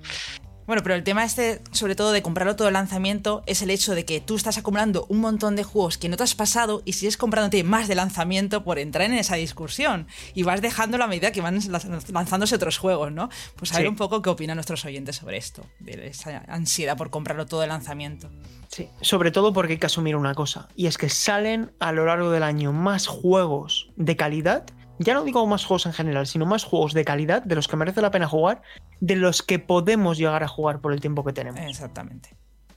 Bueno, 0.66 0.82
pero 0.82 0.96
el 0.96 1.04
tema 1.04 1.24
este, 1.24 1.60
sobre 1.70 1.94
todo 1.94 2.10
de 2.10 2.22
comprarlo 2.22 2.56
todo 2.56 2.66
el 2.66 2.74
lanzamiento, 2.74 3.44
es 3.46 3.62
el 3.62 3.70
hecho 3.70 3.94
de 3.94 4.04
que 4.04 4.20
tú 4.20 4.34
estás 4.34 4.58
acumulando 4.58 5.06
un 5.08 5.20
montón 5.20 5.54
de 5.54 5.62
juegos 5.62 5.96
que 5.96 6.08
no 6.08 6.16
te 6.16 6.24
has 6.24 6.34
pasado 6.34 6.82
y 6.84 6.94
sigues 6.94 7.16
comprándote 7.16 7.62
más 7.62 7.86
de 7.86 7.94
lanzamiento 7.94 8.64
por 8.64 8.80
entrar 8.80 9.06
en 9.06 9.14
esa 9.14 9.36
discusión. 9.36 10.08
Y 10.34 10.42
vas 10.42 10.60
dejando 10.60 11.02
a 11.02 11.06
medida 11.06 11.30
que 11.30 11.40
van 11.40 11.60
lanz- 11.60 12.10
lanzándose 12.10 12.56
otros 12.56 12.78
juegos, 12.78 13.12
¿no? 13.12 13.28
Pues 13.54 13.72
a 13.72 13.76
ver 13.76 13.84
Sí. 13.84 13.88
un 13.88 13.96
poco 13.96 14.22
qué 14.22 14.30
opinan 14.30 14.56
nuestros 14.56 14.84
oyentes 14.84 15.16
sobre 15.16 15.36
esto, 15.36 15.64
de 15.78 16.08
esa 16.08 16.42
ansiedad 16.48 16.96
por 16.96 17.10
comprarlo 17.10 17.46
todo 17.46 17.60
de 17.60 17.68
lanzamiento. 17.68 18.28
Sí. 18.68 18.88
Sobre 19.00 19.30
todo 19.30 19.52
porque 19.52 19.74
hay 19.74 19.78
que 19.78 19.86
asumir 19.86 20.16
una 20.16 20.34
cosa, 20.34 20.68
y 20.74 20.86
es 20.86 20.98
que 20.98 21.08
salen 21.08 21.70
a 21.78 21.92
lo 21.92 22.06
largo 22.06 22.30
del 22.32 22.42
año 22.42 22.72
más 22.72 23.06
juegos 23.06 23.90
de 23.94 24.16
calidad. 24.16 24.64
Ya 24.98 25.14
no 25.14 25.24
digo 25.24 25.46
más 25.46 25.64
juegos 25.64 25.86
en 25.86 25.92
general, 25.92 26.26
sino 26.26 26.46
más 26.46 26.64
juegos 26.64 26.94
de 26.94 27.04
calidad 27.04 27.42
de 27.42 27.54
los 27.54 27.68
que 27.68 27.76
merece 27.76 28.00
la 28.00 28.10
pena 28.10 28.28
jugar, 28.28 28.62
de 29.00 29.16
los 29.16 29.42
que 29.42 29.58
podemos 29.58 30.18
llegar 30.18 30.42
a 30.42 30.48
jugar 30.48 30.80
por 30.80 30.92
el 30.92 31.00
tiempo 31.00 31.24
que 31.24 31.32
tenemos. 31.32 31.60
Exactamente. 31.60 32.36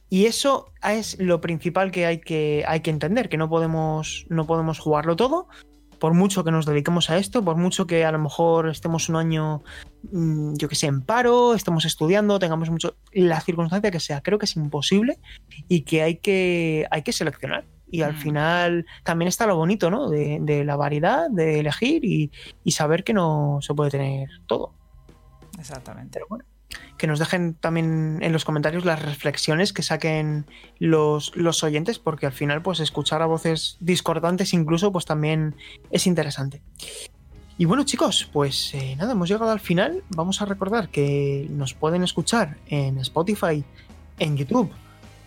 Y 0.10 0.26
eso 0.26 0.72
es 0.84 1.20
lo 1.20 1.40
principal 1.40 1.92
que 1.92 2.06
hay 2.06 2.20
que, 2.20 2.66
hay 2.68 2.80
que 2.80 2.90
entender, 2.90 3.30
que 3.30 3.38
no 3.38 3.48
podemos, 3.48 4.26
no 4.30 4.48
podemos 4.48 4.80
jugarlo 4.80 5.16
todo, 5.16 5.48
por 6.00 6.14
mucho 6.14 6.44
que 6.44 6.52
nos 6.52 6.66
dediquemos 6.66 7.10
a 7.10 7.18
esto, 7.18 7.44
por 7.44 7.58
mucho 7.58 7.86
que 7.86 8.06
a 8.06 8.12
lo 8.12 8.20
mejor 8.20 8.70
estemos 8.70 9.10
un 9.10 9.18
año, 9.18 9.62
mm, 10.12 10.56
yo 10.56 10.68
que 10.68 10.76
sé, 10.76 10.88
en 10.88 11.02
paro, 11.02 11.54
estemos 11.54 11.86
estudiando, 11.86 12.40
tengamos 12.40 12.70
mucho, 12.70 12.96
la 13.12 13.40
circunstancia 13.42 13.92
que 13.92 14.00
sea, 14.00 14.22
creo 14.22 14.40
que 14.40 14.46
es 14.46 14.56
imposible 14.56 15.20
y 15.68 15.82
que 15.82 16.02
hay 16.02 16.16
que, 16.16 16.88
hay 16.90 17.04
que 17.04 17.14
seleccionar. 17.14 17.66
Y 17.92 18.02
al 18.02 18.14
Mm. 18.14 18.18
final 18.18 18.86
también 19.04 19.28
está 19.28 19.46
lo 19.48 19.56
bonito, 19.56 19.90
¿no? 19.90 20.10
De, 20.10 20.38
de 20.42 20.64
la 20.64 20.76
variedad, 20.76 21.30
de 21.30 21.60
elegir 21.60 22.06
y, 22.06 22.32
y 22.64 22.72
saber 22.72 23.04
que 23.04 23.14
no 23.14 23.60
se 23.62 23.74
puede 23.74 23.92
tener 23.92 24.30
todo. 24.48 24.74
Exactamente. 25.58 26.12
Pero 26.14 26.28
bueno, 26.30 26.46
que 26.98 27.08
nos 27.08 27.20
dejen 27.20 27.56
también 27.56 28.20
en 28.22 28.32
los 28.32 28.46
comentarios 28.46 28.86
las 28.86 29.02
reflexiones 29.02 29.74
que 29.74 29.82
saquen 29.82 30.46
los, 30.78 31.36
los 31.36 31.64
oyentes, 31.64 31.98
porque 32.00 32.26
al 32.26 32.32
final, 32.34 32.62
pues 32.62 32.80
escuchar 32.80 33.22
a 33.22 33.26
voces 33.26 33.78
discordantes 33.80 34.54
incluso, 34.54 34.92
pues 34.92 35.06
también 35.06 35.56
es 35.92 36.06
interesante. 36.08 36.62
Y 37.58 37.66
bueno, 37.66 37.84
chicos, 37.84 38.30
pues 38.32 38.74
eh, 38.74 38.96
nada, 38.98 39.12
hemos 39.12 39.28
llegado 39.28 39.52
al 39.52 39.60
final. 39.60 40.04
Vamos 40.10 40.42
a 40.42 40.46
recordar 40.46 40.90
que 40.90 41.46
nos 41.50 41.74
pueden 41.74 42.04
escuchar 42.04 42.56
en 42.68 42.98
Spotify, 43.00 43.66
en 44.18 44.38
YouTube, 44.38 44.72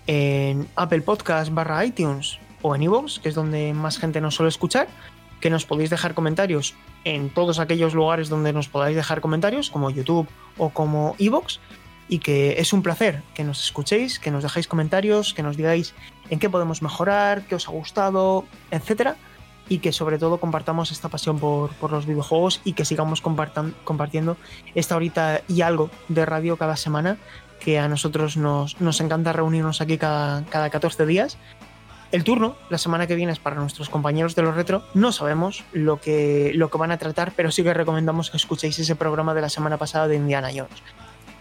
en 0.07 0.67
Apple 0.77 1.03
Podcast 1.03 1.53
barra 1.53 1.85
iTunes 1.85 2.39
o 2.63 2.75
en 2.75 2.83
iVoox, 2.83 3.19
que 3.21 3.29
es 3.29 3.35
donde 3.35 3.75
más 3.75 3.99
gente 3.99 4.21
nos 4.21 4.35
suele 4.35 4.49
escuchar. 4.49 4.89
Que 5.41 5.51
nos 5.51 5.67
podéis 5.67 5.91
dejar 5.91 6.15
comentarios 6.15 6.75
en 7.05 7.29
todos 7.29 7.59
aquellos 7.59 7.95
lugares 7.95 8.29
donde 8.29 8.53
nos 8.53 8.69
podáis 8.69 8.95
dejar 8.95 9.21
comentarios, 9.21 9.71
como 9.71 9.91
YouTube 9.91 10.29
o 10.57 10.71
como 10.71 11.17
iVoox. 11.19 11.59
Y 12.09 12.19
que 12.19 12.61
es 12.61 12.73
un 12.73 12.83
placer 12.83 13.23
que 13.35 13.43
nos 13.43 13.65
escuchéis, 13.65 14.19
que 14.19 14.31
nos 14.31 14.43
dejéis 14.43 14.69
comentarios, 14.69 15.35
que 15.35 15.43
nos 15.43 15.57
digáis 15.57 15.95
en 16.31 16.39
qué 16.39 16.49
podemos 16.49 16.83
mejorar, 16.83 17.43
qué 17.47 17.55
os 17.55 17.69
ha 17.69 17.73
gustado, 17.73 18.45
etcétera 18.71 19.17
y 19.69 19.79
que 19.79 19.93
sobre 19.93 20.19
todo 20.19 20.39
compartamos 20.39 20.91
esta 20.91 21.09
pasión 21.09 21.39
por, 21.39 21.71
por 21.75 21.93
los 21.93 22.07
videojuegos 22.07 22.61
y 22.65 22.75
que 22.75 22.85
sigamos 22.85 23.23
compartiendo 23.23 24.37
esta 24.75 24.97
horita 24.97 25.43
y 25.49 25.63
algo 25.63 25.91
de 26.09 26.27
radio 26.27 26.57
cada 26.57 26.77
semana, 26.77 27.17
que 27.61 27.79
a 27.79 27.89
nosotros 27.89 28.37
nos, 28.37 28.81
nos 28.81 29.01
encanta 29.01 29.33
reunirnos 29.33 29.81
aquí 29.81 29.99
cada, 29.99 30.45
cada 30.47 30.69
14 30.71 31.07
días. 31.07 31.39
El 32.13 32.25
turno, 32.25 32.57
la 32.69 32.77
semana 32.77 33.07
que 33.07 33.15
viene, 33.15 33.33
es 33.33 33.39
para 33.39 33.57
nuestros 33.57 33.89
compañeros 33.89 34.35
de 34.35 34.43
los 34.43 34.55
retro. 34.55 34.85
No 34.93 35.13
sabemos 35.13 35.65
lo 35.73 35.99
que, 35.99 36.53
lo 36.55 36.71
que 36.71 36.77
van 36.77 36.93
a 36.93 36.99
tratar, 36.99 37.33
pero 37.35 37.51
sí 37.51 37.63
que 37.63 37.73
recomendamos 37.73 38.31
que 38.31 38.37
escuchéis 38.37 38.79
ese 38.79 38.97
programa 38.97 39.33
de 39.33 39.41
la 39.41 39.49
semana 39.49 39.79
pasada 39.79 40.09
de 40.09 40.17
Indiana 40.17 40.51
Jones. 40.55 40.83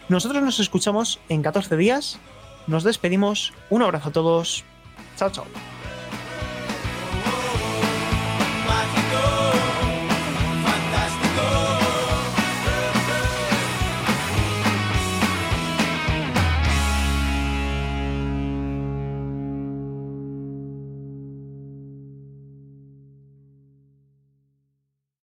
Nosotros 0.08 0.42
nos 0.42 0.62
escuchamos 0.62 1.20
en 1.28 1.42
14 1.42 1.76
días. 1.76 2.20
Nos 2.68 2.86
despedimos. 2.86 3.54
Un 3.70 3.82
abrazo 3.82 4.10
a 4.10 4.12
todos. 4.14 4.64
Chao, 5.18 5.30
chao. 5.30 5.81